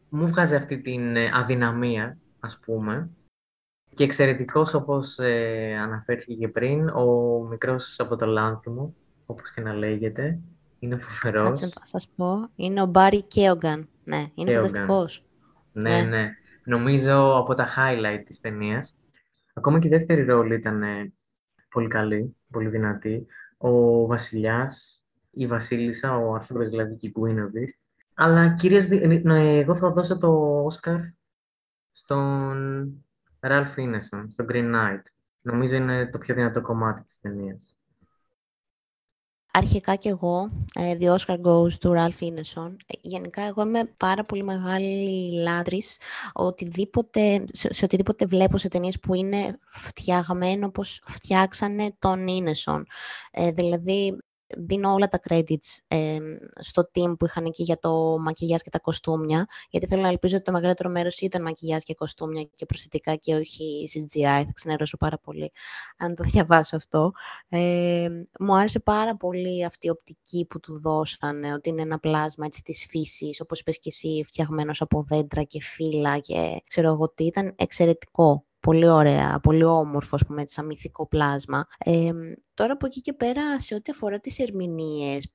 μου 0.09 0.27
βγάζει 0.27 0.55
αυτή 0.55 0.81
την 0.81 1.15
ε, 1.15 1.29
αδυναμία, 1.33 2.17
ας 2.39 2.59
πούμε. 2.65 3.09
Και 3.95 4.03
εξαιρετικός, 4.03 4.73
όπως 4.73 5.19
ε, 5.19 5.77
αναφέρθηκε 5.81 6.33
και 6.33 6.47
πριν, 6.47 6.89
ο 6.89 7.05
μικρός 7.49 7.99
από 7.99 8.15
το 8.15 8.25
Λάνθιμο, 8.25 8.95
όπως 9.25 9.51
και 9.51 9.61
να 9.61 9.73
λέγεται. 9.73 10.39
Είναι 10.79 10.95
φοβερός. 10.95 11.47
Κάτσε 11.47 11.65
να 11.65 11.85
σας 11.85 12.09
πω. 12.15 12.49
Είναι 12.55 12.81
ο 12.81 12.85
Μπάρι 12.85 13.21
Κέογκαν. 13.21 13.89
Ναι, 14.03 14.25
είναι 14.35 14.53
φανταστικός. 14.53 15.25
Ναι, 15.71 15.89
ναι, 15.89 16.05
ναι. 16.05 16.29
Νομίζω 16.63 17.37
από 17.37 17.55
τα 17.55 17.67
highlight 17.67 18.23
της 18.25 18.39
ταινίας. 18.39 18.95
Ακόμα 19.53 19.79
και 19.79 19.87
η 19.87 19.89
δεύτερη 19.89 20.23
ρόλη 20.23 20.55
ήταν 20.55 20.83
ε, 20.83 21.13
πολύ 21.69 21.87
καλή, 21.87 22.35
πολύ 22.51 22.69
δυνατή. 22.69 23.25
Ο 23.57 24.05
βασιλιάς, 24.05 25.03
η 25.31 25.47
βασίλισσα, 25.47 26.17
ο 26.17 26.33
Άρθρος 26.33 26.69
δηλαδή 26.69 26.95
και 26.95 27.07
η 27.07 27.13
Guinevere. 27.15 27.69
Αλλά 28.13 28.49
κυρίως, 28.49 28.87
ναι, 29.23 29.57
εγώ 29.57 29.75
θα 29.75 29.89
δώσω 29.89 30.17
το 30.17 30.63
Όσκαρ 30.65 30.99
στον 31.91 33.05
Ralph 33.41 33.75
Ineson, 33.75 34.25
στον 34.31 34.45
Green 34.49 34.75
Knight. 34.75 35.01
Νομίζω 35.41 35.75
είναι 35.75 36.05
το 36.05 36.17
πιο 36.17 36.35
δυνατό 36.35 36.61
κομμάτι 36.61 37.03
της 37.03 37.19
ταινίας. 37.19 37.75
Αρχικά 39.53 39.95
και 39.95 40.09
εγώ, 40.09 40.51
ε, 40.75 40.97
The 40.99 41.15
Oscar 41.15 41.41
Goes 41.41 41.71
to 41.81 41.89
Ralph 41.89 42.19
Ineson. 42.19 42.75
Ε, 42.85 42.93
γενικά, 43.01 43.41
εγώ 43.41 43.61
είμαι 43.61 43.83
πάρα 43.97 44.25
πολύ 44.25 44.43
μεγάλη 44.43 45.31
λάτρης 45.33 45.97
οτιδήποτε, 46.33 47.45
σε, 47.51 47.83
οτιδήποτε 47.83 48.25
βλέπω 48.25 48.57
σε 48.57 48.67
ταινίες 48.67 48.99
που 48.99 49.13
είναι 49.13 49.59
φτιαγμένο 49.71 50.65
όπως 50.65 51.01
φτιάξανε 51.05 51.95
τον 51.99 52.25
Ineson. 52.29 52.81
Ε, 53.31 53.51
δηλαδή, 53.51 54.17
δίνω 54.57 54.93
όλα 54.93 55.07
τα 55.07 55.19
credits 55.29 55.77
ε, 55.87 56.17
στο 56.59 56.89
team 56.93 57.17
που 57.19 57.25
είχαν 57.25 57.45
εκεί 57.45 57.63
για 57.63 57.79
το 57.79 58.17
μακιγιάζ 58.19 58.61
και 58.61 58.69
τα 58.69 58.79
κοστούμια, 58.79 59.47
γιατί 59.69 59.87
θέλω 59.87 60.01
να 60.01 60.07
ελπίζω 60.07 60.35
ότι 60.35 60.45
το 60.45 60.51
μεγαλύτερο 60.51 60.89
μέρος 60.89 61.19
ήταν 61.19 61.41
μακιγιάζ 61.41 61.81
και 61.83 61.93
κοστούμια 61.93 62.49
και 62.55 62.65
προσθετικά 62.65 63.15
και 63.15 63.35
όχι 63.35 63.89
CGI. 63.93 64.43
Θα 64.45 64.51
ξενερώσω 64.53 64.97
πάρα 64.97 65.17
πολύ 65.17 65.51
αν 65.97 66.15
το 66.15 66.23
διαβάσω 66.23 66.75
αυτό. 66.75 67.11
Ε, 67.49 68.09
μου 68.39 68.55
άρεσε 68.55 68.79
πάρα 68.79 69.17
πολύ 69.17 69.65
αυτή 69.65 69.87
η 69.87 69.89
οπτική 69.89 70.45
που 70.49 70.59
του 70.59 70.79
δώσανε, 70.79 71.53
ότι 71.53 71.69
είναι 71.69 71.81
ένα 71.81 71.99
πλάσμα 71.99 72.45
έτσι, 72.45 72.61
της 72.63 72.85
φύσης, 72.89 73.41
όπως 73.41 73.59
είπες 73.59 73.79
και 73.79 73.89
εσύ, 73.89 74.23
φτιαγμένος 74.25 74.81
από 74.81 75.03
δέντρα 75.07 75.43
και 75.43 75.61
φύλλα 75.61 76.19
και 76.19 76.61
ξέρω 76.67 76.87
εγώ 76.91 77.09
τι, 77.09 77.25
ήταν 77.25 77.53
εξαιρετικό 77.55 78.45
πολύ 78.61 78.87
ωραία, 78.87 79.39
πολύ 79.39 79.63
όμορφο, 79.63 80.15
ας 80.15 80.25
πούμε, 80.25 80.43
σαν 80.47 80.65
μυθικό 80.65 81.07
πλάσμα. 81.07 81.67
Ε, 81.85 82.11
τώρα 82.53 82.73
από 82.73 82.85
εκεί 82.85 83.01
και 83.01 83.13
πέρα, 83.13 83.59
σε 83.59 83.75
ό,τι 83.75 83.91
αφορά 83.91 84.19
τις 84.19 84.39
ερμηνείες, 84.39 85.33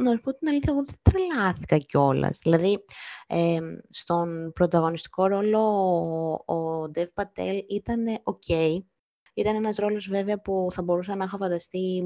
να 0.00 0.10
σου 0.10 0.20
πω 0.20 0.34
την 0.34 0.48
αλήθεια, 0.48 0.72
εγώ 0.72 0.84
δεν 0.84 0.96
τρελάθηκα 1.02 1.78
κιόλας. 1.78 2.38
Δηλαδή, 2.42 2.84
ε, 3.26 3.58
στον 3.90 4.52
πρωταγωνιστικό 4.52 5.26
ρόλο 5.26 5.60
ο 6.46 6.90
Dev 6.94 7.06
Patel 7.14 7.60
ήταν 7.68 8.04
ok. 8.24 8.78
Ήταν 9.34 9.54
ένας 9.54 9.76
ρόλος 9.76 10.08
βέβαια 10.08 10.40
που 10.40 10.68
θα 10.72 10.82
μπορούσα 10.82 11.16
να 11.16 11.24
είχα 11.24 11.36
φανταστεί 11.36 12.02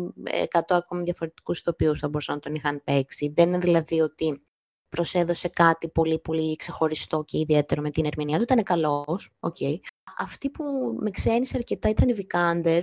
100 0.50 0.60
ακόμη 0.68 1.02
διαφορετικούς 1.02 1.58
ηθοποιούς 1.58 1.98
θα 1.98 2.08
μπορούσαν 2.08 2.34
να 2.34 2.40
τον 2.40 2.54
είχαν 2.54 2.82
παίξει. 2.84 3.32
Δεν 3.36 3.48
είναι 3.48 3.58
δηλαδή 3.58 4.00
ότι 4.00 4.42
προσέδωσε 4.88 5.48
κάτι 5.48 5.88
πολύ 5.88 6.18
πολύ 6.18 6.56
ξεχωριστό 6.56 7.22
και 7.26 7.38
ιδιαίτερο 7.38 7.82
με 7.82 7.90
την 7.90 8.04
ερμηνεία 8.04 8.36
του. 8.36 8.42
Ήταν 8.42 8.62
καλός, 8.62 9.30
okay. 9.40 9.78
Αυτή 10.22 10.50
που 10.50 10.64
με 11.00 11.10
ξένησε 11.10 11.56
αρκετά 11.56 11.88
ήταν 11.88 12.08
η 12.08 12.12
Βικάντερ, 12.12 12.82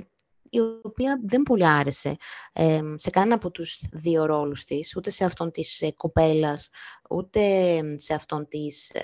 η 0.50 0.60
οποία 0.84 1.20
δεν 1.24 1.44
πολύ 1.44 1.68
άρεσε 1.68 2.16
ε, 2.54 2.82
σε 2.96 3.10
κανένα 3.10 3.36
από 3.36 3.52
τους 3.52 3.84
δύο 3.92 4.26
ρόλους 4.26 4.64
της, 4.64 4.96
ούτε 4.96 5.10
σε 5.10 5.26
αυτόν 5.26 5.52
της 5.52 5.82
ε, 5.82 5.92
κοπέλας, 5.92 6.70
ούτε 7.10 7.42
σε 7.98 8.14
αυτόν 8.14 8.48
της 8.48 8.90
ε, 8.90 9.02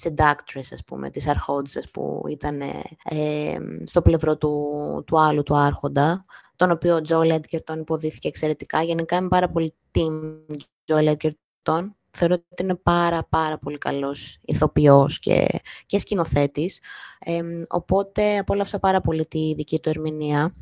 seductress, 0.00 0.68
ας 0.72 0.84
πούμε, 0.86 1.10
της 1.10 1.26
αρχόντισσας 1.26 1.90
που 1.90 2.22
ήταν 2.28 2.60
ε, 3.04 3.56
στο 3.84 4.02
πλευρό 4.02 4.36
του, 4.36 5.02
του 5.06 5.20
άλλου 5.20 5.42
του 5.42 5.56
άρχοντα, 5.56 6.24
τον 6.56 6.70
οποίο 6.70 6.96
ο 6.96 7.00
Τζο 7.00 7.22
Λέντκερτον 7.22 7.80
υποδίθηκε 7.80 8.28
εξαιρετικά. 8.28 8.82
Γενικά 8.82 9.16
είμαι 9.16 9.28
πάρα 9.28 9.50
πολύ 9.50 9.74
team 9.94 10.44
Τζο 10.84 11.00
Λέντκερτον. 11.00 11.96
Θεωρώ 12.16 12.34
ότι 12.34 12.62
είναι 12.62 12.74
πάρα 12.74 13.26
πάρα 13.28 13.58
πολύ 13.58 13.78
καλός 13.78 14.38
ηθοποιός 14.44 15.18
και, 15.18 15.46
και 15.86 15.98
σκηνοθέτης. 15.98 16.80
Ε, 17.18 17.42
οπότε 17.68 18.38
απόλαυσα 18.38 18.78
πάρα 18.78 19.00
πολύ 19.00 19.26
τη 19.26 19.54
δική 19.54 19.80
του 19.80 19.88
ερμηνεία. 19.88 20.54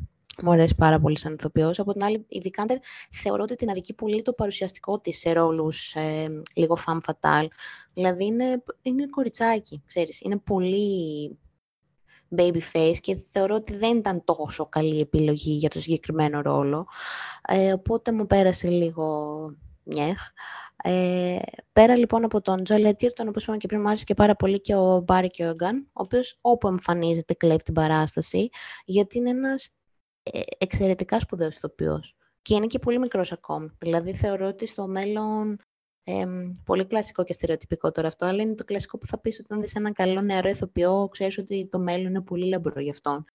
Μου 0.43 0.51
αρέσει 0.51 0.75
πάρα 0.75 0.99
πολύ 0.99 1.17
σαν 1.17 1.33
ηθοποιός. 1.33 1.79
Από 1.79 1.93
την 1.93 2.03
άλλη, 2.03 2.25
η 2.27 2.39
Βικάντερ 2.39 2.77
θεωρώ 3.11 3.43
ότι 3.43 3.55
την 3.55 3.69
αδική 3.69 3.93
πολύ 3.93 4.21
το 4.21 4.33
παρουσιαστικό 4.33 4.99
της 4.99 5.19
σε 5.19 5.31
ρόλους 5.31 5.93
ε, 5.93 6.41
λίγο 6.55 6.77
femme 6.85 6.99
fatale. 7.11 7.47
Δηλαδή 7.93 8.25
είναι, 8.25 8.63
είναι 8.81 9.05
κοριτσάκι, 9.05 9.83
ξέρεις. 9.85 10.21
Είναι 10.21 10.37
πολύ 10.37 11.37
baby 12.37 12.59
face 12.73 12.97
και 13.01 13.23
θεωρώ 13.29 13.55
ότι 13.55 13.77
δεν 13.77 13.97
ήταν 13.97 14.23
τόσο 14.23 14.65
καλή 14.69 14.99
επιλογή 14.99 15.51
για 15.51 15.69
το 15.69 15.81
συγκεκριμένο 15.81 16.41
ρόλο. 16.41 16.87
Ε, 17.47 17.73
οπότε 17.73 18.11
μου 18.11 18.25
πέρασε 18.25 18.67
λίγο 18.67 19.35
νιέχ. 19.83 20.19
Ε, 20.83 21.39
πέρα 21.71 21.95
λοιπόν 21.95 22.23
από 22.23 22.41
τον 22.41 22.63
Τζο 22.63 22.77
Λέτκερ, 22.77 23.13
τον 23.13 23.27
οποίος 23.27 23.43
είπαμε 23.43 23.57
και 23.57 23.67
πριν, 23.67 23.81
μου 23.81 23.87
άρεσε 23.87 24.03
και 24.03 24.13
πάρα 24.13 24.35
πολύ 24.35 24.61
και 24.61 24.75
ο 24.75 24.99
Μπάρι 24.99 25.29
Κιόγκαν, 25.29 25.87
ο 25.87 26.01
οποίος 26.01 26.37
όπου 26.41 26.67
εμφανίζεται 26.67 27.33
κλέβει 27.33 27.63
την 27.63 27.73
παράσταση, 27.73 28.49
γιατί 28.85 29.17
είναι 29.17 29.29
ένας 29.29 29.69
ε, 30.23 30.39
εξαιρετικά 30.57 31.19
σπουδαίος 31.19 31.55
ηθοποιός. 31.55 32.15
Και 32.41 32.55
είναι 32.55 32.67
και 32.67 32.79
πολύ 32.79 32.99
μικρός 32.99 33.31
ακόμη. 33.31 33.69
Δηλαδή 33.77 34.13
θεωρώ 34.13 34.47
ότι 34.47 34.67
στο 34.67 34.87
μέλλον 34.87 35.59
ε, 36.03 36.25
πολύ 36.65 36.85
κλασικό 36.85 37.23
και 37.23 37.33
στερεοτυπικό 37.33 37.91
τώρα 37.91 38.07
αυτό, 38.07 38.25
αλλά 38.25 38.41
είναι 38.41 38.55
το 38.55 38.63
κλασικό 38.63 38.97
που 38.97 39.05
θα 39.05 39.19
πεις 39.19 39.39
όταν 39.39 39.61
δεις 39.61 39.73
έναν 39.73 39.93
καλό 39.93 40.21
νεαρό 40.21 40.49
ηθοποιό, 40.49 41.07
ξέρεις 41.11 41.37
ότι 41.37 41.67
το 41.71 41.79
μέλλον 41.79 42.05
είναι 42.05 42.21
πολύ 42.21 42.47
λαμπρό 42.47 42.81
γι' 42.81 42.91
αυτόν. 42.91 43.25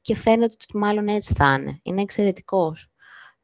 Και 0.00 0.16
φαίνεται 0.16 0.54
ότι 0.62 0.76
μάλλον 0.76 1.08
έτσι 1.08 1.34
θα 1.34 1.54
είναι. 1.54 1.80
Είναι 1.82 2.02
εξαιρετικός. 2.02 2.90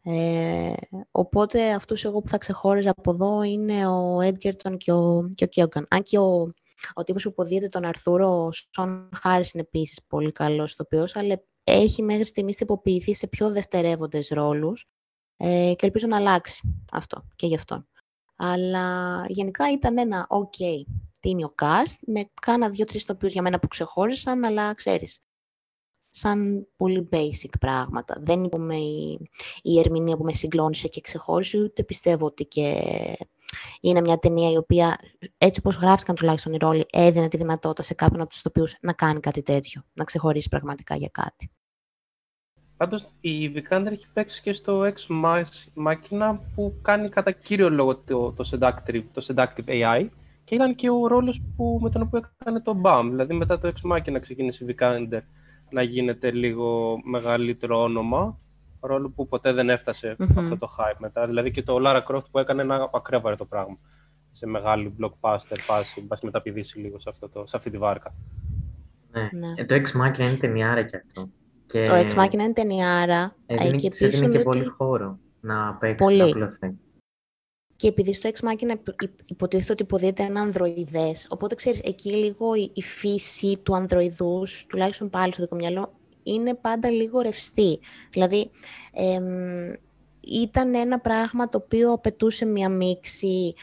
Ε, 0.09 0.73
οπότε 1.11 1.73
αυτούς 1.73 2.05
εγώ 2.05 2.21
που 2.21 2.29
θα 2.29 2.39
ξεχώριζα 2.39 2.91
από 2.97 3.11
εδώ 3.11 3.43
είναι 3.43 3.87
ο 3.87 4.21
Έντγκερτον 4.21 4.77
και 4.77 4.93
ο, 4.93 5.31
και 5.35 5.63
ο 5.63 5.69
Αν 5.89 6.03
και 6.03 6.19
ο, 6.19 6.53
ο 6.95 7.05
τύπος 7.05 7.23
που 7.23 7.29
υποδίεται 7.29 7.69
τον 7.69 7.85
Αρθούρο, 7.85 8.45
ο 8.45 8.53
Σον 8.53 9.09
Χάρης 9.15 9.53
είναι 9.53 9.63
επίσης 9.63 10.05
πολύ 10.09 10.33
καλός 10.33 10.73
ηθοποιός, 10.73 11.17
αλλά 11.17 11.43
έχει 11.65 12.03
μέχρι 12.03 12.25
στιγμής 12.25 12.57
τυποποιηθεί 12.57 13.15
σε 13.15 13.27
πιο 13.27 13.51
δευτερεύοντες 13.51 14.29
ρόλους 14.29 14.89
ε, 15.37 15.73
και 15.77 15.87
ελπίζω 15.87 16.07
να 16.07 16.17
αλλάξει 16.17 16.79
αυτό 16.93 17.25
και 17.37 17.47
γι' 17.47 17.55
αυτό. 17.55 17.87
Αλλά 18.37 19.25
γενικά 19.29 19.73
ήταν 19.73 19.99
ένα 19.99 20.27
ok 20.29 20.85
τίμιο 21.21 21.55
cast, 21.63 21.97
με 22.07 22.31
κάνα 22.43 22.71
δύο-τρεις 22.71 23.05
τοπίους 23.05 23.33
για 23.33 23.43
μένα 23.43 23.59
που 23.59 23.69
ξεχώρισαν, 23.69 24.45
αλλά 24.45 24.75
ξέρεις, 24.75 25.19
σαν 26.19 26.67
πολύ 26.77 27.09
basic 27.13 27.51
πράγματα. 27.61 28.17
Δεν 28.21 28.45
είπαμε 28.45 28.75
η, 28.75 29.29
η 29.63 29.79
ερμηνεία 29.79 30.17
που 30.17 30.25
με 30.25 30.33
συγκλώνησε 30.33 30.89
και 30.89 31.01
ξεχώρισε, 31.01 31.59
ούτε 31.59 31.85
πιστεύω 31.85 32.27
ότι 32.27 32.45
και 32.45 32.83
είναι 33.81 34.01
μια 34.01 34.19
ταινία 34.19 34.51
η 34.51 34.57
οποία, 34.57 34.99
έτσι 35.39 35.61
όπως 35.61 35.77
γράφτηκαν 35.77 36.15
τουλάχιστον 36.15 36.53
οι 36.53 36.57
ρόλοι, 36.57 36.87
έδινε 36.93 37.29
τη 37.29 37.37
δυνατότητα 37.37 37.83
σε 37.83 37.95
κάποιον 37.95 38.21
από 38.21 38.31
τους 38.31 38.43
τοπίους 38.43 38.77
να 38.81 38.93
κάνει 38.93 39.21
κάτι 39.21 39.43
τέτοιο, 39.43 39.83
να 39.93 40.05
ξεχωρίσει 40.05 40.49
πραγματικά 40.49 40.97
για 40.97 41.09
κάτι. 41.13 41.51
Πάντως 42.77 43.05
η 43.21 43.53
Vikander 43.55 43.91
έχει 43.91 44.07
παίξει 44.13 44.43
και 44.43 44.53
στο 44.53 44.83
Ex 44.83 44.95
Machina 45.87 46.39
που 46.55 46.79
κάνει 46.83 47.09
κατά 47.09 47.31
κύριο 47.31 47.71
λόγο 47.71 47.97
το, 47.97 48.33
το, 48.33 48.49
seductive, 48.53 49.05
το 49.13 49.27
seductive 49.29 49.69
AI 49.69 50.09
και 50.45 50.55
ήταν 50.55 50.75
και 50.75 50.91
ο 50.91 51.07
ρόλος 51.07 51.43
που, 51.57 51.79
με 51.83 51.91
τον 51.91 52.03
οποίο 52.03 52.21
έκανε 52.39 52.61
το 52.61 52.81
BAM. 52.85 53.07
Δηλαδή 53.11 53.35
μετά 53.35 53.59
το 53.59 53.73
Ex 53.75 53.93
Machina 53.93 54.21
ξεκίνησε 54.21 54.65
η 54.65 54.75
Vikander 54.79 55.21
να 55.71 55.83
γίνεται 55.83 56.31
λίγο 56.31 56.99
μεγαλύτερο 57.05 57.83
όνομα, 57.83 58.39
ρόλο 58.81 59.11
που 59.11 59.29
ποτέ 59.29 59.53
δεν 59.53 59.71
εφτασε 59.71 60.17
αυτό 60.37 60.57
το 60.57 60.69
hype 60.79 60.97
μετά. 60.99 61.27
Δηλαδή 61.27 61.51
και 61.51 61.63
το 61.63 61.77
Lara 61.81 62.03
Croft 62.03 62.31
που 62.31 62.39
έκανε 62.39 62.63
ένα 62.63 62.91
ακρέβαρε 62.93 63.37
το 63.37 63.45
πράγμα 63.45 63.79
σε 64.31 64.47
μεγάλη 64.47 64.95
blockbuster 65.01 65.59
φάση, 65.61 66.01
μπας 66.01 66.21
μεταπηδήσει 66.21 66.79
λίγο 66.79 67.01
σε, 67.01 67.09
αυτό 67.11 67.29
το, 67.29 67.47
σε 67.47 67.57
αυτή 67.57 67.71
τη 67.71 67.79
βάρκα. 67.79 68.15
Ναι. 69.11 69.29
ναι. 69.33 69.53
Ε, 69.57 69.65
το 69.65 69.75
Ex 69.75 70.01
Machina 70.03 70.19
είναι 70.19 70.37
ταινιάρα 70.37 70.83
κι 70.83 70.97
αυτό. 70.97 71.31
Και... 71.67 71.81
Ο 71.81 71.95
Ex 71.95 72.15
Machina 72.15 72.33
είναι 72.33 72.53
ταινιάρα. 72.53 73.35
Έδινε, 73.47 73.77
και 73.77 73.87
επίσης 73.87 74.21
και 74.21 74.39
πολύ 74.39 74.65
χώρο 74.65 75.19
να 75.41 75.75
παίξει 75.75 76.05
πολύ. 76.05 76.19
να 76.19 76.25
απλωθεί. 76.25 76.79
Και 77.77 77.89
επειδή 77.89 78.15
στο 78.15 78.31
Ex 78.33 78.49
Machina 78.49 78.75
υποτίθεται 79.27 79.73
ότι 79.73 79.83
υποδίεται 79.83 80.23
ένα 80.23 80.41
ανδροειδές, 80.41 81.27
οπότε 81.31 81.55
ξέρεις, 81.55 81.81
εκεί 81.81 82.11
λίγο 82.11 82.55
η, 82.55 82.83
φύση 82.83 83.57
του 83.63 83.77
ανδροειδούς, 83.77 84.67
τουλάχιστον 84.69 85.11
πάλι 85.11 85.33
στο 85.33 85.43
δικό 85.43 85.57
μυαλό, 85.57 85.93
είναι 86.23 86.55
πάντα 86.55 86.91
λίγο 86.91 87.21
ρευστή. 87.21 87.79
Δηλαδή, 88.11 88.51
ήταν 90.21 90.75
ένα 90.75 91.01
πράγμα 91.01 91.49
το 91.49 91.63
οποίο 91.65 91.93
απαιτούσε 91.93 92.45
μια 92.45 92.69
μίξη 92.69 93.55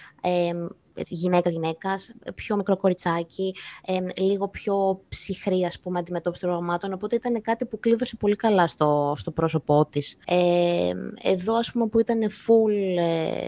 γυναίκα-γυναίκα, 0.95 1.95
πιο 2.35 2.55
μικρό 2.55 2.77
κοριτσάκι, 2.77 3.55
ε, 3.85 4.21
λίγο 4.21 4.47
πιο 4.47 5.01
ψυχρή, 5.09 5.65
ας 5.65 5.79
πούμε, 5.79 5.99
αντιμετώπιση 5.99 6.41
των 6.41 6.49
προγραμμάτων. 6.49 6.93
Οπότε 6.93 7.15
ήταν 7.15 7.41
κάτι 7.41 7.65
που 7.65 7.79
κλείδωσε 7.79 8.15
πολύ 8.15 8.35
καλά 8.35 8.67
στο, 8.67 9.13
στο 9.17 9.31
πρόσωπό 9.31 9.85
της. 9.85 10.17
Ε, 10.25 10.91
εδώ, 11.21 11.55
ας 11.55 11.71
πούμε, 11.71 11.87
που 11.87 11.99
ήταν 11.99 12.19
full 12.19 12.97
ε, 12.97 13.47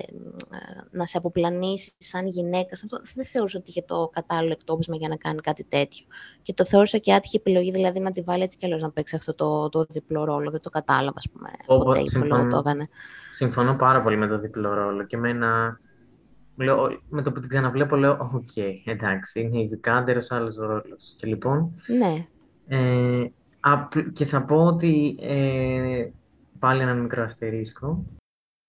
να 0.91 1.05
σε 1.05 1.17
αποπλανήσεις 1.17 1.95
σαν 1.97 2.27
γυναίκας, 2.27 2.83
αυτό 2.83 2.99
δεν 3.15 3.25
θεώρησα 3.25 3.57
ότι 3.57 3.69
είχε 3.69 3.81
το 3.81 4.09
κατάλληλο 4.13 4.51
εκτόπισμα 4.51 4.95
για 4.95 5.07
να 5.07 5.15
κάνει 5.15 5.39
κάτι 5.39 5.63
τέτοιο. 5.63 6.05
Και 6.41 6.53
το 6.53 6.65
θεώρησα 6.65 6.97
και 6.97 7.13
άτυχη 7.13 7.35
επιλογή, 7.35 7.71
δηλαδή 7.71 7.99
να 7.99 8.11
τη 8.11 8.21
βάλει 8.21 8.43
έτσι 8.43 8.57
κι 8.57 8.65
αλλιώς 8.65 8.81
να 8.81 8.91
παίξει 8.91 9.15
αυτό 9.15 9.33
το, 9.33 9.69
το 9.69 9.85
διπλό 9.89 10.23
ρόλο. 10.23 10.51
Δεν 10.51 10.61
το 10.61 10.69
κατάλαβα, 10.69 11.17
ας 11.17 11.29
πούμε, 11.33 11.49
ποτέ 11.65 12.05
συμφωνώ, 12.05 12.47
το 12.47 12.57
έκανε. 12.57 12.89
Συμφωνώ 13.31 13.75
πάρα 13.75 14.01
πολύ 14.01 14.17
με 14.17 14.27
το 14.27 14.39
διπλό 14.39 14.73
ρόλο 14.73 15.03
και 15.03 15.17
με 15.17 15.29
ένα 15.29 15.79
Λέω, 16.55 17.01
με 17.09 17.21
το 17.21 17.31
που 17.31 17.39
την 17.39 17.49
ξαναβλέπω 17.49 17.95
λέω, 17.95 18.29
OK, 18.33 18.49
okay, 18.55 18.73
εντάξει, 18.85 19.41
είναι 19.41 19.61
ειδικά 19.61 20.03
ο 20.31 20.35
άλλος 20.35 20.55
ρόλος. 20.55 21.15
Και 21.17 21.27
λοιπόν, 21.27 21.81
ναι. 21.87 22.27
ε, 22.67 23.29
και 24.13 24.25
θα 24.25 24.43
πω 24.43 24.65
ότι, 24.65 25.17
ε, 25.21 26.09
πάλι 26.59 26.81
ένα 26.81 26.93
μικρό 26.93 27.23
αστερίσκο, 27.23 28.05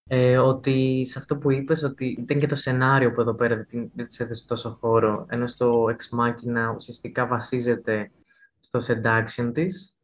ε, 0.08 0.38
ότι 0.38 1.06
σε 1.10 1.18
αυτό 1.18 1.36
που 1.36 1.50
είπες, 1.50 1.82
ότι 1.82 2.16
ήταν 2.18 2.38
και 2.38 2.46
το 2.46 2.54
σενάριο 2.54 3.12
που 3.12 3.20
εδώ 3.20 3.34
πέρα 3.34 3.66
δεν, 3.70 3.90
δεν 3.94 4.06
της 4.06 4.20
έδωσε 4.20 4.46
τόσο 4.46 4.70
χώρο, 4.70 5.26
ενώ 5.28 5.46
στο 5.46 5.84
Ex 5.84 6.18
Machina 6.18 6.74
ουσιαστικά 6.74 7.26
βασίζεται 7.26 8.10
στο 8.60 8.80
seduction 8.86 9.50
της, 9.54 9.96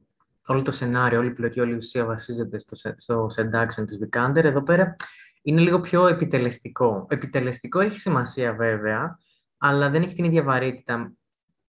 όλο 0.46 0.62
το 0.62 0.72
σενάριο, 0.72 1.18
όλη 1.18 1.28
η 1.28 1.32
πλοκή, 1.32 1.60
όλη 1.60 1.72
η 1.72 1.76
ουσία 1.76 2.04
βασίζεται 2.04 2.58
στο, 2.58 2.76
στο 2.96 3.26
seduction 3.36 3.86
της 3.86 3.98
Vikander. 4.02 4.44
Εδώ 4.44 4.62
πέρα 4.62 4.96
είναι 5.42 5.60
λίγο 5.60 5.80
πιο 5.80 6.06
επιτελεστικό. 6.06 7.06
Επιτελεστικό 7.08 7.80
έχει 7.80 7.98
σημασία 7.98 8.52
βέβαια, 8.52 9.18
αλλά 9.58 9.90
δεν 9.90 10.02
έχει 10.02 10.14
την 10.14 10.24
ίδια 10.24 10.42
βαρύτητα 10.42 11.12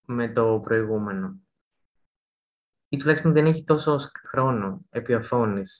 με 0.05 0.29
το 0.29 0.61
προηγούμενο. 0.63 1.37
Ή 2.89 2.97
τουλάχιστον 2.97 3.33
δεν 3.33 3.45
έχει 3.45 3.63
τόσο 3.63 3.97
χρόνο 4.27 4.85
επί 4.89 5.19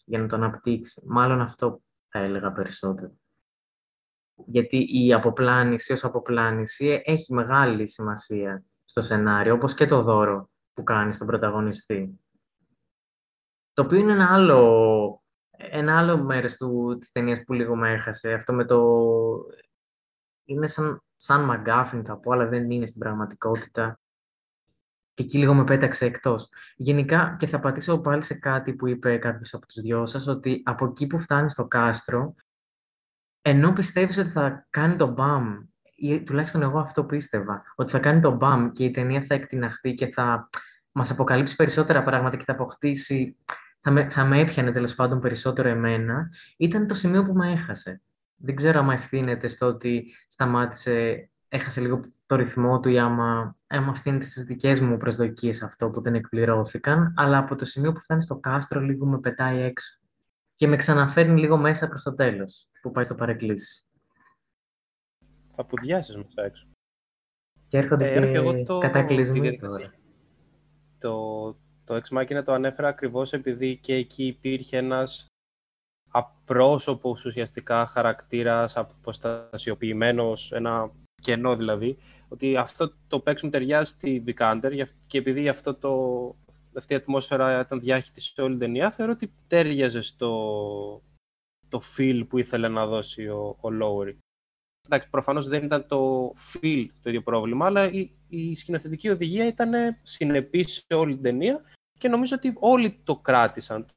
για 0.06 0.20
να 0.20 0.28
το 0.28 0.36
αναπτύξει. 0.36 1.02
Μάλλον 1.06 1.42
αυτό 1.42 1.82
θα 2.10 2.20
έλεγα 2.20 2.52
περισσότερο. 2.52 3.12
Γιατί 4.36 5.06
η 5.06 5.14
αποπλάνηση 5.14 5.94
ως 5.94 6.04
αποπλάνηση 6.04 7.02
έχει 7.06 7.34
μεγάλη 7.34 7.88
σημασία 7.88 8.64
στο 8.86 9.02
σενάριο, 9.02 9.54
όπως 9.54 9.74
και 9.74 9.86
το 9.86 10.02
δώρο 10.02 10.50
που 10.74 10.84
κάνει 10.84 11.14
στον 11.14 11.28
πρωταγωνιστή. 11.28 12.20
Το 13.74 13.82
οποίο 13.82 13.98
είναι 13.98 14.12
ένα 14.12 14.34
άλλο 14.34 15.23
ένα 15.72 15.98
άλλο 15.98 16.18
μέρος 16.18 16.58
του, 16.58 16.98
της 17.00 17.12
ταινίας 17.12 17.44
που 17.44 17.54
λίγο 17.54 17.76
με 17.76 17.92
έχασε, 17.92 18.34
αυτό 18.34 18.54
με 18.54 18.66
το... 18.66 18.82
Είναι 20.46 20.68
σαν, 20.68 21.04
σαν 21.16 21.50
McGuffin 21.52 22.02
θα 22.06 22.18
πω, 22.18 22.32
αλλά 22.32 22.48
δεν 22.48 22.72
είναι 22.72 22.86
στην 22.86 23.00
πραγματικότητα. 23.00 24.00
Και 25.14 25.24
εκεί 25.24 25.38
λίγο 25.38 25.54
με 25.54 25.64
πέταξε 25.64 26.06
εκτός. 26.06 26.50
Γενικά, 26.76 27.36
και 27.40 27.48
θα 27.48 27.60
πατήσω 27.60 28.00
πάλι 28.00 28.24
σε 28.24 28.34
κάτι 28.34 28.74
που 28.74 28.88
είπε 28.88 29.18
κάποιος 29.18 29.54
από 29.54 29.66
τους 29.66 29.82
δυο 29.82 30.06
σας, 30.06 30.28
ότι 30.28 30.62
από 30.66 30.86
εκεί 30.86 31.08
που 31.08 31.20
φτάνει 31.20 31.50
στο 31.50 31.66
κάστρο, 31.66 32.36
ενώ 33.42 33.74
πιστεύεις 33.74 34.18
ότι 34.18 34.30
θα 34.30 34.68
κάνει 34.70 34.96
το 34.96 35.08
μπαμ, 35.08 35.60
ή 35.96 36.24
τουλάχιστον 36.24 36.62
εγώ 36.62 36.80
αυτό 36.80 37.04
πίστευα, 37.04 37.64
ότι 37.76 37.92
θα 37.92 38.00
κάνει 38.00 38.22
το 38.22 38.32
μπαμ 38.32 38.72
και 38.72 38.84
η 38.84 38.92
ταινία 38.92 39.26
θα 39.28 39.34
εκτιναχθεί 39.34 39.94
και 39.96 40.08
θα 40.08 40.50
μας 40.92 41.12
αποκαλύψει 41.12 41.56
περισσότερα 41.56 42.04
πράγματα 42.04 42.38
και 42.38 42.44
θα 42.44 42.52
αποκτήσει, 42.52 43.38
θα 43.86 43.92
με, 43.92 44.10
θα 44.10 44.26
με 44.26 44.40
έπιανε 44.40 44.72
τέλος 44.72 44.96
πάντων 44.96 45.20
περισσότερο 45.20 45.70
εμένα, 45.70 46.30
ήταν 46.58 46.88
το 46.88 46.94
σημείο 46.94 47.24
που 47.24 47.34
με 47.34 47.52
έχασε. 47.52 48.02
Δεν 48.36 48.56
ξέρω 48.56 48.80
αν 48.80 48.90
ευθύνεται 48.90 49.48
στο 49.48 49.66
ότι 49.66 50.14
σταμάτησε, 50.28 51.30
έχασε 51.50 51.82
λίγο 51.82 52.02
το 52.26 52.36
ρυθμό 52.36 52.80
του 52.80 52.90
ή 52.90 53.00
άμα, 53.00 53.58
άμα 53.68 53.92
ευθύνεται 53.96 54.26
στις 54.26 54.44
δικές 54.44 54.80
μου 54.80 54.98
προσδοκίες 54.98 55.64
αυτό 55.64 55.90
που 55.90 56.02
δεν 56.02 56.16
εκπληρώθηκαν, 56.16 57.14
αλλά 57.16 57.38
από 57.38 57.56
το 57.56 57.66
σημείο 57.66 57.92
που 57.92 58.00
φτάνει 58.00 58.24
στο 58.24 58.36
κάστρο 58.36 58.80
λίγο 58.80 59.06
με 59.06 59.20
πετάει 59.20 59.62
έξω 59.62 60.00
και 60.56 60.68
με 60.68 60.76
ξαναφέρνει 60.76 61.40
λίγο 61.40 61.58
μέσα 61.58 61.88
προς 61.88 62.04
το 62.04 62.14
τέλος, 62.14 62.70
που 62.82 62.92
πάει 62.92 63.04
στο 63.04 63.16
παρεκκλήσι. 63.16 63.86
Θα 65.56 65.66
πουδιάσεις 65.66 66.16
μέσα 66.16 66.44
έξω. 66.44 66.68
Και 67.68 67.78
έρχονται 67.78 68.12
ε, 68.12 68.32
και 68.32 68.38
εγώ 68.38 68.64
το... 68.64 68.78
κατακλυσμοί 68.78 69.58
τώρα. 69.58 69.94
Το, 71.00 71.56
το 71.86 71.96
Ex 71.96 72.18
Machina 72.18 72.44
το 72.46 72.54
ανέφερα 72.54 72.88
ακριβώς 72.88 73.34
επειδή 73.34 73.78
και 73.78 73.94
εκεί 73.94 74.26
υπήρχε 74.26 74.78
ένας 74.78 75.26
απρόσωπος 76.12 77.26
ουσιαστικά 77.26 77.86
χαρακτήρας, 77.86 78.78
αποστασιοποιημένος, 78.78 80.52
ένα 80.52 80.92
κενό 81.22 81.56
δηλαδή, 81.56 81.98
ότι 82.28 82.58
αυτό 82.58 82.94
το 83.08 83.20
παίξιμο 83.20 83.52
ταιριάζει 83.52 83.92
στη 83.92 84.24
Vikander 84.28 84.86
και 85.08 85.18
επειδή 85.18 85.50
αυτό 85.50 85.76
το, 85.76 85.92
αυτή 86.78 86.94
η 86.94 86.96
ατμόσφαιρα 86.96 87.60
ήταν 87.60 87.80
διάχυτη 87.80 88.22
σε 88.22 88.42
όλη 88.42 88.50
την 88.50 88.60
ταινία, 88.60 88.92
θεωρώ 88.92 89.12
ότι 89.12 89.34
τέριαζε 89.48 90.02
στο 90.02 90.32
το 91.70 91.82
feel 91.98 92.24
που 92.28 92.38
ήθελε 92.38 92.68
να 92.68 92.86
δώσει 92.86 93.28
ο, 93.28 93.58
ο 93.62 93.70
Lowry. 93.82 94.16
Εντάξει, 94.86 95.10
προφανώς 95.10 95.48
δεν 95.48 95.64
ήταν 95.64 95.88
το 95.88 96.28
feel 96.30 96.86
το 97.02 97.10
ίδιο 97.10 97.22
πρόβλημα, 97.22 97.66
αλλά 97.66 97.92
η, 97.92 98.12
η 98.28 98.56
σκηνοθετική 98.56 99.10
οδηγία 99.10 99.48
ήταν 99.48 99.98
συνεπής 100.02 100.74
σε 100.74 100.98
όλη 100.98 101.14
την 101.14 101.24
ταινία 101.24 101.62
και 102.00 102.08
νομίζω 102.08 102.36
ότι 102.36 102.54
όλοι 102.60 103.00
το 103.04 103.16
κράτησαν. 103.16 103.88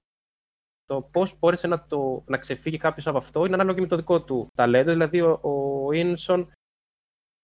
Το 0.84 1.02
πώς 1.02 1.38
μπόρεσε 1.38 1.66
να, 1.66 1.86
το, 1.86 2.24
να 2.26 2.38
ξεφύγει 2.38 2.76
κάποιος 2.76 3.06
από 3.06 3.18
αυτό 3.18 3.44
είναι 3.44 3.54
ανάλογο 3.54 3.74
και 3.74 3.80
με 3.80 3.86
το 3.86 3.96
δικό 3.96 4.22
του 4.22 4.48
ταλέντο. 4.54 4.92
Δηλαδή, 4.92 5.20
ο, 5.20 5.40
ο 5.42 5.92
Ίνσον 5.92 6.52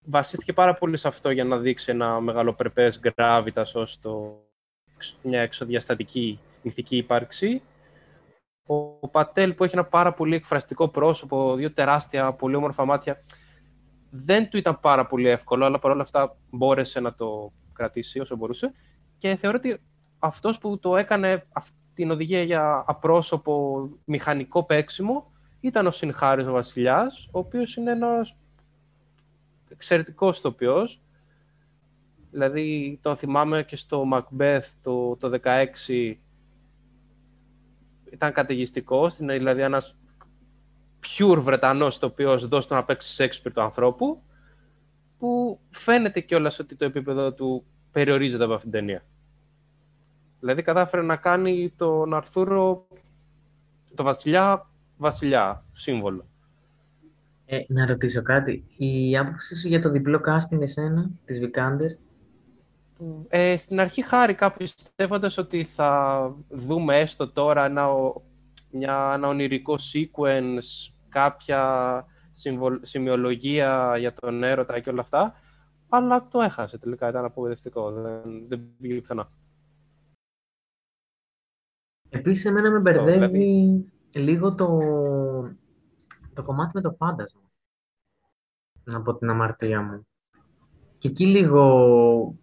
βασίστηκε 0.05 0.53
πάρα 0.53 0.73
πολύ 0.73 0.97
σε 0.97 1.07
αυτό 1.07 1.31
για 1.31 1.43
να 1.43 1.57
δείξει 1.57 1.91
ένα 1.91 2.19
μεγαλοπρεπές 2.19 2.99
γκράβιτας 2.99 3.75
ως 3.75 3.99
μια 5.21 5.41
εξοδιαστατική 5.41 6.39
ηθική 6.61 6.97
ύπαρξη. 6.97 7.61
Ο 8.65 9.07
Πατέλ 9.07 9.53
που 9.53 9.63
έχει 9.63 9.75
ένα 9.75 9.85
πάρα 9.85 10.13
πολύ 10.13 10.35
εκφραστικό 10.35 10.89
πρόσωπο, 10.89 11.55
δύο 11.55 11.73
τεράστια, 11.73 12.33
πολύ 12.33 12.55
όμορφα 12.55 12.85
μάτια, 12.85 13.21
δεν 14.09 14.49
του 14.49 14.57
ήταν 14.57 14.79
πάρα 14.79 15.05
πολύ 15.05 15.27
εύκολο, 15.27 15.65
αλλά 15.65 15.79
παρόλα 15.79 16.01
αυτά 16.01 16.37
μπόρεσε 16.49 16.99
να 16.99 17.13
το 17.13 17.53
κρατήσει 17.73 18.19
όσο 18.19 18.35
μπορούσε. 18.35 18.73
Και 19.17 19.35
θεωρώ 19.35 19.57
ότι 19.57 19.81
αυτός 20.19 20.57
που 20.57 20.79
το 20.79 20.97
έκανε 20.97 21.47
αυτή 21.51 21.77
την 21.93 22.11
οδηγία 22.11 22.43
για 22.43 22.83
απρόσωπο 22.87 23.87
μηχανικό 24.05 24.63
παίξιμο 24.63 25.31
ήταν 25.59 25.87
ο 25.87 25.91
Σινχάρης 25.91 26.45
ο 26.45 26.51
Βασιλιάς, 26.51 27.29
ο 27.31 27.39
οποίος 27.39 27.75
είναι 27.75 27.91
ένας 27.91 28.37
εξαιρετικός 29.69 30.37
ηθοποιός. 30.37 31.01
Δηλαδή, 32.31 32.99
τον 33.01 33.15
θυμάμαι 33.15 33.63
και 33.63 33.75
στο 33.75 34.03
Macbeth 34.13 34.71
το, 34.81 35.15
το 35.15 35.39
16 35.43 36.15
ήταν 38.13 38.33
καταιγιστικό, 38.33 39.09
δηλαδή 39.09 39.61
ένας 39.61 39.97
pure 41.17 41.37
Βρετανός 41.39 41.99
το 41.99 42.05
οποίος 42.05 42.47
δώσει 42.47 42.67
το 42.67 42.75
να 42.75 42.83
παίξει 42.83 43.15
Shakespeare 43.23 43.51
του 43.53 43.61
ανθρώπου, 43.61 44.21
που 45.17 45.59
φαίνεται 45.69 46.19
κιόλας 46.19 46.59
ότι 46.59 46.75
το 46.75 46.85
επίπεδο 46.85 47.33
του 47.33 47.65
περιορίζεται 47.91 48.43
από 48.43 48.53
αυτήν 48.53 48.71
την 48.71 48.79
ταινία. 48.79 49.03
Δηλαδή 50.39 50.61
κατάφερε 50.61 51.03
να 51.03 51.15
κάνει 51.15 51.73
τον 51.77 52.13
Αρθούρο, 52.13 52.87
το 53.95 54.03
βασιλιά, 54.03 54.69
βασιλιά, 54.97 55.65
σύμβολο. 55.73 56.27
Ε, 57.45 57.59
να 57.67 57.85
ρωτήσω 57.85 58.21
κάτι. 58.21 58.65
Η 58.77 59.17
άποψη 59.17 59.55
σου 59.55 59.67
για 59.67 59.81
το 59.81 59.89
διπλό 59.89 60.21
casting 60.27 60.61
εσένα, 60.61 61.09
της 61.25 61.39
Vikander, 61.41 61.95
ε, 63.27 63.57
στην 63.57 63.79
αρχή 63.79 64.01
χάρηκα 64.01 64.51
πιστεύοντας 64.51 65.37
ότι 65.37 65.63
θα 65.63 66.35
δούμε 66.49 66.99
έστω 66.99 67.31
τώρα 67.31 67.65
ένα, 67.65 67.87
μια, 68.71 69.11
ένα 69.15 69.27
ονειρικό 69.27 69.75
sequence, 69.93 70.93
κάποια 71.09 72.05
σημειολογία 72.81 73.97
για 73.97 74.13
τον 74.13 74.43
έρωτα 74.43 74.79
και 74.79 74.89
όλα 74.89 75.01
αυτά, 75.01 75.33
αλλά 75.89 76.27
το 76.27 76.41
έχασε 76.41 76.77
τελικά, 76.77 77.09
ήταν 77.09 77.25
απογοητευτικό, 77.25 77.91
δεν, 77.91 78.47
δεν 78.47 78.61
πήγε 78.81 78.99
πουθενά. 78.99 79.31
Επίσης, 82.09 82.45
εμένα 82.45 82.71
με 82.71 82.79
μπερδεύει 82.79 83.27
δηλαδή... 83.27 83.91
λίγο 84.13 84.55
το, 84.55 84.79
το 86.33 86.43
κομμάτι 86.43 86.71
με 86.73 86.81
το 86.81 86.91
φάντασμα, 86.91 87.41
από 88.85 89.15
την 89.15 89.29
αμαρτία 89.29 89.81
μου. 89.81 90.07
Και 90.97 91.07
εκεί 91.07 91.25
λίγο 91.25 92.37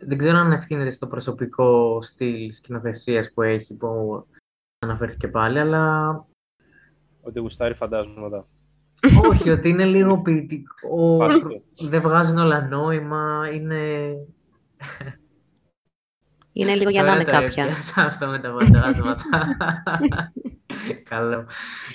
δεν 0.00 0.18
ξέρω 0.18 0.38
αν 0.38 0.52
ευθύνεται 0.52 0.90
στο 0.90 1.06
προσωπικό 1.06 1.98
στυλ 2.02 2.52
σκηνοθεσίας 2.52 3.32
που 3.32 3.42
έχει, 3.42 3.74
που 3.74 4.24
αναφέρθηκε 4.78 5.28
πάλι, 5.28 5.58
αλλά. 5.58 6.26
Ότι 7.20 7.38
γουστάρει 7.38 7.74
φαντάσματα. 7.74 8.46
Όχι, 9.30 9.50
ότι 9.50 9.68
είναι 9.68 9.84
λίγο 9.84 10.22
ποιητικό. 10.22 11.26
δεν 11.80 12.00
βγάζουν 12.00 12.38
όλα 12.38 12.66
νόημα. 12.66 13.48
Είναι. 13.52 14.12
Είναι 16.52 16.74
λίγο 16.74 16.90
για 16.90 17.02
να 17.02 17.14
είναι 17.14 17.24
κάποια. 17.24 17.66
Αυτό 17.94 18.26
με 18.26 18.38
τα 18.38 18.56
φαντάσματα. 18.58 19.22
Καλό. 21.10 21.46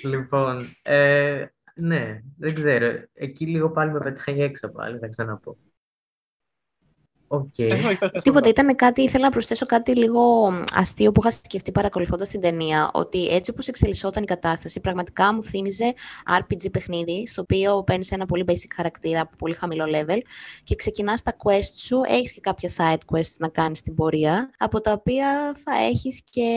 Λοιπόν, 0.04 0.60
ε, 0.82 1.45
ναι, 1.76 2.22
δεν 2.38 2.54
ξέρω. 2.54 3.04
Εκεί 3.14 3.45
λίγο 3.45 3.72
πάλι 3.72 3.91
με 3.91 3.99
πετάει 3.99 4.41
έξω 4.41 4.68
πάλι, 4.68 4.97
θα 4.97 5.08
ξαναπώ. 5.08 5.58
Okay. 7.34 7.97
Τίποτα, 8.21 8.49
ήταν 8.49 8.75
κάτι, 8.75 9.01
ήθελα 9.01 9.23
να 9.23 9.31
προσθέσω 9.31 9.65
κάτι 9.65 9.95
λίγο 9.95 10.51
αστείο 10.73 11.11
που 11.11 11.21
είχα 11.23 11.31
σκεφτεί 11.31 11.71
παρακολουθώντας 11.71 12.29
την 12.29 12.41
ταινία, 12.41 12.89
ότι 12.93 13.27
έτσι 13.27 13.51
όπως 13.51 13.67
εξελισσόταν 13.67 14.23
η 14.23 14.25
κατάσταση, 14.25 14.79
πραγματικά 14.79 15.34
μου 15.34 15.43
θύμιζε 15.43 15.93
RPG 16.39 16.71
παιχνίδι, 16.71 17.27
στο 17.27 17.41
οποίο 17.41 17.84
παίρνεις 17.84 18.11
ένα 18.11 18.25
πολύ 18.25 18.43
basic 18.47 18.71
χαρακτήρα 18.75 19.21
από 19.21 19.36
πολύ 19.38 19.53
χαμηλό 19.53 19.86
level 19.88 20.17
και 20.63 20.75
ξεκινάς 20.75 21.21
τα 21.21 21.36
quests 21.43 21.77
σου, 21.77 22.01
έχεις 22.07 22.31
και 22.31 22.41
κάποια 22.41 22.69
side 22.77 23.15
quests 23.15 23.36
να 23.38 23.47
κάνεις 23.47 23.77
στην 23.77 23.95
πορεία, 23.95 24.49
από 24.57 24.81
τα 24.81 24.91
οποία 24.91 25.55
θα 25.63 25.71
έχεις 25.84 26.21
και 26.29 26.49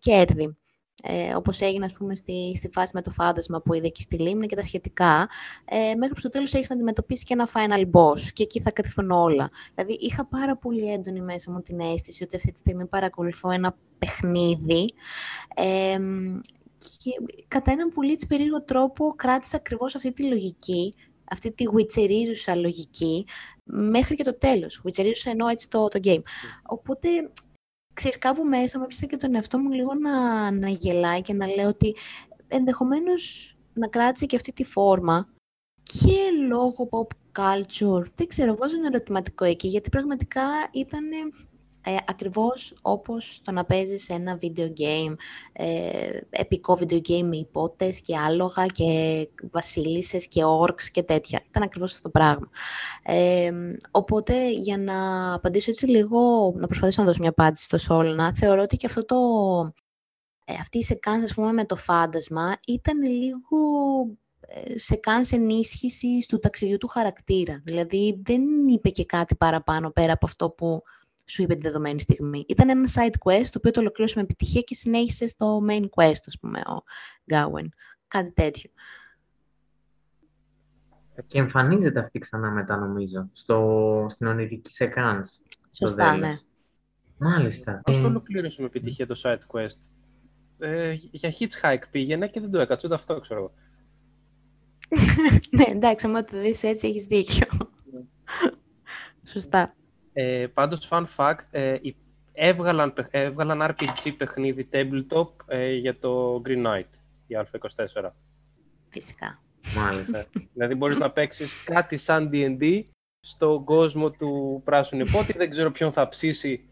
κέρδη 0.00 0.56
ε, 1.02 1.34
όπως 1.34 1.60
έγινε 1.60 1.84
ας 1.84 1.92
πούμε 1.92 2.16
στη, 2.16 2.54
στη 2.56 2.68
φάση 2.72 2.90
με 2.94 3.02
το 3.02 3.10
φάντασμα 3.10 3.60
που 3.60 3.74
είδε 3.74 3.86
εκεί 3.86 4.02
στη 4.02 4.18
Λίμνη 4.18 4.46
και 4.46 4.56
τα 4.56 4.62
σχετικά, 4.62 5.28
ε, 5.64 5.94
μέχρι 5.94 6.18
στο 6.18 6.28
τέλος 6.28 6.54
έχεις 6.54 6.68
να 6.68 6.74
αντιμετωπίσεις 6.74 7.24
και 7.24 7.32
ένα 7.32 7.48
final 7.54 7.90
boss 7.90 8.20
και 8.32 8.42
εκεί 8.42 8.60
θα 8.60 8.70
κρυφθούν 8.70 9.10
όλα. 9.10 9.50
Δηλαδή 9.74 9.96
είχα 10.00 10.26
πάρα 10.26 10.56
πολύ 10.56 10.92
έντονη 10.92 11.20
μέσα 11.20 11.52
μου 11.52 11.62
την 11.62 11.80
αίσθηση 11.80 12.22
ότι 12.22 12.36
αυτή 12.36 12.52
τη 12.52 12.58
στιγμή 12.58 12.86
παρακολουθώ 12.86 13.50
ένα 13.50 13.76
παιχνίδι 13.98 14.94
ε, 15.54 15.98
και 16.78 17.10
κατά 17.48 17.72
έναν 17.72 17.88
πολύ 17.88 18.12
έτσι 18.12 18.26
περίεργο 18.26 18.62
τρόπο 18.62 19.14
κράτησα 19.16 19.56
ακριβώς 19.56 19.94
αυτή 19.94 20.12
τη 20.12 20.22
λογική 20.22 20.94
αυτή 21.30 21.52
τη 21.52 21.64
γουιτσερίζουσα 21.64 22.54
λογική 22.54 23.26
μέχρι 23.64 24.14
και 24.14 24.24
το 24.24 24.38
τέλος. 24.38 24.80
Γουιτσερίζουσα 24.82 25.30
εννοώ 25.30 25.48
έτσι 25.48 25.68
το, 25.68 25.88
το 25.88 26.00
game. 26.04 26.22
Οπότε 26.62 27.08
ξέρεις, 27.94 28.18
κάπου 28.18 28.44
μέσα 28.44 28.78
μου 28.78 28.84
έπιασε 28.84 29.06
και 29.06 29.16
τον 29.16 29.34
εαυτό 29.34 29.58
μου 29.58 29.70
λίγο 29.70 29.94
να, 29.94 30.50
να 30.50 30.68
γελάει 30.68 31.20
και 31.20 31.32
να 31.34 31.46
λέω 31.46 31.68
ότι 31.68 31.94
ενδεχομένως 32.48 33.54
να 33.72 33.88
κράτησε 33.88 34.26
και 34.26 34.36
αυτή 34.36 34.52
τη 34.52 34.64
φόρμα 34.64 35.28
και 35.82 36.46
λόγω 36.48 36.88
pop 36.90 37.16
culture. 37.42 38.04
Δεν 38.14 38.26
ξέρω, 38.26 38.56
βάζω 38.56 38.76
ένα 38.76 38.86
ερωτηματικό 38.86 39.44
εκεί, 39.44 39.68
γιατί 39.68 39.90
πραγματικά 39.90 40.42
ήταν 40.72 41.04
ε, 41.86 41.96
ακριβώς 42.06 42.74
όπως 42.82 43.40
το 43.44 43.52
να 43.52 43.64
παίζεις 43.64 44.08
ένα 44.08 44.38
video 44.40 44.66
game, 44.66 45.14
ε, 45.52 46.18
επικό 46.30 46.78
video 46.80 47.00
game 47.08 47.22
με 47.22 47.36
υπότες 47.36 48.00
και 48.00 48.16
άλογα 48.16 48.66
και 48.66 49.28
βασίλισσες 49.50 50.26
και 50.28 50.42
orcs 50.44 50.82
και 50.82 51.02
τέτοια. 51.02 51.42
Ήταν 51.48 51.62
ακριβώς 51.62 51.90
αυτό 51.90 52.02
το 52.02 52.10
πράγμα. 52.10 52.48
Ε, 53.02 53.50
οπότε, 53.90 54.50
για 54.50 54.78
να 54.78 55.32
απαντήσω 55.34 55.70
έτσι 55.70 55.86
λίγο, 55.86 56.52
να 56.56 56.66
προσπαθήσω 56.66 57.00
να 57.00 57.06
δώσω 57.06 57.20
μια 57.20 57.30
απάντηση 57.30 57.64
στο 57.64 57.78
Σόλνα, 57.78 58.34
θεωρώ 58.34 58.62
ότι 58.62 58.76
και 58.76 58.86
αυτό 58.86 59.04
το, 59.04 59.16
ε, 60.44 60.54
αυτή 60.60 60.78
η 60.78 60.82
σεκάνς, 60.82 61.24
ας 61.24 61.34
πούμε, 61.34 61.52
με 61.52 61.64
το 61.64 61.76
φάντασμα 61.76 62.56
ήταν 62.66 63.02
λίγο 63.02 63.58
ε, 64.40 64.78
σε 64.78 64.94
κάνς 64.94 65.32
ενίσχυσης 65.32 66.26
του 66.26 66.38
ταξιδιού 66.38 66.76
του 66.76 66.88
χαρακτήρα. 66.88 67.60
Δηλαδή 67.64 68.20
δεν 68.24 68.42
είπε 68.68 68.88
και 68.88 69.04
κάτι 69.04 69.34
παραπάνω 69.34 69.90
πέρα 69.90 70.12
από 70.12 70.26
αυτό 70.26 70.50
που 70.50 70.82
σου 71.26 71.42
είπε 71.42 71.54
τη 71.54 71.60
δεδομένη 71.60 72.00
στιγμή. 72.00 72.44
Ήταν 72.48 72.68
ένα 72.68 72.88
side 72.94 73.30
quest, 73.30 73.46
το 73.50 73.56
οποίο 73.56 73.70
το 73.70 73.80
ολοκλήρωσε 73.80 74.14
με 74.16 74.22
επιτυχία 74.22 74.60
και 74.60 74.74
συνέχισε 74.74 75.28
στο 75.28 75.62
main 75.68 75.84
quest, 75.96 76.22
ας 76.26 76.38
πούμε, 76.40 76.60
ο 76.66 76.82
Γκάουεν. 77.32 77.72
Κάτι 78.08 78.32
τέτοιο. 78.32 78.70
Και 81.26 81.38
εμφανίζεται 81.38 82.00
αυτή 82.00 82.18
ξανά 82.18 82.50
μετά, 82.50 82.76
νομίζω, 82.76 83.28
στο, 83.32 84.06
στην 84.10 84.26
ονειρική 84.26 84.72
σεκάνς. 84.72 85.40
Σωστά, 85.70 86.16
ναι. 86.16 86.38
Μάλιστα. 87.18 87.80
Πώς 87.84 87.96
το 87.96 88.02
Ε, 88.02 88.06
ολοκλήρωσε 88.06 88.60
με 88.60 88.66
επιτυχία 88.66 89.06
το 89.06 89.20
side 89.24 89.38
quest; 89.52 89.78
Ε, 90.58 90.92
για 90.92 91.32
hitchhike 91.38 91.82
πήγαινε 91.90 92.28
και 92.28 92.40
δεν 92.40 92.50
το 92.50 92.60
έκατσε 92.60 92.86
ούτε 92.86 92.96
αυτό, 92.96 93.20
ξέρω 93.20 93.40
εγώ. 93.40 93.54
ναι, 95.56 95.64
εντάξει, 95.68 96.06
άμα 96.06 96.24
το 96.24 96.40
δεις 96.40 96.62
έτσι 96.62 96.86
έχεις 96.86 97.04
δίκιο. 97.04 97.46
Σωστά. 99.24 99.74
Ε, 100.16 100.46
πάντως, 100.54 100.88
fun 100.90 101.04
fact, 101.16 101.38
ε, 101.50 101.76
η- 101.80 101.96
έβγαλαν, 102.32 102.92
παιχ- 102.92 103.08
έβγαλαν 103.10 103.62
RPG 103.62 104.12
παιχνίδι 104.16 104.68
tabletop 104.72 105.28
ε, 105.46 105.72
για 105.74 105.98
το 105.98 106.42
Green 106.46 106.66
Knight, 106.66 106.88
για 107.26 107.46
Α24. 107.52 108.10
Φυσικά. 108.88 109.38
Μάλιστα. 109.76 110.24
δηλαδή 110.52 110.74
μπορείς 110.74 110.98
να 110.98 111.10
παίξεις 111.10 111.64
κάτι 111.64 111.96
σαν 111.96 112.30
D&D 112.32 112.82
στον 113.20 113.64
κόσμο 113.64 114.10
του 114.10 114.60
πράσινου 114.64 115.04
υπότι. 115.06 115.32
Δεν 115.32 115.50
ξέρω 115.50 115.70
ποιον 115.70 115.92
θα 115.92 116.08
ψήσει 116.08 116.68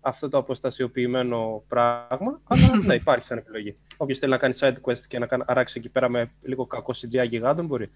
αυτό 0.00 0.28
το 0.28 0.38
αποστασιοποιημένο 0.38 1.64
πράγμα, 1.68 2.40
αλλά 2.44 2.76
ναι, 2.86 2.94
υπάρχει 2.94 3.26
σαν 3.26 3.38
επιλογή. 3.38 3.76
Όποιος 3.96 4.18
θέλει 4.18 4.32
να 4.32 4.38
κάνει 4.38 4.54
side 4.60 4.74
quest 4.82 4.98
και 5.08 5.18
να 5.18 5.26
κάνει- 5.26 5.44
αράξει 5.46 5.78
εκεί 5.78 5.88
πέρα 5.88 6.08
με 6.08 6.30
λίγο 6.42 6.66
κακό 6.66 6.92
CGI 6.96 7.26
γιγάντων 7.28 7.66
μπορεί. 7.66 7.90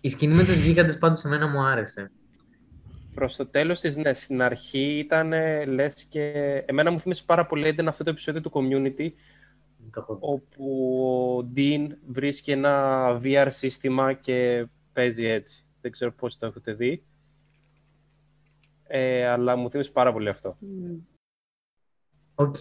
Η 0.00 0.08
σκηνή 0.08 0.34
με 0.34 0.44
τους 0.44 0.54
γίγαντες 0.64 0.98
πάντως 0.98 1.24
εμένα 1.24 1.48
μου 1.48 1.60
άρεσε. 1.62 2.10
Προς 3.14 3.36
το 3.36 3.46
τέλος 3.46 3.80
της, 3.80 3.96
ναι, 3.96 4.14
στην 4.14 4.42
αρχή 4.42 4.98
ήταν 4.98 5.32
λες 5.66 6.04
και... 6.04 6.30
Εμένα 6.66 6.90
μου 6.90 7.00
θύμισε 7.00 7.24
πάρα 7.26 7.46
πολύ 7.46 7.66
έντονα 7.66 7.88
αυτό 7.90 8.04
το 8.04 8.10
επεισόδιο 8.10 8.40
του 8.40 8.50
Community, 8.54 9.10
Το 9.90 10.00
έχω 10.00 10.14
δει. 10.14 10.20
όπου 10.22 10.96
ο 11.38 11.52
Dean 11.56 11.86
βρίσκει 12.06 12.50
ένα 12.50 13.06
VR 13.22 13.46
σύστημα 13.48 14.12
και 14.12 14.66
παίζει 14.92 15.24
έτσι. 15.24 15.64
Δεν 15.80 15.90
ξέρω 15.90 16.12
πώς 16.12 16.36
το 16.36 16.46
έχετε 16.46 16.72
δει. 16.72 17.04
Ε, 18.86 19.26
αλλά 19.26 19.56
μου 19.56 19.70
θύμισε 19.70 19.90
πάρα 19.90 20.12
πολύ 20.12 20.28
αυτό. 20.28 20.56
Οκ. 22.34 22.60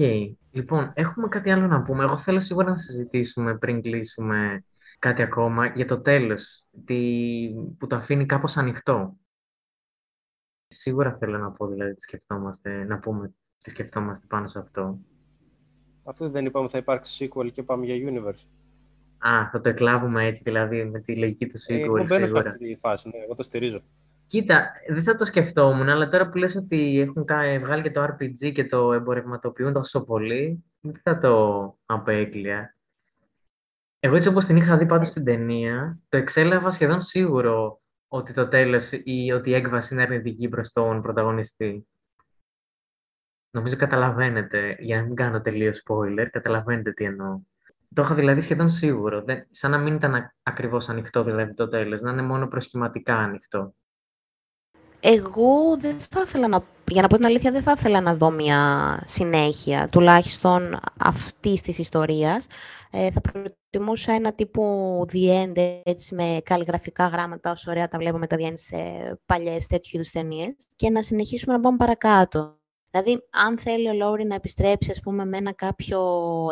Λοιπόν, 0.52 0.92
έχουμε 0.94 1.28
κάτι 1.28 1.52
άλλο 1.52 1.68
να 1.68 1.82
πούμε. 1.82 2.04
Εγώ 2.04 2.18
θέλω 2.18 2.42
σίγουρα 2.42 2.70
να 2.70 2.78
συζητήσουμε 2.78 3.58
πριν 3.58 3.82
κλείσουμε 3.82 4.64
κάτι 5.00 5.22
ακόμα 5.22 5.66
για 5.66 5.86
το 5.86 6.02
τέλος, 6.02 6.66
τι... 6.86 6.96
που 7.78 7.88
το 7.88 7.96
αφήνει 7.96 8.26
κάπως 8.26 8.58
ανοιχτό. 8.58 9.18
Σίγουρα 10.74 11.16
θέλω 11.16 11.38
να 11.38 11.52
πω, 11.52 11.68
δηλαδή, 11.68 11.94
τι 11.94 12.02
σκεφτόμαστε, 12.02 12.84
να 12.84 13.00
πούμε 13.00 13.34
τι 13.64 13.70
σκεφτόμαστε 13.70 14.26
πάνω 14.30 14.48
σε 14.48 14.60
αυτό. 14.60 15.00
Αυτό 16.04 16.30
δεν 16.30 16.46
είπαμε 16.46 16.68
θα 16.70 16.78
υπάρξει 16.78 17.30
sequel 17.34 17.52
και 17.52 17.64
πάμε 17.64 17.86
για 17.86 18.12
universe. 18.12 18.46
Α, 19.18 19.50
θα 19.52 19.62
το 19.62 19.70
εκλάβουμε 19.70 20.26
έτσι, 20.26 20.42
δηλαδή, 20.44 20.86
με 20.86 21.00
τη 21.00 21.16
λογική 21.16 21.48
του 21.48 21.58
Ε, 21.68 21.76
εγώ 21.80 21.94
sequel, 21.94 22.06
μπαίνω 22.08 22.08
σε 22.08 22.26
σίγουρα. 22.26 22.50
αυτή 22.50 22.74
τη 22.74 22.80
φάση, 22.80 23.10
ναι, 23.10 23.18
εγώ 23.24 23.36
το 23.36 23.44
στηρίζω. 23.44 23.82
Κοίτα, 24.26 24.72
δεν 24.90 25.04
θα 25.04 25.16
το 25.16 25.26
σκεφτόμουν, 25.26 25.90
αλλά 25.90 26.08
τώρα 26.08 26.30
που 26.30 26.38
λες 26.38 26.56
ότι 26.56 27.00
έχουν 27.00 27.26
κα- 27.26 27.60
βγάλει 27.60 27.82
και 27.82 27.92
το 27.92 28.04
RPG 28.04 28.52
και 28.54 28.66
το 28.66 28.94
εμπορευματοποιούν 28.94 29.74
τόσο 29.74 30.02
πολύ, 30.04 30.64
δεν 30.80 31.00
θα 31.04 31.18
το 31.20 31.78
απέκλεια. 31.86 32.76
Εγώ 34.00 34.16
έτσι 34.16 34.28
όπως 34.30 34.46
την 34.46 34.58
είχα 34.58 34.78
δει 34.78 34.86
πάντως 34.86 35.08
στην 35.08 35.24
ταινία, 35.24 36.00
το 36.10 36.18
εξέλαβα 36.18 36.72
σχεδόν 36.72 37.02
σίγουρο 37.02 37.79
ότι 38.12 38.34
το 38.34 38.48
τέλος 38.48 38.92
ή 38.92 39.32
ότι 39.32 39.50
η 39.50 39.54
έκβαση 39.54 39.94
είναι 39.94 40.04
αρνητική 40.04 40.50
προς 40.50 40.72
τον 40.72 41.02
πρωταγωνιστή. 41.02 41.88
Νομίζω 43.52 43.76
καταλαβαίνετε, 43.76 44.76
για 44.80 44.96
να 44.96 45.04
μην 45.04 45.16
κάνω 45.16 45.42
τελείως 45.42 45.84
spoiler, 45.86 46.28
καταλαβαίνετε 46.32 46.92
τι 46.92 47.04
εννοώ. 47.04 47.40
Το 47.94 48.02
είχα 48.02 48.16
δηλαδή 48.16 48.42
σχεδόν 48.42 48.70
σίγουρο, 48.70 49.24
δεν, 49.24 49.48
σαν 49.50 49.72
να 49.72 49.78
μην 49.78 49.96
ήταν 49.96 50.16
α- 50.16 50.34
ακριβώς 50.44 50.90
ανοιχτό 50.90 51.24
δηλαδή 51.24 51.54
το 51.54 51.68
τέλος, 51.68 52.02
να 52.02 52.12
είναι 52.12 52.22
μόνο 52.22 52.48
προσχηματικά 52.48 53.16
ανοιχτό. 53.16 53.74
Εγώ 55.00 55.78
δεν 55.78 56.00
θα 56.00 56.22
ήθελα 56.26 56.48
να, 56.48 56.64
για 56.92 57.02
να 57.02 57.08
πω 57.08 57.16
την 57.16 57.26
αλήθεια, 57.26 57.52
δεν 57.52 57.64
θα 57.64 57.74
ήθελα 57.78 58.02
να 58.02 58.16
δω 58.16 58.30
μια 58.30 59.04
συνέχεια, 59.08 59.88
τουλάχιστον 59.92 60.80
αυτής 61.00 61.62
της 61.62 61.78
ιστορίας. 61.78 62.46
Ε, 62.92 63.12
θα 63.12 63.22
προτιμούσα 63.22 64.14
ένα 64.14 64.34
τύπο 64.34 65.06
the 65.12 65.44
end, 65.44 65.82
έτσι, 65.84 66.16
με 66.16 66.42
καλλιγραφικά 66.44 67.08
γράμματα, 67.08 67.52
όσο 67.52 67.72
ωραία 67.72 67.88
τα 67.88 67.98
βλέπουμε 67.98 68.28
τα 68.28 68.36
διένει 68.36 68.58
σε 68.58 68.78
παλιές 69.26 69.68
τέτοιου 69.68 69.92
είδους 69.94 70.10
ταινίες, 70.10 70.56
και 70.76 70.90
να 70.90 71.02
συνεχίσουμε 71.02 71.54
να 71.54 71.60
πάμε 71.60 71.78
παρακάτω. 71.78 72.59
Δηλαδή, 72.92 73.28
αν 73.30 73.60
θέλει 73.60 73.90
ο 73.90 73.94
Λόρι 73.94 74.26
να 74.26 74.36
επιστρέψει, 74.36 74.92
ας 74.92 75.00
πούμε, 75.00 75.26
με 75.26 75.38
ένα 75.38 75.54
κάποιο 75.54 76.02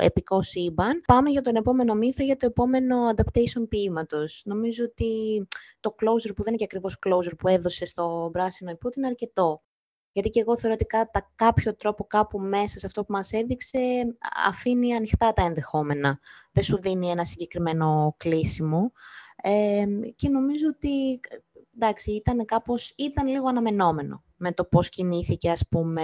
επικό 0.02 0.42
σύμπαν, 0.42 1.02
πάμε 1.06 1.30
για 1.30 1.42
τον 1.42 1.56
επόμενο 1.56 1.96
μύθο, 1.96 2.24
για 2.24 2.38
το 2.38 2.46
επόμενο 2.46 3.10
adaptation 3.16 3.68
ποίηματος. 3.70 4.42
Νομίζω 4.46 4.84
ότι 4.84 5.48
το 5.80 5.96
closure 6.00 6.36
που 6.36 6.44
δεν 6.44 6.48
είναι 6.54 6.56
και 6.56 6.64
ακριβώς 6.64 7.00
closure 7.06 7.38
που 7.38 7.48
έδωσε 7.48 7.86
στο 7.86 8.30
πράσινο 8.34 8.70
υπότιτλο 8.70 9.02
είναι 9.04 9.08
αρκετό. 9.08 9.64
Γιατί 10.12 10.30
και 10.30 10.40
εγώ 10.40 10.58
θεωρώ 10.58 10.74
ότι 10.74 10.86
κατά 10.86 11.32
κάποιο 11.36 11.76
τρόπο 11.76 12.04
κάπου 12.04 12.40
μέσα 12.40 12.80
σε 12.80 12.86
αυτό 12.86 13.04
που 13.06 13.14
μας 13.14 13.32
έδειξε 13.32 13.80
αφήνει 14.48 14.94
ανοιχτά 14.94 15.34
τα 15.34 15.44
ενδεχόμενα. 15.44 16.20
Δεν 16.52 16.64
σου 16.64 16.82
δίνει 16.82 17.10
ένα 17.10 17.26
συγκεκριμένο 17.26 18.16
κλείσιμο. 18.18 18.92
Ε, 19.42 19.86
και 20.16 20.30
νομίζω 20.30 20.68
ότι 20.68 21.20
εντάξει, 21.76 22.12
ήταν 22.12 22.46
κάπως, 22.46 22.94
ήταν 22.98 23.28
λίγο 23.28 23.48
αναμενόμενο 23.48 24.24
με 24.38 24.52
το 24.52 24.66
πώς 24.66 24.90
κινήθηκε, 24.90 25.50
ας 25.50 25.68
πούμε, 25.70 26.04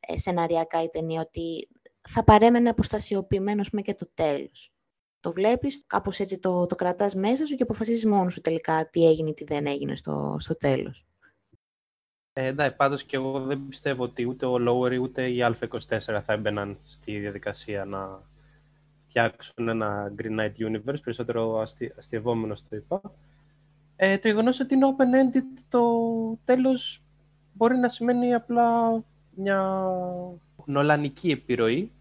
ε, 0.00 0.18
σεναριακά 0.18 0.82
η 0.82 0.88
ταινία, 0.88 1.20
ότι 1.20 1.68
θα 2.08 2.24
παρέμενε 2.24 2.68
αποστασιοποιημένος, 2.68 3.60
ας 3.60 3.70
πούμε, 3.70 3.82
και 3.82 3.94
το 3.94 4.10
τέλος. 4.14 4.72
Το 5.20 5.32
βλέπεις, 5.32 5.84
κάπως 5.86 6.18
έτσι 6.18 6.38
το, 6.38 6.66
το 6.66 6.74
κρατάς 6.74 7.14
μέσα 7.14 7.46
σου 7.46 7.54
και 7.54 7.62
αποφασίζεις 7.62 8.06
μόνος 8.06 8.32
σου 8.32 8.40
τελικά 8.40 8.88
τι 8.90 9.06
έγινε, 9.06 9.32
τι 9.32 9.44
δεν 9.44 9.66
έγινε 9.66 9.96
στο, 9.96 10.36
στο 10.38 10.56
τέλος. 10.56 11.04
Ε, 12.32 12.50
ναι, 12.50 12.70
πάντως 12.70 13.04
και 13.04 13.16
εγώ 13.16 13.40
δεν 13.40 13.66
πιστεύω 13.68 14.02
ότι 14.02 14.24
ούτε 14.24 14.46
ο 14.46 14.56
Lowery 14.68 15.00
ούτε 15.00 15.30
η 15.30 15.38
Α24 15.42 15.98
θα 15.98 16.32
έμπαιναν 16.32 16.78
στη 16.82 17.18
διαδικασία 17.18 17.84
να 17.84 18.22
φτιάξουν 19.06 19.68
ένα 19.68 20.14
Green 20.18 20.40
Knight 20.40 20.52
Universe, 20.58 21.02
περισσότερο 21.02 21.58
αστι... 21.58 21.94
αστειευόμενος 21.98 22.68
το 22.68 22.76
είπα. 22.76 23.00
Ε, 23.96 24.18
το 24.18 24.28
γεγονός 24.28 24.60
ότι 24.60 24.74
είναι 24.74 24.86
open-ended 24.96 25.62
το 25.68 25.82
τέλος 26.44 27.02
μπορεί 27.52 27.76
να 27.76 27.88
σημαίνει 27.88 28.34
απλά 28.34 29.02
μια 29.34 29.86
νολανική 30.64 31.30
επιρροή 31.30 31.92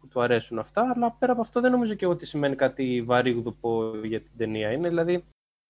που 0.00 0.08
του 0.08 0.20
αρέσουν 0.20 0.58
αυτά, 0.58 0.92
αλλά 0.94 1.10
πέρα 1.10 1.32
από 1.32 1.40
αυτό 1.40 1.60
δεν 1.60 1.70
νομίζω 1.70 1.94
και 1.94 2.06
ότι 2.06 2.26
σημαίνει 2.26 2.56
κάτι 2.56 3.02
βαρύγδουπο 3.02 3.92
για 4.04 4.20
την 4.20 4.30
ταινία. 4.36 4.72
Είναι 4.72 4.88
δηλαδή 4.88 5.24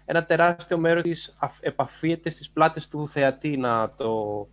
ένα 0.05 0.25
τεράστιο 0.25 0.79
μέρος 0.79 1.03
της 1.03 1.37
αφ- 1.39 1.63
επαφίεται 1.63 2.31
στις 2.31 2.51
πλάτες 2.51 2.89
του 2.89 3.09
θεατή 3.09 3.57
να 3.57 3.95
το 3.95 4.49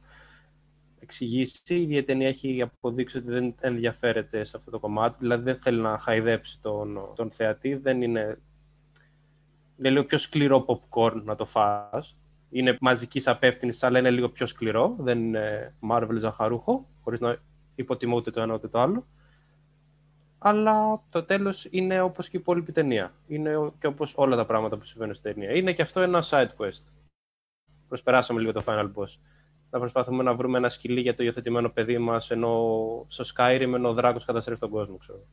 εξηγήσει. 1.00 1.76
Η 1.76 2.04
ταινία 2.04 2.28
έχει 2.28 2.62
αποδείξει 2.62 3.18
ότι 3.18 3.28
δεν 3.28 3.56
ενδιαφέρεται 3.60 4.44
σε 4.44 4.58
αυτό 4.58 4.72
το 4.72 4.80
κομμάτι, 4.80 5.16
δηλαδή 5.20 5.44
δεν 5.44 5.56
θέλει 5.56 5.82
να 5.82 5.98
χαϊδέψει 5.98 6.62
τον, 6.62 7.12
τον 7.16 7.32
θεατή, 7.32 7.76
δεν 7.76 8.02
είναι... 8.02 8.40
Είναι 9.80 9.90
λίγο 9.90 10.04
πιο 10.04 10.18
σκληρό 10.18 10.66
popcorn 10.68 11.22
να 11.24 11.36
το 11.36 11.46
φας. 11.46 12.18
Είναι 12.50 12.78
μαζικής 12.82 13.28
απεύθυνης, 13.28 13.84
αλλά 13.84 14.00
είναι 14.00 14.10
λίγο 14.12 14.30
πιο 14.30 14.46
σκληρό. 14.46 14.96
Δεν 15.00 15.20
είναι 15.20 15.76
Marvel 15.92 16.16
ζαχαρούχο, 16.18 16.88
χωρίς 17.04 17.20
να 17.20 17.38
υποτιμώ 17.76 18.16
ούτε 18.16 18.32
το 18.32 18.42
ένα 18.42 18.54
ούτε 18.54 18.68
το 18.68 18.80
άλλο. 18.80 19.08
Αλλά 20.38 21.04
το 21.10 21.24
τέλος 21.24 21.68
είναι 21.72 22.02
όπως 22.02 22.30
και 22.30 22.38
η 22.38 22.40
υπόλοιπη 22.40 22.72
ταινία. 22.72 23.14
Είναι 23.28 23.56
ο- 23.56 23.76
και 23.80 23.88
όπως 23.88 24.14
όλα 24.18 24.36
τα 24.36 24.46
πράγματα 24.46 24.78
που 24.78 24.86
συμβαίνουν 24.86 25.14
στην 25.14 25.34
ταινία. 25.34 25.52
Είναι 25.52 25.74
και 25.74 25.82
αυτό 25.82 26.02
ένα 26.02 26.24
side 26.30 26.50
quest. 26.58 26.84
Προσπεράσαμε 27.88 28.40
λίγο 28.40 28.52
το 28.52 28.62
final 28.66 28.92
boss. 28.94 29.20
Να 29.70 29.80
προσπαθούμε 29.80 30.24
να 30.24 30.36
βρούμε 30.36 30.58
ένα 30.58 30.70
σκυλί 30.70 31.00
για 31.02 31.16
το 31.16 31.24
υιοθετημένο 31.24 31.70
παιδί 31.70 31.98
μας, 31.98 32.32
ενώ 32.32 33.06
στο 33.08 33.24
Skyrim 33.36 33.72
ενώ 33.74 33.90
ο 33.90 33.94
δράκος 33.94 34.26
καταστρέφει 34.26 34.60
τον 34.60 34.70
κόσμο, 34.70 34.98
ξέρω. 34.98 35.28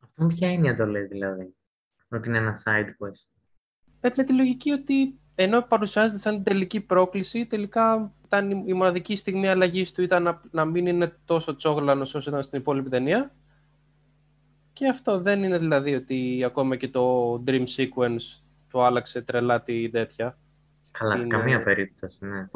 Αυτό 0.00 0.26
ποια 0.26 0.48
έννοια 0.48 0.76
το 0.76 0.86
λες 0.86 1.08
δηλαδή, 1.08 1.54
ότι 2.08 2.28
είναι 2.28 2.38
ένα 2.38 2.62
side 2.64 2.88
quest; 2.88 3.28
Ε, 4.00 4.10
με 4.16 4.24
τη 4.24 4.34
λογική 4.34 4.70
ότι 4.70 5.18
ενώ 5.34 5.62
παρουσιάζεται 5.62 6.18
σαν 6.18 6.42
τελική 6.42 6.80
πρόκληση, 6.80 7.46
τελικά 7.46 8.12
ήταν 8.26 8.50
η, 8.50 8.62
η 8.66 8.72
μοναδική 8.72 9.16
στιγμή 9.16 9.48
αλλαγή 9.48 9.86
του 9.92 10.02
ήταν 10.02 10.22
να, 10.22 10.40
να 10.50 10.64
μην 10.64 10.86
είναι 10.86 11.16
τόσο 11.24 11.56
τσόγλανος 11.56 12.14
όσο 12.14 12.30
ήταν 12.30 12.42
στην 12.42 12.58
υπόλοιπη 12.58 12.88
ταινία. 12.90 13.30
Και 14.72 14.88
αυτό 14.88 15.20
δεν 15.20 15.42
είναι 15.42 15.58
δηλαδή 15.58 15.94
ότι 15.94 16.42
ακόμα 16.46 16.76
και 16.76 16.88
το 16.88 17.32
Dream 17.46 17.64
Sequence 17.76 18.40
του 18.70 18.82
άλλαξε 18.82 19.22
τρελά 19.22 19.62
τη 19.62 19.90
τέτοια. 19.90 20.38
Καλά, 20.90 21.16
σε 21.16 21.22
Είναι- 21.24 21.36
καμία 21.36 21.62
περίπτωση, 21.62 22.26
ναι. 22.26 22.48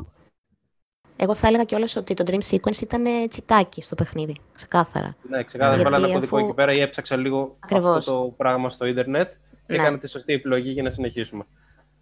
Εγώ 1.20 1.34
θα 1.34 1.46
έλεγα 1.48 1.64
κιόλας 1.64 1.96
ότι 1.96 2.14
το 2.14 2.24
Dream 2.26 2.54
Sequence 2.54 2.80
ήταν 2.82 3.06
ε, 3.06 3.26
τσιτάκι 3.28 3.82
στο 3.82 3.94
παιχνίδι, 3.94 4.36
ξεκάθαρα. 4.54 5.16
Ναι, 5.28 5.42
ξεκάθαρα 5.42 5.76
Γιατί 5.76 5.90
βάλα 5.90 6.04
ένα 6.04 6.14
κωδικό 6.14 6.36
αφού- 6.36 6.46
εκεί 6.48 6.56
πέρα 6.56 6.72
ή 6.72 6.80
έψαξα 6.80 7.16
λίγο 7.16 7.56
Ακριβώς. 7.60 7.96
αυτό 7.96 8.12
το 8.22 8.34
πράγμα 8.36 8.70
στο 8.70 8.86
ίντερνετ 8.86 9.32
και 9.66 9.74
Ναι. 9.74 9.82
έκανα 9.82 9.98
τη 9.98 10.08
σωστή 10.08 10.32
επιλογή 10.32 10.70
για 10.70 10.82
να 10.82 10.90
συνεχίσουμε. 10.90 11.44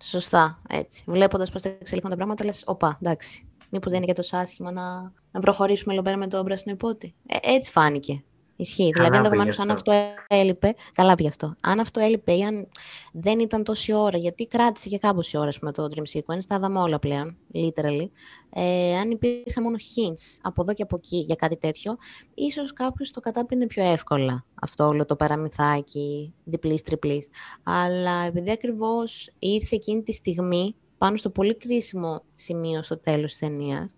Σωστά, 0.03 0.62
έτσι. 0.68 1.05
Βλέποντας 1.07 1.51
πώς 1.51 1.62
θα 1.62 1.68
εξελίχθουν 1.68 2.11
τα 2.11 2.16
πράγματα, 2.16 2.44
λες, 2.44 2.62
οπα, 2.66 2.99
εντάξει. 3.03 3.47
Μήπως 3.70 3.92
δεν 3.92 4.03
είναι 4.03 4.12
και 4.12 4.20
τόσο 4.20 4.36
άσχημα 4.36 4.72
να, 4.72 5.12
να 5.30 5.40
προχωρήσουμε 5.40 5.92
λίγο 5.92 6.05
πέρα 6.05 6.16
με 6.16 6.26
το 6.26 6.44
πράσινο 6.44 6.74
υπότι. 6.74 7.14
Ε, 7.26 7.36
έτσι 7.55 7.70
φάνηκε. 7.70 8.24
Ισχύει. 8.57 8.90
Καλά 8.90 9.09
δηλαδή, 9.09 9.16
ενδεχομένω, 9.16 9.50
πήγε 9.50 9.62
αν 9.62 9.70
αυτό. 9.70 9.90
αυτό 9.92 10.14
έλειπε. 10.28 10.74
Καλά 10.92 11.14
πήγε 11.14 11.28
αυτό. 11.28 11.57
Αν 11.61 11.80
αυτό 11.80 12.00
έλειπε 12.00 12.32
ή 12.32 12.42
αν 12.42 12.68
δεν 13.12 13.38
ήταν 13.38 13.64
τόση 13.64 13.92
ώρα, 13.92 14.18
γιατί 14.18 14.46
κράτησε 14.46 14.88
και 14.88 14.98
κάμποση 14.98 15.36
ώρα 15.36 15.52
με 15.61 15.72
το 15.72 15.88
Dream 15.94 16.18
Sequence, 16.18 16.44
τα 16.48 16.54
είδαμε 16.54 16.78
όλα 16.78 16.98
πλέον, 16.98 17.36
literally. 17.54 18.09
Ε, 18.50 18.96
αν 18.96 19.11
υπήρχαν 19.11 19.62
μόνο 19.62 19.76
hints 19.76 20.38
από 20.42 20.62
εδώ 20.62 20.72
και 20.72 20.82
από 20.82 20.96
εκεί 20.96 21.16
για 21.16 21.34
κάτι 21.34 21.57
τέτοιο, 21.57 21.96
ίσως 22.34 22.72
κάποιος 22.72 23.11
το 23.11 23.20
κατάπινε 23.20 23.66
πιο 23.66 23.84
εύκολα 23.84 24.44
αυτό 24.62 24.86
όλο 24.86 25.04
το 25.04 25.16
παραμυθάκι, 25.16 26.34
διπλής 26.44 26.82
τριπλής. 26.82 27.28
Αλλά 27.62 28.24
επειδή 28.24 28.50
ακριβώς 28.50 29.34
ήρθε 29.38 29.74
εκείνη 29.74 30.02
τη 30.02 30.12
στιγμή, 30.12 30.74
πάνω 30.98 31.16
στο 31.16 31.30
πολύ 31.30 31.57
κρίσιμο 31.57 32.22
σημείο 32.34 32.82
στο 32.82 32.98
τέλος 32.98 33.30
της 33.30 33.40
ταινίας, 33.40 33.94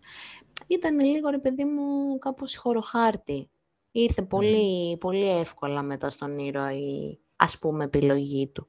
ήταν 0.66 1.00
λίγο, 1.00 1.28
ρε 1.28 1.38
παιδί 1.38 1.64
μου, 1.64 2.18
κάπως 2.18 2.56
χωροχάρτη. 2.56 3.48
Ήρθε 3.90 4.22
πολύ, 4.22 4.96
πολύ 4.98 5.38
εύκολα 5.38 5.82
μετά 5.82 6.10
στον 6.10 6.38
ήρωα 6.38 6.72
η, 6.72 7.18
ας 7.36 7.58
πούμε, 7.58 7.84
επιλογή 7.84 8.48
του. 8.48 8.68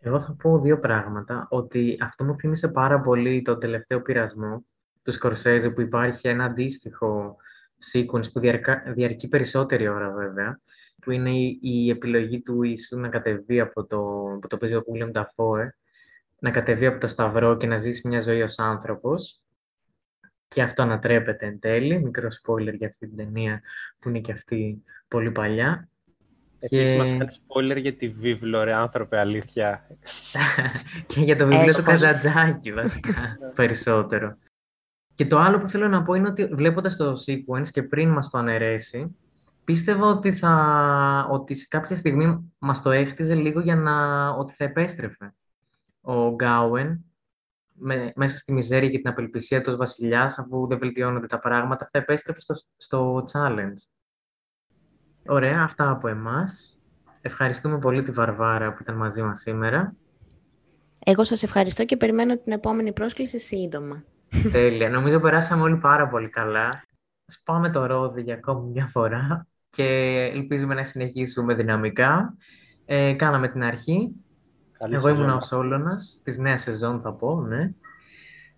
Εγώ 0.00 0.20
θα 0.20 0.36
πω 0.42 0.58
δύο 0.58 0.80
πράγματα. 0.80 1.46
Ότι 1.50 1.96
αυτό 2.00 2.24
μου 2.24 2.38
θύμισε 2.38 2.68
πάρα 2.68 3.00
πολύ 3.00 3.42
τον 3.42 3.60
τελευταίο 3.60 4.02
πειρασμό 4.02 4.64
του 5.02 5.12
Σκορσέζε 5.12 5.70
που 5.70 5.80
υπάρχει 5.80 6.28
ένα 6.28 6.44
αντίστοιχο 6.44 7.36
sequence 7.92 8.32
που 8.32 8.40
διαρκα... 8.40 8.82
διαρκεί 8.86 9.28
περισσότερη 9.28 9.88
ώρα 9.88 10.10
βέβαια 10.10 10.60
που 11.00 11.10
είναι 11.10 11.30
η, 11.30 11.58
η 11.62 11.90
επιλογή 11.90 12.40
του 12.40 12.62
Ιησού 12.62 12.98
να 12.98 13.08
κατεβεί 13.08 13.60
από 13.60 13.84
το, 13.86 13.98
που 14.40 14.46
το 14.48 14.56
παίζει 14.56 14.74
ο 14.74 14.84
William 14.92 15.12
Dafoe 15.12 15.68
να 16.38 16.50
κατεβεί 16.50 16.86
από 16.86 17.00
το 17.00 17.08
Σταυρό 17.08 17.56
και 17.56 17.66
να 17.66 17.78
ζήσει 17.78 18.08
μια 18.08 18.20
ζωή 18.20 18.42
ως 18.42 18.58
άνθρωπος 18.58 19.42
και 20.54 20.62
αυτό 20.62 20.82
ανατρέπεται 20.82 21.46
εν 21.46 21.58
τέλει, 21.58 22.02
μικρό 22.02 22.28
spoiler 22.42 22.74
για 22.74 22.86
αυτή 22.86 23.06
την 23.06 23.16
ταινία 23.16 23.60
που 23.98 24.08
είναι 24.08 24.18
και 24.18 24.32
αυτή 24.32 24.82
πολύ 25.08 25.30
παλιά. 25.30 25.88
Επίσης 26.60 26.90
Και- 26.90 26.96
μας 26.98 27.10
κάνει 27.10 27.26
spoiler 27.30 27.80
για 27.80 27.92
τη 27.96 28.08
βίβλο, 28.08 28.64
ρε 28.64 28.72
άνθρωπε, 28.72 29.18
αλήθεια. 29.18 29.86
και 31.06 31.20
για 31.20 31.36
το 31.36 31.44
βιβλίο 31.46 31.62
του 31.62 31.68
Έσχος. 31.68 31.84
Καζατζάκη, 31.84 32.72
βασικά, 32.72 33.38
περισσότερο. 33.54 34.36
Και 35.14 35.26
το 35.26 35.38
άλλο 35.38 35.58
που 35.60 35.68
θέλω 35.68 35.88
να 35.88 36.02
πω 36.02 36.14
είναι 36.14 36.28
ότι 36.28 36.46
βλέποντας 36.46 36.96
το 36.96 37.12
sequence 37.26 37.68
και 37.68 37.82
πριν 37.82 38.08
μας 38.08 38.30
το 38.30 38.38
αναιρέσει, 38.38 39.16
πίστευα 39.64 40.06
ότι, 40.06 40.32
θα, 40.36 41.26
ότι 41.30 41.54
σε 41.54 41.66
κάποια 41.70 41.96
στιγμή 41.96 42.52
μας 42.58 42.82
το 42.82 42.90
έχτιζε 42.90 43.34
λίγο 43.34 43.60
για 43.60 43.76
να, 43.76 44.28
ότι 44.28 44.52
θα 44.52 44.64
επέστρεφε. 44.64 45.34
Ο 46.00 46.34
Γκάουεν, 46.34 47.04
με, 47.80 48.12
μέσα 48.16 48.38
στη 48.38 48.52
μιζέρια 48.52 48.90
και 48.90 48.98
την 48.98 49.08
απελπισία 49.08 49.60
του 49.60 49.68
ως 49.70 49.76
βασιλιάς, 49.76 50.38
αφού 50.38 50.66
δεν 50.66 50.78
βελτιώνονται 50.78 51.26
τα 51.26 51.38
πράγματα, 51.38 51.88
θα 51.92 51.98
επέστρεφε 51.98 52.40
στο, 52.40 52.54
στο 52.76 53.24
challenge. 53.32 53.88
Ωραία, 55.26 55.62
αυτά 55.62 55.90
από 55.90 56.08
εμάς. 56.08 56.78
Ευχαριστούμε 57.20 57.78
πολύ 57.78 58.02
τη 58.02 58.10
Βαρβάρα 58.10 58.72
που 58.72 58.78
ήταν 58.82 58.96
μαζί 58.96 59.22
μας 59.22 59.40
σήμερα. 59.40 59.94
Εγώ 61.04 61.24
σας 61.24 61.42
ευχαριστώ 61.42 61.84
και 61.84 61.96
περιμένω 61.96 62.38
την 62.38 62.52
επόμενη 62.52 62.92
πρόσκληση 62.92 63.38
σύντομα. 63.38 64.04
Τέλεια. 64.52 64.90
Νομίζω 64.90 65.20
περάσαμε 65.20 65.62
όλοι 65.62 65.76
πάρα 65.76 66.08
πολύ 66.08 66.28
καλά. 66.28 66.84
Σπάμε 67.26 67.70
το 67.70 67.86
ρόδι 67.86 68.22
για 68.22 68.34
ακόμη 68.34 68.70
μια 68.70 68.86
φορά 68.86 69.46
και 69.70 69.84
ελπίζουμε 70.34 70.74
να 70.74 70.84
συνεχίσουμε 70.84 71.54
δυναμικά. 71.54 72.34
Ε, 72.84 73.12
κάναμε 73.12 73.48
την 73.48 73.62
αρχή. 73.62 74.14
Καλή 74.80 74.94
Εγώ 74.94 75.08
ήμουν 75.08 75.22
σεζόν. 75.22 75.36
ο 75.36 75.40
Σόλωνας, 75.40 76.20
της 76.24 76.38
νέας 76.38 76.62
σεζόν 76.62 77.00
θα 77.00 77.12
πω, 77.12 77.40
ναι. 77.40 77.72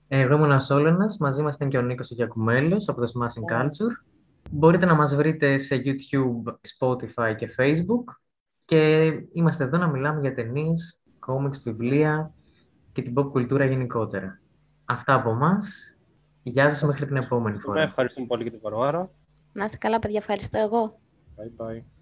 Ε, 0.09 0.21
Εγώ 0.21 0.35
ήμουν 0.35 0.51
ο 0.51 0.61
Σόλωνας, 0.61 1.19
μαζί 1.19 1.43
μας 1.43 1.55
ήταν 1.55 1.69
και 1.69 1.79
ο 1.79 1.83
Νίκος 1.83 2.11
ο 2.11 2.15
Γιακουμέλος 2.15 2.89
από 2.89 3.01
το 3.01 3.13
Smashing 3.15 3.55
Culture. 3.57 4.05
Μπορείτε 4.51 4.87
να 4.87 4.95
μας 4.95 5.15
βρείτε 5.15 5.59
σε 5.59 5.83
YouTube, 5.85 6.53
Spotify 6.79 7.35
και 7.37 7.55
Facebook 7.59 8.05
και 8.65 9.11
είμαστε 9.33 9.65
εδώ 9.65 9.79
να 9.79 9.87
μιλάμε 9.87 10.21
για 10.21 10.35
ταινίες, 10.35 11.01
comics, 11.27 11.61
βιβλία 11.65 12.33
και 12.93 13.03
την 13.03 13.15
pop 13.17 13.31
κουλτούρα 13.31 13.65
γενικότερα. 13.65 14.41
Αυτά 14.85 15.15
από 15.15 15.31
εμάς. 15.31 15.97
Γεια 16.43 16.71
σας 16.71 16.83
μέχρι 16.83 17.07
την 17.07 17.17
επόμενη 17.17 17.59
φορά. 17.59 17.81
Ευχαριστούμε 17.81 18.27
πολύ 18.27 18.43
για 18.43 18.51
την 18.51 18.61
Βαρβάρα. 18.63 19.11
Να 19.53 19.65
είστε 19.65 19.77
καλά, 19.77 19.99
παιδιά. 19.99 20.19
Ευχαριστώ 20.19 20.59
εγώ. 20.59 21.01
Bye 21.37 21.65
bye. 21.65 21.83